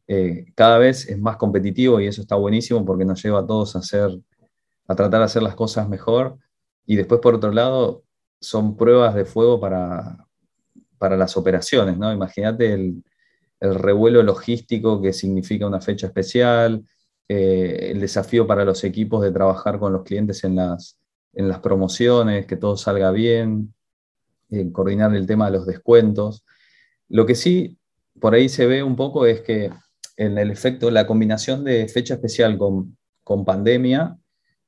eh, 0.07 0.45
cada 0.55 0.77
vez 0.77 1.07
es 1.09 1.17
más 1.19 1.37
competitivo 1.37 1.99
y 1.99 2.07
eso 2.07 2.21
está 2.21 2.35
buenísimo 2.35 2.85
porque 2.85 3.05
nos 3.05 3.23
lleva 3.23 3.39
a 3.39 3.47
todos 3.47 3.75
a, 3.75 3.79
hacer, 3.79 4.11
a 4.87 4.95
tratar 4.95 5.19
de 5.21 5.25
hacer 5.25 5.43
las 5.43 5.55
cosas 5.55 5.87
mejor. 5.89 6.37
Y 6.85 6.95
después, 6.95 7.21
por 7.21 7.35
otro 7.35 7.51
lado, 7.51 8.03
son 8.39 8.77
pruebas 8.77 9.15
de 9.15 9.25
fuego 9.25 9.59
para, 9.59 10.25
para 10.97 11.17
las 11.17 11.37
operaciones, 11.37 11.97
¿no? 11.97 12.11
Imagínate 12.11 12.73
el, 12.73 13.03
revuelo 13.61 14.21
logístico 14.21 15.01
que 15.01 15.11
significa 15.11 15.65
una 15.65 15.81
fecha 15.81 16.05
especial, 16.07 16.85
eh, 17.27 17.89
el 17.91 17.99
desafío 17.99 18.45
para 18.45 18.63
los 18.63 18.83
equipos 18.83 19.23
de 19.23 19.31
trabajar 19.31 19.79
con 19.79 19.91
los 19.91 20.03
clientes 20.03 20.43
en 20.43 20.57
las, 20.57 20.99
en 21.35 21.47
las 21.47 21.59
promociones, 21.59 22.45
que 22.45 22.57
todo 22.57 22.77
salga 22.77 23.11
bien, 23.11 23.73
eh, 24.49 24.71
coordinar 24.71 25.13
el 25.15 25.27
tema 25.27 25.45
de 25.45 25.57
los 25.57 25.65
descuentos. 25.65 26.45
Lo 27.09 27.25
que 27.25 27.35
sí 27.35 27.77
por 28.19 28.33
ahí 28.33 28.49
se 28.49 28.65
ve 28.65 28.83
un 28.83 28.95
poco 28.95 29.25
es 29.25 29.41
que 29.41 29.71
en 30.17 30.37
el 30.37 30.49
efecto, 30.49 30.89
la 30.91 31.05
combinación 31.05 31.63
de 31.63 31.87
fecha 31.87 32.13
especial 32.13 32.57
con, 32.57 32.97
con 33.23 33.43
pandemia, 33.43 34.17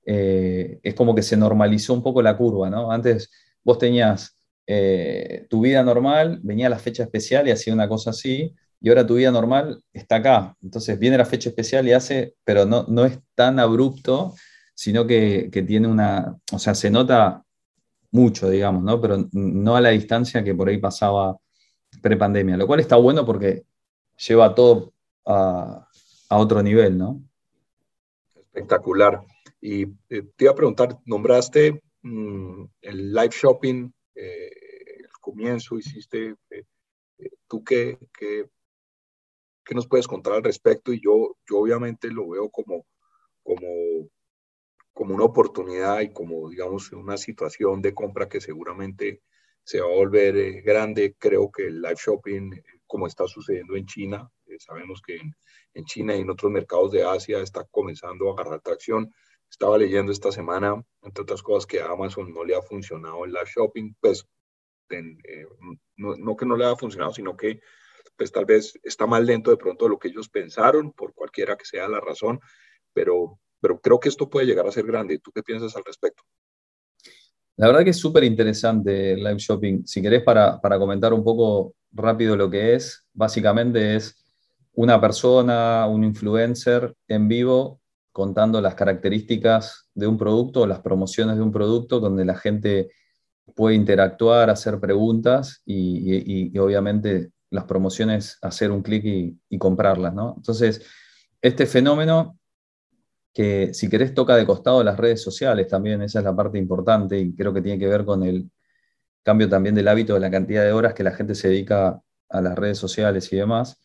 eh, 0.05 0.79
es 0.83 0.93
como 0.93 1.15
que 1.15 1.23
se 1.23 1.37
normalizó 1.37 1.93
un 1.93 2.03
poco 2.03 2.21
la 2.21 2.35
curva, 2.35 2.69
¿no? 2.69 2.91
Antes 2.91 3.31
vos 3.63 3.77
tenías 3.77 4.35
eh, 4.65 5.45
tu 5.49 5.61
vida 5.61 5.83
normal, 5.83 6.39
venía 6.43 6.69
la 6.69 6.79
fecha 6.79 7.03
especial 7.03 7.47
y 7.47 7.51
hacía 7.51 7.73
una 7.73 7.87
cosa 7.87 8.09
así, 8.09 8.53
y 8.81 8.89
ahora 8.89 9.07
tu 9.07 9.15
vida 9.15 9.31
normal 9.31 9.81
está 9.93 10.17
acá. 10.17 10.55
Entonces 10.61 10.99
viene 10.99 11.17
la 11.17 11.25
fecha 11.25 11.49
especial 11.49 11.87
y 11.87 11.93
hace, 11.93 12.35
pero 12.43 12.65
no, 12.65 12.85
no 12.89 13.05
es 13.05 13.19
tan 13.35 13.59
abrupto, 13.59 14.35
sino 14.77 15.07
que, 15.07 15.49
tiene 15.65 15.87
una, 15.87 16.37
o 16.53 16.59
sea, 16.59 16.75
se 16.75 16.91
nota 16.91 17.43
mucho, 18.11 18.47
digamos, 18.47 18.83
¿no? 18.83 19.01
Pero 19.01 19.27
no 19.31 19.75
a 19.75 19.81
la 19.81 19.89
distancia 19.89 20.43
que 20.43 20.53
por 20.53 20.69
ahí 20.69 20.77
pasaba 20.77 21.35
prepandemia, 21.99 22.57
lo 22.57 22.67
cual 22.67 22.79
está 22.79 22.95
bueno 22.95 23.25
porque 23.25 23.63
lleva 24.27 24.53
todo 24.53 24.93
a, 25.25 25.87
otro 26.29 26.61
nivel, 26.61 26.95
¿no? 26.95 27.23
Espectacular. 28.35 29.19
Y 29.59 29.81
eh, 30.09 30.21
te 30.35 30.45
iba 30.45 30.51
a 30.51 30.55
preguntar, 30.55 30.99
nombraste 31.05 31.81
mm, 32.03 32.65
el 32.81 33.13
live 33.13 33.31
shopping 33.31 33.91
eh, 34.13 34.51
el 34.99 35.09
comienzo, 35.19 35.79
hiciste, 35.79 36.35
eh, 36.51 36.65
tú 37.47 37.63
qué, 37.63 37.97
qué, 38.15 38.47
qué, 39.65 39.73
nos 39.73 39.87
puedes 39.87 40.07
contar 40.07 40.33
al 40.33 40.43
respecto 40.43 40.93
y 40.93 41.01
yo, 41.03 41.35
yo 41.49 41.57
obviamente 41.57 42.11
lo 42.11 42.29
veo 42.29 42.51
como, 42.51 42.85
como, 43.41 44.07
como 44.97 45.13
una 45.13 45.25
oportunidad 45.25 46.01
y 46.01 46.11
como, 46.11 46.49
digamos, 46.49 46.91
una 46.91 47.17
situación 47.17 47.83
de 47.83 47.93
compra 47.93 48.27
que 48.27 48.41
seguramente 48.41 49.21
se 49.63 49.79
va 49.79 49.85
a 49.85 49.95
volver 49.95 50.63
grande. 50.63 51.15
Creo 51.19 51.51
que 51.51 51.67
el 51.67 51.81
live 51.81 51.97
shopping, 52.03 52.51
como 52.87 53.05
está 53.05 53.27
sucediendo 53.27 53.75
en 53.75 53.85
China, 53.85 54.27
sabemos 54.57 55.01
que 55.05 55.17
en, 55.17 55.35
en 55.75 55.85
China 55.85 56.15
y 56.15 56.21
en 56.21 56.31
otros 56.31 56.51
mercados 56.51 56.91
de 56.91 57.03
Asia 57.03 57.39
está 57.39 57.63
comenzando 57.65 58.29
a 58.29 58.33
agarrar 58.33 58.61
tracción 58.61 59.13
estaba 59.49 59.77
leyendo 59.77 60.11
esta 60.11 60.31
semana, 60.31 60.83
entre 61.03 61.21
otras 61.21 61.41
cosas, 61.41 61.65
que 61.65 61.79
a 61.79 61.91
Amazon 61.91 62.33
no 62.33 62.43
le 62.43 62.55
ha 62.55 62.61
funcionado 62.61 63.23
el 63.25 63.31
live 63.31 63.45
shopping, 63.55 63.93
pues 63.99 64.27
eh, 64.89 65.45
no, 65.97 66.35
que 66.35 66.45
no 66.45 66.57
le 66.57 66.65
ha 66.65 66.75
funcionado, 66.75 67.13
sino 67.13 67.37
que 67.37 67.61
pues 68.15 68.31
tal 68.31 68.45
vez 68.45 68.79
está 68.83 69.05
más 69.05 69.23
lento 69.23 69.51
de 69.51 69.57
pronto 69.57 69.85
de 69.85 69.91
lo 69.91 69.99
que 69.99 70.07
ellos 70.07 70.27
pensaron, 70.27 70.91
por 70.91 71.13
cualquiera 71.13 71.55
que 71.55 71.65
sea 71.65 71.87
la 71.87 71.99
razón, 71.99 72.39
pero, 72.93 73.39
pero 73.59 73.79
creo 73.79 73.99
que 73.99 74.09
esto 74.09 74.29
puede 74.29 74.45
llegar 74.45 74.67
a 74.67 74.71
ser 74.71 74.85
grande. 74.85 75.19
¿Tú 75.19 75.31
qué 75.31 75.43
piensas 75.43 75.75
al 75.75 75.83
respecto? 75.85 76.23
La 77.55 77.67
verdad 77.67 77.83
que 77.83 77.89
es 77.89 77.97
súper 77.97 78.23
interesante 78.23 79.13
el 79.13 79.23
live 79.23 79.39
shopping. 79.39 79.85
Si 79.85 80.01
querés, 80.01 80.23
para, 80.23 80.61
para 80.61 80.77
comentar 80.77 81.13
un 81.13 81.23
poco 81.23 81.73
rápido 81.91 82.35
lo 82.35 82.49
que 82.49 82.75
es, 82.75 83.05
básicamente 83.13 83.95
es 83.95 84.15
una 84.73 85.01
persona, 85.01 85.87
un 85.87 86.03
influencer 86.03 86.93
en 87.07 87.27
vivo 87.27 87.81
contando 88.11 88.61
las 88.61 88.75
características 88.75 89.89
de 89.93 90.07
un 90.07 90.17
producto 90.17 90.65
las 90.65 90.79
promociones 90.79 91.35
de 91.35 91.43
un 91.43 91.51
producto 91.51 91.99
donde 91.99 92.25
la 92.25 92.35
gente 92.35 92.89
puede 93.55 93.75
interactuar, 93.75 94.49
hacer 94.49 94.79
preguntas 94.79 95.61
y, 95.65 96.57
obviamente 96.57 97.31
las 97.49 97.63
promociones 97.63 98.37
hacer 98.41 98.71
un 98.71 98.81
clic 98.81 99.03
y, 99.49 99.57
comprarlas. 99.57 100.13
¿no? 100.13 100.33
Entonces, 100.37 100.83
este 101.41 101.65
fenómeno 101.65 102.36
que 103.37 103.71
si 103.75 103.87
querés 103.87 104.15
toca 104.15 104.35
de 104.35 104.47
costado 104.47 104.83
las 104.83 104.97
redes 104.97 105.21
sociales 105.21 105.67
también, 105.67 106.01
esa 106.01 106.17
es 106.17 106.25
la 106.25 106.35
parte 106.35 106.57
importante 106.57 107.19
y 107.19 107.35
creo 107.35 107.53
que 107.53 107.61
tiene 107.61 107.77
que 107.77 107.87
ver 107.87 108.03
con 108.03 108.23
el 108.23 108.49
cambio 109.21 109.47
también 109.47 109.75
del 109.75 109.87
hábito 109.87 110.15
de 110.15 110.21
la 110.21 110.31
cantidad 110.31 110.63
de 110.63 110.71
horas 110.71 110.95
que 110.95 111.03
la 111.03 111.11
gente 111.11 111.35
se 111.35 111.49
dedica 111.49 112.01
a 112.29 112.41
las 112.41 112.55
redes 112.57 112.79
sociales 112.79 113.31
y 113.31 113.35
demás 113.35 113.79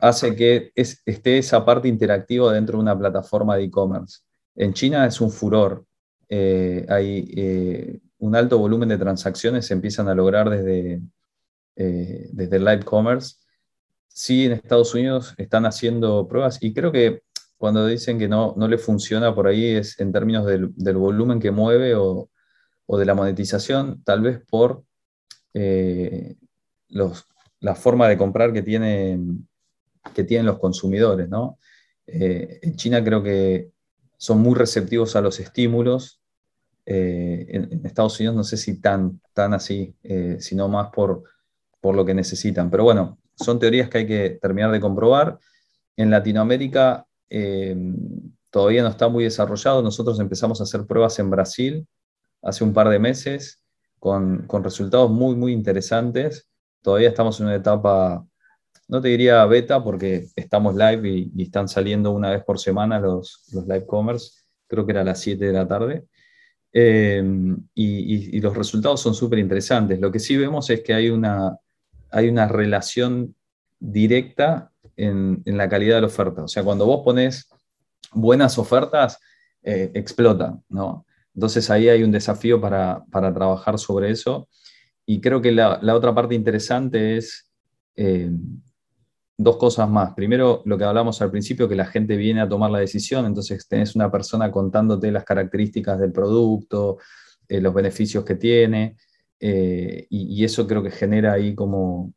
hace 0.00 0.36
que 0.36 0.70
esté 0.76 1.38
esa 1.38 1.64
parte 1.64 1.88
interactiva 1.88 2.52
dentro 2.52 2.78
de 2.78 2.82
una 2.82 2.96
plataforma 2.96 3.56
de 3.56 3.64
e-commerce. 3.64 4.20
En 4.54 4.72
China 4.72 5.04
es 5.04 5.20
un 5.20 5.32
furor. 5.32 5.84
Eh, 6.28 6.86
hay 6.88 7.28
eh, 7.36 8.00
un 8.18 8.36
alto 8.36 8.56
volumen 8.58 8.88
de 8.88 8.98
transacciones 8.98 9.66
se 9.66 9.74
empiezan 9.74 10.08
a 10.08 10.14
lograr 10.14 10.48
desde, 10.48 11.02
eh, 11.74 12.28
desde 12.32 12.60
live 12.60 12.84
commerce. 12.84 13.34
Sí, 14.06 14.46
en 14.46 14.52
Estados 14.52 14.94
Unidos 14.94 15.34
están 15.38 15.66
haciendo 15.66 16.28
pruebas 16.28 16.58
y 16.62 16.72
creo 16.72 16.92
que 16.92 17.25
cuando 17.56 17.86
dicen 17.86 18.18
que 18.18 18.28
no, 18.28 18.54
no 18.56 18.68
le 18.68 18.78
funciona 18.78 19.34
por 19.34 19.46
ahí 19.46 19.76
es 19.76 19.98
en 20.00 20.12
términos 20.12 20.46
del, 20.46 20.96
volumen 20.96 21.40
que 21.40 21.50
mueve 21.50 21.94
o, 21.94 22.30
o, 22.86 22.98
de 22.98 23.04
la 23.04 23.14
monetización, 23.14 24.02
tal 24.04 24.22
vez 24.22 24.40
por 24.48 24.84
los, 26.88 27.26
la 27.60 27.74
forma 27.74 28.08
de 28.08 28.18
comprar 28.18 28.52
que 28.52 28.62
tienen 28.62 29.46
que 30.14 30.24
tienen 30.24 30.46
los 30.46 30.58
consumidores. 30.58 31.28
¿no? 31.28 31.58
Eh, 32.06 32.60
en 32.62 32.76
China 32.76 33.02
creo 33.02 33.22
que 33.22 33.70
son 34.16 34.40
muy 34.40 34.54
receptivos 34.54 35.16
a 35.16 35.20
los 35.20 35.40
estímulos. 35.40 36.20
Eh, 36.84 37.46
en, 37.48 37.84
Estados 37.84 38.18
Unidos 38.20 38.36
no 38.36 38.44
sé 38.44 38.56
si 38.56 38.80
tan, 38.80 39.20
tan 39.34 39.54
así, 39.54 39.94
eh, 40.02 40.36
sino 40.40 40.68
más 40.68 40.88
por, 40.90 41.24
por 41.80 41.94
lo 41.94 42.04
que 42.04 42.14
necesitan. 42.14 42.70
Pero 42.70 42.84
bueno, 42.84 43.18
son 43.34 43.58
teorías 43.58 43.88
que 43.88 43.98
hay 43.98 44.06
que 44.06 44.38
terminar 44.40 44.70
de 44.72 44.80
comprobar. 44.80 45.38
En 45.96 46.10
Latinoamérica 46.10 47.05
todavía 48.50 48.82
no 48.82 48.88
está 48.88 49.08
muy 49.08 49.24
desarrollado. 49.24 49.82
Nosotros 49.82 50.20
empezamos 50.20 50.60
a 50.60 50.64
hacer 50.64 50.86
pruebas 50.86 51.18
en 51.18 51.30
Brasil 51.30 51.86
hace 52.42 52.64
un 52.64 52.72
par 52.72 52.88
de 52.88 52.98
meses 52.98 53.62
con, 53.98 54.46
con 54.46 54.62
resultados 54.62 55.10
muy, 55.10 55.34
muy 55.36 55.52
interesantes. 55.52 56.48
Todavía 56.82 57.08
estamos 57.08 57.40
en 57.40 57.46
una 57.46 57.56
etapa 57.56 58.24
no 58.88 59.00
te 59.00 59.08
diría 59.08 59.44
beta 59.46 59.82
porque 59.82 60.28
estamos 60.36 60.74
live 60.76 61.08
y, 61.08 61.42
están 61.42 61.68
saliendo 61.68 62.12
una 62.12 62.30
vez 62.30 62.44
por 62.44 62.58
semana 62.58 63.00
los, 63.00 63.44
los 63.52 63.66
live 63.66 63.86
commerce, 63.86 64.42
creo 64.66 64.86
que 64.86 64.92
era 64.92 65.00
a 65.00 65.04
las 65.04 65.20
7 65.20 65.44
de 65.44 65.52
la 65.52 65.66
tarde. 65.66 66.04
Em, 66.72 67.56
y, 67.74 68.40
los 68.40 68.56
resultados 68.56 69.00
son 69.00 69.14
súper 69.14 69.38
interesantes. 69.38 69.98
Lo 70.00 70.12
que 70.12 70.18
sí 70.18 70.36
vemos 70.36 70.70
es 70.70 70.82
que 70.82 70.94
hay 70.94 71.10
una, 71.10 71.58
hay 72.10 72.28
una 72.28 72.46
relación 72.48 73.34
directa 73.78 74.72
en, 74.96 75.42
la 75.44 75.68
calidad 75.68 75.96
de 75.96 76.00
la 76.02 76.06
oferta. 76.06 76.44
O 76.44 76.48
sea, 76.48 76.62
cuando 76.64 76.86
vos 76.86 77.02
pones 77.04 77.48
buenas 78.12 78.58
ofertas, 78.58 79.18
eh, 79.62 79.90
explota, 79.94 80.58
¿no? 80.68 81.06
Entonces 81.34 81.68
ahí 81.70 81.88
hay 81.88 82.02
un 82.02 82.12
desafío 82.12 82.60
para, 82.60 83.04
trabajar 83.10 83.78
sobre 83.78 84.10
eso. 84.10 84.48
Y 85.04 85.20
creo 85.20 85.40
que 85.42 85.52
la, 85.52 85.80
otra 85.94 86.14
parte 86.14 86.34
interesante 86.34 87.18
es 87.18 87.52
em, 87.94 88.60
dos 89.36 89.56
cosas 89.58 89.88
más. 89.88 90.14
Primero, 90.14 90.62
lo 90.64 90.78
que 90.78 90.84
hablamos 90.84 91.20
al 91.20 91.30
principio, 91.30 91.68
que 91.68 91.76
la 91.76 91.86
gente 91.86 92.16
viene 92.16 92.40
a 92.40 92.48
tomar 92.48 92.70
la 92.70 92.78
decisión, 92.78 93.26
entonces 93.26 93.68
tenés 93.68 93.94
una 93.94 94.10
persona 94.10 94.50
contándote 94.50 95.12
las 95.12 95.24
características 95.24 96.00
del 96.00 96.12
producto, 96.12 96.98
eh, 97.48 97.60
los 97.60 97.74
beneficios 97.74 98.24
que 98.24 98.36
tiene, 98.36 98.96
eh, 99.38 100.06
y, 100.08 100.44
eso 100.44 100.66
creo 100.66 100.82
que 100.82 100.90
genera 100.90 101.34
ahí 101.34 101.54
como, 101.54 102.14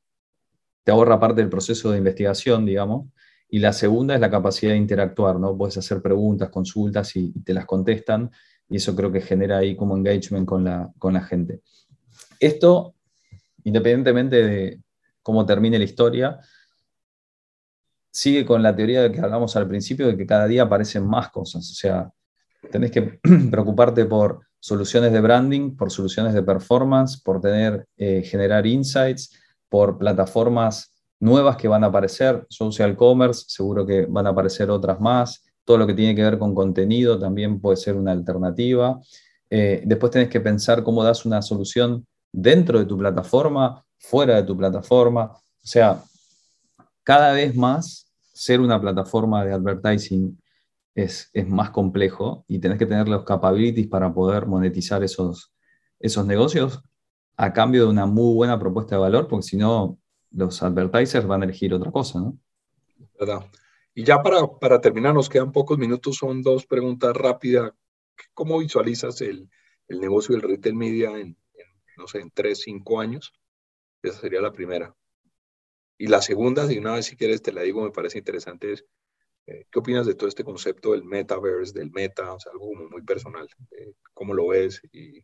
te 0.90 0.94
ahorra 0.94 1.20
parte 1.20 1.42
del 1.42 1.52
proceso 1.52 1.92
de 1.92 2.00
investigación, 2.00 2.66
digamos, 2.66 3.10
Y 3.48 3.60
la 3.60 3.74
segunda 3.74 4.16
es 4.16 4.22
la 4.22 4.32
capacidad 4.32 4.72
de 4.72 4.80
interactuar, 4.80 5.40
¿no? 5.40 5.56
Puedes 5.56 5.78
hacer 5.78 6.02
preguntas, 6.02 6.50
consultas 6.50 7.16
y, 7.16 7.32
te 7.44 7.54
las 7.54 7.68
contestan, 7.68 8.32
y 8.68 8.78
eso 8.78 8.96
creo 8.96 9.12
que 9.12 9.22
genera 9.22 9.60
ahí 9.60 9.76
como 9.76 9.96
engagement 9.96 10.48
con 10.48 10.64
la, 10.64 10.92
con 10.98 11.14
la 11.14 11.22
gente. 11.22 11.62
Esto, 12.40 12.96
independientemente 13.64 14.36
de 14.38 14.82
cómo 15.22 15.46
termine 15.46 15.78
la 15.78 15.86
historia, 15.86 16.40
sigue 18.10 18.44
con 18.44 18.64
la 18.64 18.76
teoría 18.76 19.04
de 19.04 19.12
que 19.12 19.22
hablamos 19.22 19.56
al 19.56 19.68
principio, 19.68 20.08
de 20.08 20.18
que 20.18 20.26
cada 20.26 20.48
día 20.48 20.64
aparecen 20.64 21.06
más 21.06 21.30
cosas. 21.30 21.70
O 21.70 21.76
sea, 21.76 22.12
tenés 22.72 22.90
que 22.90 23.20
preocuparte 23.52 24.06
por 24.06 24.42
soluciones 24.60 25.12
de 25.12 25.22
branding, 25.22 25.76
por 25.76 25.92
soluciones 25.92 26.34
de 26.34 26.42
performance, 26.42 27.22
por 27.22 27.40
tener, 27.42 27.86
eh, 27.96 28.24
generar 28.24 28.66
insights, 28.66 29.36
por 29.70 29.98
plataformas 29.98 30.94
nuevas 31.20 31.58
que 31.58 31.68
van 31.68 31.84
a 31.84 31.88
aparecer, 31.88 32.46
social 32.50 32.96
commerce, 32.96 33.46
seguro 33.48 33.86
que 33.86 34.06
van 34.06 34.28
a 34.28 34.32
aparecer 34.32 34.70
otras 34.70 35.00
más, 35.00 35.44
todo 35.64 35.78
lo 35.78 35.88
que 35.88 35.94
tiene 35.94 36.16
que 36.16 36.24
ver 36.24 36.40
con 36.40 36.56
contenido 36.56 37.20
también 37.20 37.60
puede 37.60 37.78
ser 37.78 37.96
una 37.96 38.12
alternativa. 38.12 39.00
Eh, 39.50 39.84
después 39.86 40.12
tenés 40.12 40.30
que 40.30 40.40
pensar 40.40 40.84
cómo 40.84 41.04
das 41.04 41.26
una 41.26 41.42
solución 41.42 42.06
dentro 42.32 42.80
de 42.80 42.86
tu 42.86 42.98
plataforma, 42.98 43.84
fuera 43.98 44.36
de 44.36 44.44
tu 44.44 44.58
plataforma. 44.58 45.26
O 45.26 45.68
sea, 45.68 46.02
cada 47.04 47.34
vez 47.34 47.56
más 47.56 48.10
ser 48.34 48.62
una 48.62 48.80
plataforma 48.80 49.44
de 49.44 49.54
advertising 49.54 50.40
es, 50.96 51.30
más 51.48 51.72
complejo 51.72 52.46
y 52.48 52.60
tenés 52.60 52.78
que 52.78 52.86
tener 52.86 53.08
los 53.08 53.24
capabilities 53.24 53.88
para 53.88 54.14
poder 54.14 54.46
monetizar 54.46 55.04
esos, 55.04 55.52
esos 56.00 56.26
negocios 56.26 56.82
a 57.42 57.54
cambio 57.54 57.86
de 57.86 57.90
una 57.90 58.06
muy 58.06 58.36
buena 58.36 58.60
propuesta 58.60 58.96
de 58.96 59.02
valor, 59.02 59.30
porque 59.30 59.48
si 59.48 59.56
no, 59.56 59.98
los 60.32 60.62
advertisers 60.62 61.26
van 61.26 61.42
a 61.42 61.46
elegir 61.46 61.74
otra 61.74 61.90
cosa, 61.90 62.20
¿no? 62.20 62.38
¿Verdad? 63.18 63.50
Y 63.94 64.04
ya 64.04 64.22
para, 64.22 64.46
para 64.60 64.82
terminar, 64.82 65.14
nos 65.14 65.30
quedan 65.30 65.54
pocos 65.54 65.78
minutos, 65.78 66.18
son 66.18 66.42
dos 66.42 66.66
preguntas 66.66 67.16
rápidas. 67.16 67.72
¿Cómo 68.34 68.60
visualizas 68.60 69.22
el, 69.22 69.50
el 69.88 70.02
negocio 70.02 70.36
del 70.36 70.42
retail 70.42 70.76
media 70.76 71.18
en, 71.18 71.38
no 71.96 72.08
sé, 72.08 72.20
en 72.20 72.30
tres, 72.30 72.60
cinco 72.60 73.00
años? 73.00 73.34
Esa 74.04 74.20
sería 74.20 74.42
la 74.42 74.52
primera. 74.52 74.94
Y 75.98 76.08
la 76.08 76.22
segunda, 76.22 76.68
si 76.68 76.78
una 76.78 76.96
vez 76.96 77.06
si 77.06 77.16
quieres 77.16 77.42
te 77.42 77.54
la 77.54 77.62
digo, 77.62 77.82
me 77.82 77.92
parece 77.92 78.18
interesante, 78.18 78.74
es 78.74 78.86
eh, 79.48 79.66
¿qué 79.72 79.80
opinas 79.80 80.06
de 80.06 80.16
todo 80.16 80.28
este 80.28 80.44
concepto 80.44 80.92
del 80.92 81.06
metaverse, 81.06 81.80
del 81.80 81.90
meta? 81.92 82.34
O 82.34 82.40
sea, 82.42 82.52
algo 82.52 82.74
muy 82.92 83.02
personal. 83.04 83.48
Eh, 83.72 83.94
¿Cómo 84.14 84.34
lo 84.34 84.50
ves? 84.50 84.82
Y... 84.92 85.24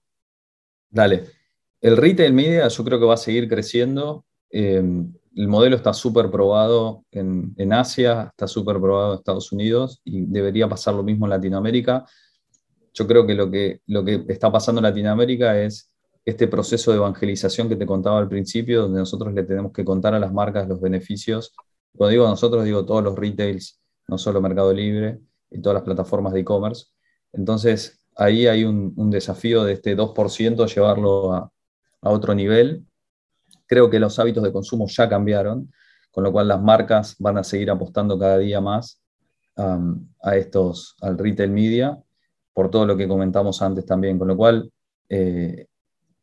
Dale. 0.89 1.45
El 1.86 1.98
retail 1.98 2.34
media 2.34 2.68
yo 2.68 2.84
creo 2.84 3.00
que 3.00 3.06
va 3.06 3.14
a 3.14 3.18
seguir 3.18 3.48
creciendo. 3.48 4.26
Em, 4.50 5.14
el 5.36 5.48
modelo 5.48 5.76
está 5.76 5.94
súper 5.94 6.32
probado 6.32 7.06
en, 7.12 7.54
en, 7.58 7.74
Asia, 7.74 8.30
está 8.32 8.48
súper 8.48 8.80
probado 8.80 9.14
en 9.14 9.20
Estados 9.20 9.52
Unidos 9.52 10.02
y 10.04 10.22
debería 10.22 10.68
pasar 10.68 10.96
lo 10.96 11.04
mismo 11.04 11.28
en 11.28 11.30
Latinoamérica. 11.30 12.04
Yo 12.92 13.06
creo 13.06 13.28
que 13.28 13.36
lo 13.36 13.52
que, 13.52 13.82
lo 13.86 14.04
que 14.04 14.26
está 14.30 14.52
pasando 14.52 14.80
en 14.80 14.86
Latinoamérica 14.86 15.62
es 15.62 15.92
este 16.26 16.48
proceso 16.48 16.90
de 16.90 16.98
evangelización 16.98 17.70
que 17.70 17.76
te 17.76 17.86
contaba 17.86 18.18
al 18.18 18.30
principio, 18.30 18.82
donde 18.82 18.98
nosotros 18.98 19.32
le 19.32 19.44
tenemos 19.44 19.72
que 19.72 19.86
contar 19.86 20.16
a 20.16 20.20
las 20.20 20.34
marcas 20.34 20.68
los 20.68 20.82
beneficios. 20.82 21.54
Cuando 21.96 22.10
digo 22.10 22.28
nosotros, 22.28 22.66
digo 22.66 22.84
todos 22.84 23.04
los 23.04 23.16
retails, 23.16 23.80
no 24.08 24.18
solo 24.18 24.42
Mercado 24.42 24.74
Libre 24.74 25.20
y 25.52 25.62
todas 25.62 25.76
las 25.76 25.84
plataformas 25.84 26.34
de 26.34 26.40
e-commerce. 26.40 26.88
Entonces, 27.32 28.00
ahí 28.16 28.48
hay 28.48 28.64
un, 28.64 29.12
desafío 29.12 29.64
de 29.64 29.74
este 29.74 29.96
2% 29.96 30.66
llevarlo 30.74 31.32
a, 31.32 31.52
otro 32.10 32.34
nivel. 32.36 32.86
Creo 33.68 33.89
que 33.89 33.99
los 33.99 34.20
hábitos 34.20 34.43
de 34.43 34.51
consumo 34.51 34.88
ya 34.88 35.10
cambiaron, 35.10 35.72
con 36.12 36.24
lo 36.24 36.32
cual 36.32 36.47
las 36.47 36.62
marcas 36.62 37.16
van 37.20 37.38
a 37.38 37.43
seguir 37.43 37.70
apostando 37.70 38.18
cada 38.18 38.38
día 38.38 38.62
más 38.62 39.01
um, 39.58 40.08
a 40.22 40.36
estos, 40.36 40.95
al 41.01 41.18
retail 41.18 41.51
media, 41.51 41.97
por 42.53 42.70
todo 42.72 42.86
lo 42.86 42.95
que 42.95 43.08
comentamos 43.08 43.62
antes 43.62 43.86
también, 43.86 44.18
con 44.18 44.28
lo 44.28 44.38
cual 44.38 44.72
eh, 45.10 45.68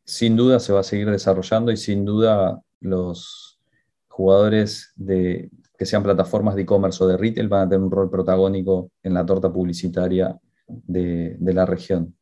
sin 0.03 0.35
duda 0.35 0.59
se 0.59 0.73
va 0.73 0.79
a 0.81 0.83
seguir 0.83 1.09
desarrollando 1.09 1.71
y 1.71 1.77
sin 1.77 2.05
duda 2.05 2.59
los 2.79 3.59
jugadores 4.07 4.91
de, 4.95 5.49
que 5.77 5.85
sean 5.85 6.03
plataformas 6.03 6.55
de 6.55 6.63
e-commerce 6.63 7.03
o 7.03 7.07
de 7.07 7.17
retail 7.17 7.47
van 7.47 7.67
a 7.67 7.69
tener 7.69 7.83
un 7.83 7.91
rol 7.91 8.09
protagónico 8.09 8.91
en 9.01 9.13
la 9.13 9.25
torta 9.25 9.51
publicitaria 9.51 10.37
de, 10.67 11.37
la 11.39 11.65
región. 11.65 12.15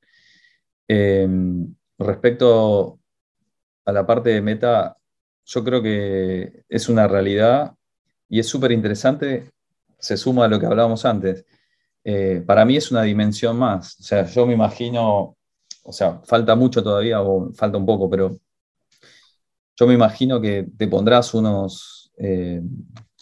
Em, 0.87 1.73
respecto 1.97 3.00
a 3.85 3.91
la 3.91 4.05
parte 4.05 4.29
de 4.29 4.41
meta, 4.41 4.97
yo 5.45 5.63
creo 5.63 5.81
que 5.81 6.63
es 6.69 6.89
una 6.89 7.07
realidad 7.07 7.73
y 8.29 8.39
es 8.39 8.47
súper 8.47 8.71
interesante, 8.71 9.51
se 9.99 10.17
suma 10.17 10.45
a 10.45 10.47
lo 10.47 10.59
que 10.59 10.65
hablábamos 10.65 11.05
antes. 11.05 11.45
Eh, 12.03 12.43
para 12.45 12.65
mí 12.65 12.77
es 12.77 12.91
una 12.91 13.03
dimensión 13.03 13.57
más, 13.57 13.99
o 13.99 14.03
sea, 14.03 14.25
yo 14.25 14.45
me 14.45 14.53
imagino 14.53 15.35
o 15.83 15.91
sea, 15.91 16.21
falta 16.23 16.55
mucho 16.55 16.83
todavía, 16.83 17.21
o 17.21 17.51
falta 17.53 17.77
un 17.77 17.85
poco, 17.85 18.09
pero 18.09 18.37
yo 19.75 19.87
me 19.87 19.93
imagino 19.93 20.39
que 20.39 20.67
te 20.77 20.87
pondrás 20.87 21.33
unos 21.33 22.11
eh, 22.17 22.61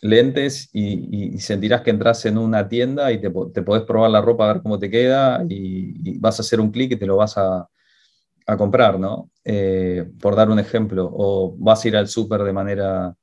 lentes 0.01 0.69
y, 0.73 1.37
sentirás 1.39 1.81
que 1.81 1.91
entras 1.91 2.25
en 2.25 2.37
una 2.37 2.67
tienda 2.67 3.11
y 3.11 3.21
te, 3.21 3.29
podés 3.31 3.83
probar 3.83 4.11
la 4.11 4.21
ropa 4.21 4.49
a 4.49 4.53
ver 4.53 4.61
cómo 4.61 4.77
te 4.79 4.89
queda 4.89 5.43
y, 5.47 6.17
vas 6.19 6.39
a 6.39 6.41
hacer 6.41 6.59
un 6.59 6.71
clic 6.71 6.91
y 6.93 6.97
te 6.97 7.05
lo 7.05 7.17
vas 7.17 7.37
a, 7.37 7.67
comprar, 8.57 8.99
¿no? 8.99 9.29
Eh, 9.43 10.09
por 10.19 10.35
dar 10.35 10.49
un 10.49 10.59
ejemplo, 10.59 11.09
o 11.11 11.55
vas 11.57 11.83
a 11.83 11.87
ir 11.87 11.97
al 11.97 12.07
súper 12.07 12.43
de 12.43 12.53
manera 12.53 13.15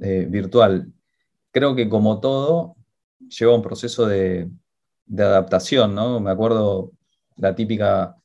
eh, 0.00 0.26
virtual. 0.28 0.92
Creo 1.50 1.74
que 1.74 1.88
como 1.88 2.20
todo, 2.20 2.76
lleva 3.28 3.54
un 3.54 3.62
proceso 3.62 4.06
de, 4.06 4.48
adaptación, 5.16 5.94
¿no? 5.94 6.18
Me 6.20 6.30
acuerdo 6.30 6.92
la 7.36 7.54
típica 7.54 8.16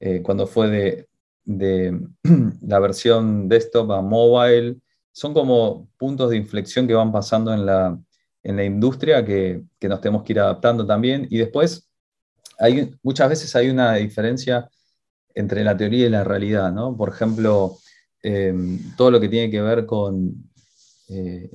eh, 0.00 0.22
cuando 0.22 0.46
fue 0.46 1.06
de, 1.44 2.00
la 2.62 2.78
versión 2.78 3.48
desktop 3.48 3.92
a 3.92 4.00
mobile. 4.02 4.78
Son 5.12 5.34
como 5.34 5.88
puntos 5.98 6.30
de 6.30 6.36
inflexión 6.36 6.86
que 6.86 6.94
van 6.94 7.12
pasando 7.12 7.52
en 7.52 7.66
la, 7.66 7.98
industria 8.64 9.24
que, 9.24 9.62
nos 9.82 10.00
tenemos 10.00 10.22
que 10.22 10.32
ir 10.32 10.40
adaptando 10.40 10.86
también. 10.86 11.26
Y 11.30 11.38
después, 11.38 11.88
hay, 12.58 12.94
muchas 13.02 13.28
veces 13.28 13.54
hay 13.56 13.68
una 13.70 13.94
diferencia 13.96 14.70
entre 15.34 15.64
la 15.64 15.76
teoría 15.76 16.06
y 16.06 16.10
la 16.10 16.24
realidad, 16.24 16.72
¿no? 16.72 16.96
Por 16.96 17.08
ejemplo, 17.10 17.76
em, 18.22 18.94
todo 18.96 19.10
lo 19.10 19.20
que 19.20 19.28
tiene 19.28 19.50
que 19.50 19.60
ver 19.62 19.86
con 19.86 20.34
eh, 21.08 21.50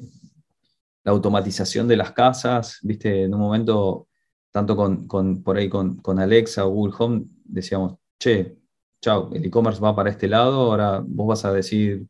la 1.03 1.11
automatización 1.11 1.87
de 1.87 1.97
las 1.97 2.11
casas, 2.11 2.79
viste, 2.83 3.23
en 3.23 3.33
un 3.33 3.39
momento, 3.39 4.07
tanto 4.51 4.75
con, 4.75 5.07
por 5.43 5.57
ahí 5.57 5.69
con, 5.69 5.97
con, 5.97 6.19
Alexa 6.19 6.65
o 6.65 6.69
Google 6.69 6.95
Home, 6.99 7.25
decíamos, 7.45 7.95
che, 8.19 8.57
chao, 9.01 9.29
el 9.33 9.45
e-commerce 9.45 9.81
va 9.81 9.95
para 9.95 10.09
este 10.09 10.27
lado, 10.27 10.71
ahora 10.71 11.01
vos 11.05 11.27
vas 11.27 11.45
a 11.45 11.53
decir, 11.53 12.07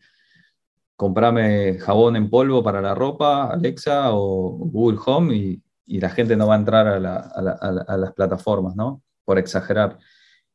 comprame 0.95 1.77
jabón 1.79 2.15
en 2.15 2.29
polvo 2.29 2.63
para 2.63 2.81
la 2.81 2.95
ropa, 2.95 3.51
Alexa 3.51 4.13
o 4.13 4.57
Google 4.57 4.99
Home, 5.05 5.35
y, 5.35 5.61
la 5.99 6.09
gente 6.09 6.35
no 6.35 6.47
va 6.47 6.55
a 6.55 6.57
entrar 6.57 6.87
a, 6.87 6.99
las 6.99 8.13
plataformas, 8.13 8.75
¿no? 8.75 9.01
Por 9.23 9.37
exagerar. 9.37 9.97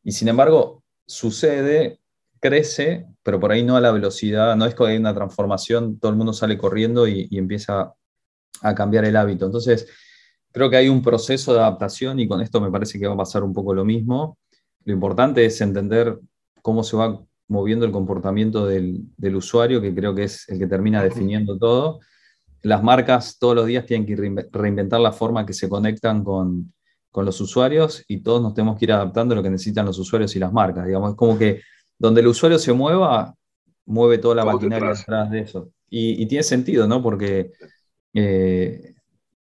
Y 0.03 0.13
sin 0.13 0.29
embargo, 0.29 0.82
sucede, 1.07 2.01
crece, 2.41 3.07
pero 3.23 3.39
por 3.39 3.53
ahí 3.53 3.63
no 3.63 3.77
a 3.77 3.81
la 3.81 3.93
velocidad, 3.93 4.57
no 4.57 4.67
es 4.67 4.75
que 4.75 4.85
hay 4.85 4.97
una 4.97 5.15
transformación, 5.15 5.99
todo 5.99 6.11
el 6.11 6.19
mundo 6.19 6.33
sale 6.33 6.59
corriendo 6.59 7.07
y, 7.07 7.29
y 7.31 7.39
empieza 7.39 7.95
a 8.63 8.75
cambiar 8.75 9.05
el 9.05 9.17
hábito. 9.17 9.47
Entonces, 9.47 9.89
creo 10.53 10.71
que 10.71 10.77
hay 10.77 10.89
un 10.89 11.03
proceso 11.03 11.55
de 11.55 11.61
adaptación 11.61 12.21
y 12.21 12.29
con 12.29 12.41
esto 12.41 12.61
me 12.61 12.71
parece 12.71 12.99
que 12.99 13.07
va 13.07 13.15
a 13.15 13.19
pasar 13.19 13.43
un 13.43 13.53
poco 13.53 13.75
lo 13.75 13.85
mismo. 13.85 14.39
Lo 14.85 14.93
importante 14.93 15.45
es 15.45 15.61
entender 15.61 16.19
cómo 16.61 16.85
se 16.85 16.97
va 16.97 17.21
moviendo 17.49 17.85
el 17.85 17.93
comportamiento 17.93 18.67
del, 18.67 19.07
usuario, 19.35 19.81
que 19.81 19.95
creo 19.95 20.15
que 20.15 20.25
es 20.25 20.49
el 20.49 20.59
que 20.59 20.67
termina 20.67 21.03
definiendo 21.03 21.59
todo. 21.59 22.01
Las 22.63 22.83
marcas 22.83 23.39
todos 23.39 23.55
los 23.55 23.67
días 23.67 23.87
tienen 23.87 24.07
que 24.07 24.47
reinventar 24.53 25.01
la 25.01 25.13
forma 25.13 25.45
que 25.45 25.53
se 25.53 25.69
conectan 25.69 26.25
con, 26.25 26.73
los 27.15 27.41
usuarios 27.41 28.05
y 28.09 28.23
todos 28.23 28.41
nos 28.41 28.55
tenemos 28.55 28.79
que 28.79 28.87
ir 28.87 28.93
adaptando 28.93 29.35
a 29.35 29.37
lo 29.37 29.43
que 29.43 29.51
necesitan 29.51 29.85
los 29.85 29.99
usuarios 29.99 30.35
y 30.35 30.39
las 30.39 30.53
marcas. 30.53 30.87
Digamos, 30.87 31.11
es 31.11 31.17
como 31.17 31.39
que 31.39 31.61
donde 31.99 32.23
el 32.23 32.27
usuario 32.29 32.59
se 32.59 32.73
mueva, 32.73 33.35
mueve 33.85 34.19
toda 34.19 34.37
la 34.37 34.45
maquinaria 34.45 34.91
detrás. 34.91 35.31
de 35.31 35.41
eso. 35.41 35.71
Y, 35.91 36.25
tiene 36.27 36.43
sentido, 36.43 36.89
¿no? 36.89 37.03
Porque 37.03 37.53
eh, 38.15 38.95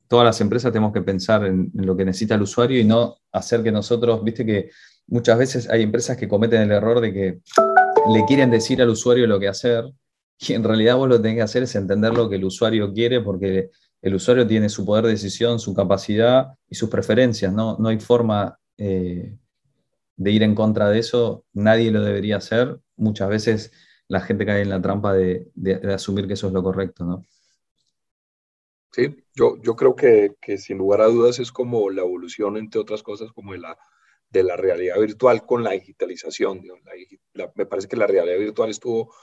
todas 0.09 0.25
las 0.25 0.41
empresas 0.41 0.73
tenemos 0.73 0.93
que 0.93 1.03
pensar 1.03 1.45
en, 1.45 1.71
en, 1.73 1.87
lo 1.87 1.97
que 1.97 2.05
necesita 2.05 2.35
el 2.35 2.43
usuario 2.43 2.81
y 2.81 2.85
no 2.85 3.18
hacer 3.31 3.62
que 3.62 3.71
nosotros, 3.71 4.25
viste 4.25 4.45
que 4.45 4.71
muchas 5.07 5.39
veces 5.39 5.71
hay 5.71 5.83
empresas 5.83 6.16
que 6.16 6.27
cometen 6.27 6.62
el 6.62 6.73
error 6.73 7.01
de 7.01 7.12
que 7.12 7.41
le 8.12 8.25
quieren 8.27 8.51
decir 8.51 8.83
al 8.83 8.89
usuario 8.89 9.29
lo 9.29 9.39
que 9.39 9.49
hacer 9.49 9.85
y 10.41 10.55
en 10.55 10.64
realidad 10.64 10.97
vos 10.97 11.09
lo 11.09 11.16
que 11.16 11.23
tenés 11.23 11.37
que 11.37 11.43
hacer 11.43 11.62
es 11.64 11.75
entender 11.75 12.14
lo 12.14 12.29
que 12.29 12.37
el 12.37 12.45
usuario 12.45 12.93
quiere 12.93 13.21
porque 13.21 13.71
el 14.03 14.15
usuario 14.15 14.47
tiene 14.47 14.69
su 14.69 14.85
poder 14.85 15.05
de 15.05 15.11
decisión, 15.11 15.59
su 15.59 15.75
capacidad 15.75 16.55
y 16.69 16.75
sus 16.75 16.89
preferencias. 16.89 17.53
No, 17.53 17.77
no 17.79 17.89
hay 17.89 18.01
forma 18.01 18.59
eh, 18.79 19.37
de 20.17 20.31
ir 20.31 20.43
en 20.43 20.55
contra 20.55 20.89
de 20.89 20.99
eso, 20.99 21.45
nadie 21.53 21.91
lo 21.91 22.03
debería 22.03 22.37
hacer. 22.37 22.79
Muchas 22.97 23.29
veces 23.29 23.73
la 24.09 24.21
gente 24.21 24.47
cae 24.47 24.63
en 24.63 24.71
la 24.71 24.83
trampa 24.83 25.15
de, 25.15 25.51
asumir 25.95 26.27
que 26.27 26.35
eso 26.35 26.49
es 26.49 26.53
lo 26.53 26.63
correcto. 26.63 27.05
¿no? 27.05 27.27
Sí, 28.93 29.25
Yo, 29.35 29.57
yo 29.63 29.77
creo 29.77 29.95
que, 29.95 30.37
sin 30.59 30.79
lugar 30.79 31.03
a 31.03 31.07
dudas 31.07 31.39
es 31.39 31.53
como 31.53 31.91
la 31.91 32.03
evolución, 32.03 32.57
entre 32.57 32.81
otras 32.81 33.03
cosas, 33.03 33.33
como 33.33 33.53
de 33.53 33.59
la, 33.59 33.79
de 34.31 34.43
la 34.43 34.57
realidad 34.57 34.99
virtual 34.99 35.47
con 35.47 35.63
la 35.63 35.73
digitalización. 35.73 36.63
me 37.55 37.67
parece 37.67 37.89
que 37.89 37.97
la 37.97 38.07
realidad 38.07 38.39
virtual 38.39 38.71
estuvo 38.71 39.15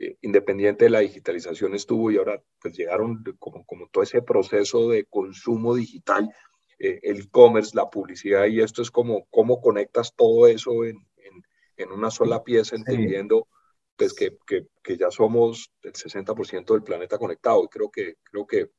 eh, 0.00 0.16
independiente 0.22 0.84
de 0.84 0.90
la 0.90 1.00
digitalización, 1.00 1.74
estuvo 1.74 2.10
y 2.10 2.16
ahora 2.18 2.42
pues 2.60 2.76
llegaron 2.76 3.24
como, 3.38 3.64
como 3.64 3.88
todo 3.88 4.04
ese 4.04 4.22
proceso 4.22 4.88
de 4.90 5.04
consumo 5.04 5.74
digital, 5.74 6.30
eh, 6.78 7.00
el 7.02 7.22
e-commerce, 7.22 7.74
la 7.74 7.90
publicidad 7.90 8.46
y 8.46 8.60
esto 8.60 8.82
es 8.82 8.90
como 8.90 9.26
cómo 9.30 9.60
conectas 9.60 10.14
todo 10.14 10.46
eso 10.46 10.84
en, 10.84 10.96
en, 11.16 11.42
en 11.76 11.92
una 11.92 12.10
sola 12.10 12.44
pieza, 12.44 12.76
entendiendo 12.76 13.48
pues 13.96 14.14
que, 14.14 14.36
que, 14.46 14.68
que, 14.84 14.96
ya 14.96 15.10
somos 15.10 15.72
el 15.82 15.92
60% 15.92 16.72
del 16.72 16.84
planeta 16.84 17.18
conectado. 17.18 17.64
Y 17.64 17.68
creo 17.68 17.90
que, 17.90 18.14
creo 18.22 18.46
que, 18.46 18.70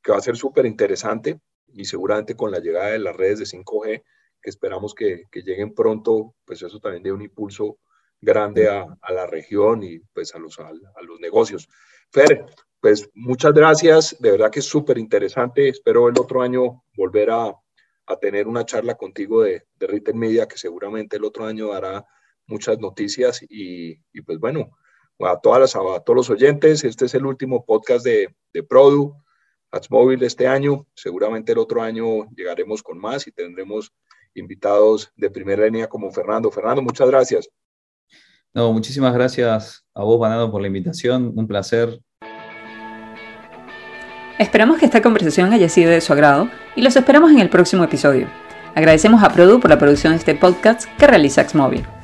que 0.00 0.12
va 0.12 0.18
a 0.18 0.22
ser 0.22 0.36
súper 0.36 0.64
interesante 0.64 1.40
y 1.66 1.84
seguramente 1.84 2.36
con 2.36 2.52
la 2.52 2.60
llegada 2.60 2.92
de 2.92 3.00
las 3.00 3.16
redes 3.16 3.40
de 3.40 3.46
5G, 3.46 4.04
que 4.40 4.50
esperamos 4.50 4.94
que, 4.94 5.24
que 5.32 5.42
lleguen 5.42 5.74
pronto, 5.74 6.36
pues 6.44 6.62
eso 6.62 6.78
también 6.78 7.02
dé 7.02 7.10
un 7.10 7.22
impulso 7.22 7.78
grande 8.20 8.68
a, 8.68 8.86
a 9.00 9.12
la 9.12 9.26
región 9.26 9.82
y 9.82 9.98
pues 10.12 10.34
a 10.34 10.38
los, 10.38 10.58
a, 10.58 10.70
los 11.02 11.20
negocios. 11.20 11.68
Fer, 12.10 12.46
pues 12.80 13.08
muchas 13.14 13.52
gracias, 13.52 14.16
de 14.20 14.32
verdad 14.32 14.50
que 14.50 14.60
es 14.60 14.66
súper 14.66 14.98
interesante, 14.98 15.68
espero 15.68 16.08
el 16.08 16.18
otro 16.18 16.42
año 16.42 16.84
volver 16.94 17.30
a, 17.30 17.54
a 18.06 18.16
tener 18.18 18.48
una 18.48 18.64
charla 18.64 18.94
contigo 18.94 19.42
de, 19.42 19.64
de 19.74 19.86
Retail 19.86 20.16
Media, 20.16 20.48
que 20.48 20.58
seguramente 20.58 21.16
el 21.16 21.24
otro 21.24 21.44
año 21.44 21.68
dará 21.68 22.04
muchas 22.46 22.78
noticias 22.78 23.42
y, 23.48 23.92
y 24.12 24.22
pues 24.22 24.38
bueno, 24.38 24.70
a, 25.20 25.38
todas 25.40 25.60
las, 25.60 25.76
a 25.76 26.00
todos 26.00 26.16
los 26.16 26.30
oyentes, 26.30 26.84
este 26.84 27.06
es 27.06 27.14
el 27.14 27.26
último 27.26 27.64
podcast 27.64 28.04
de, 28.04 28.34
de 28.52 28.62
Produ, 28.62 29.14
de 29.72 30.26
este 30.26 30.48
año, 30.48 30.86
seguramente 30.94 31.52
el 31.52 31.58
otro 31.58 31.80
año 31.80 32.28
llegaremos 32.34 32.82
con 32.82 32.98
más 32.98 33.26
y 33.28 33.32
tendremos 33.32 33.92
invitados 34.34 35.12
de 35.16 35.30
primera 35.30 35.64
línea 35.64 35.88
como 35.88 36.10
Fernando. 36.10 36.50
Fernando, 36.50 36.82
muchas 36.82 37.08
gracias. 37.08 37.48
No, 38.52 38.72
muchísimas 38.72 39.14
gracias 39.14 39.84
a 39.94 40.02
vos, 40.02 40.18
Banano, 40.18 40.50
por 40.50 40.60
la 40.60 40.66
invitación. 40.66 41.32
Un 41.36 41.46
placer. 41.46 42.00
Esperamos 44.38 44.78
que 44.78 44.86
esta 44.86 45.02
conversación 45.02 45.52
haya 45.52 45.68
sido 45.68 45.90
de 45.90 46.00
su 46.00 46.12
agrado 46.12 46.48
y 46.74 46.82
los 46.82 46.96
esperamos 46.96 47.30
en 47.30 47.40
el 47.40 47.50
próximo 47.50 47.84
episodio. 47.84 48.26
Agradecemos 48.74 49.22
a 49.22 49.28
Produ 49.30 49.60
por 49.60 49.70
la 49.70 49.78
producción 49.78 50.14
de 50.14 50.18
este 50.18 50.34
podcast 50.34 50.84
que 50.96 51.06
realiza 51.06 51.46
Xmobile. 51.46 51.99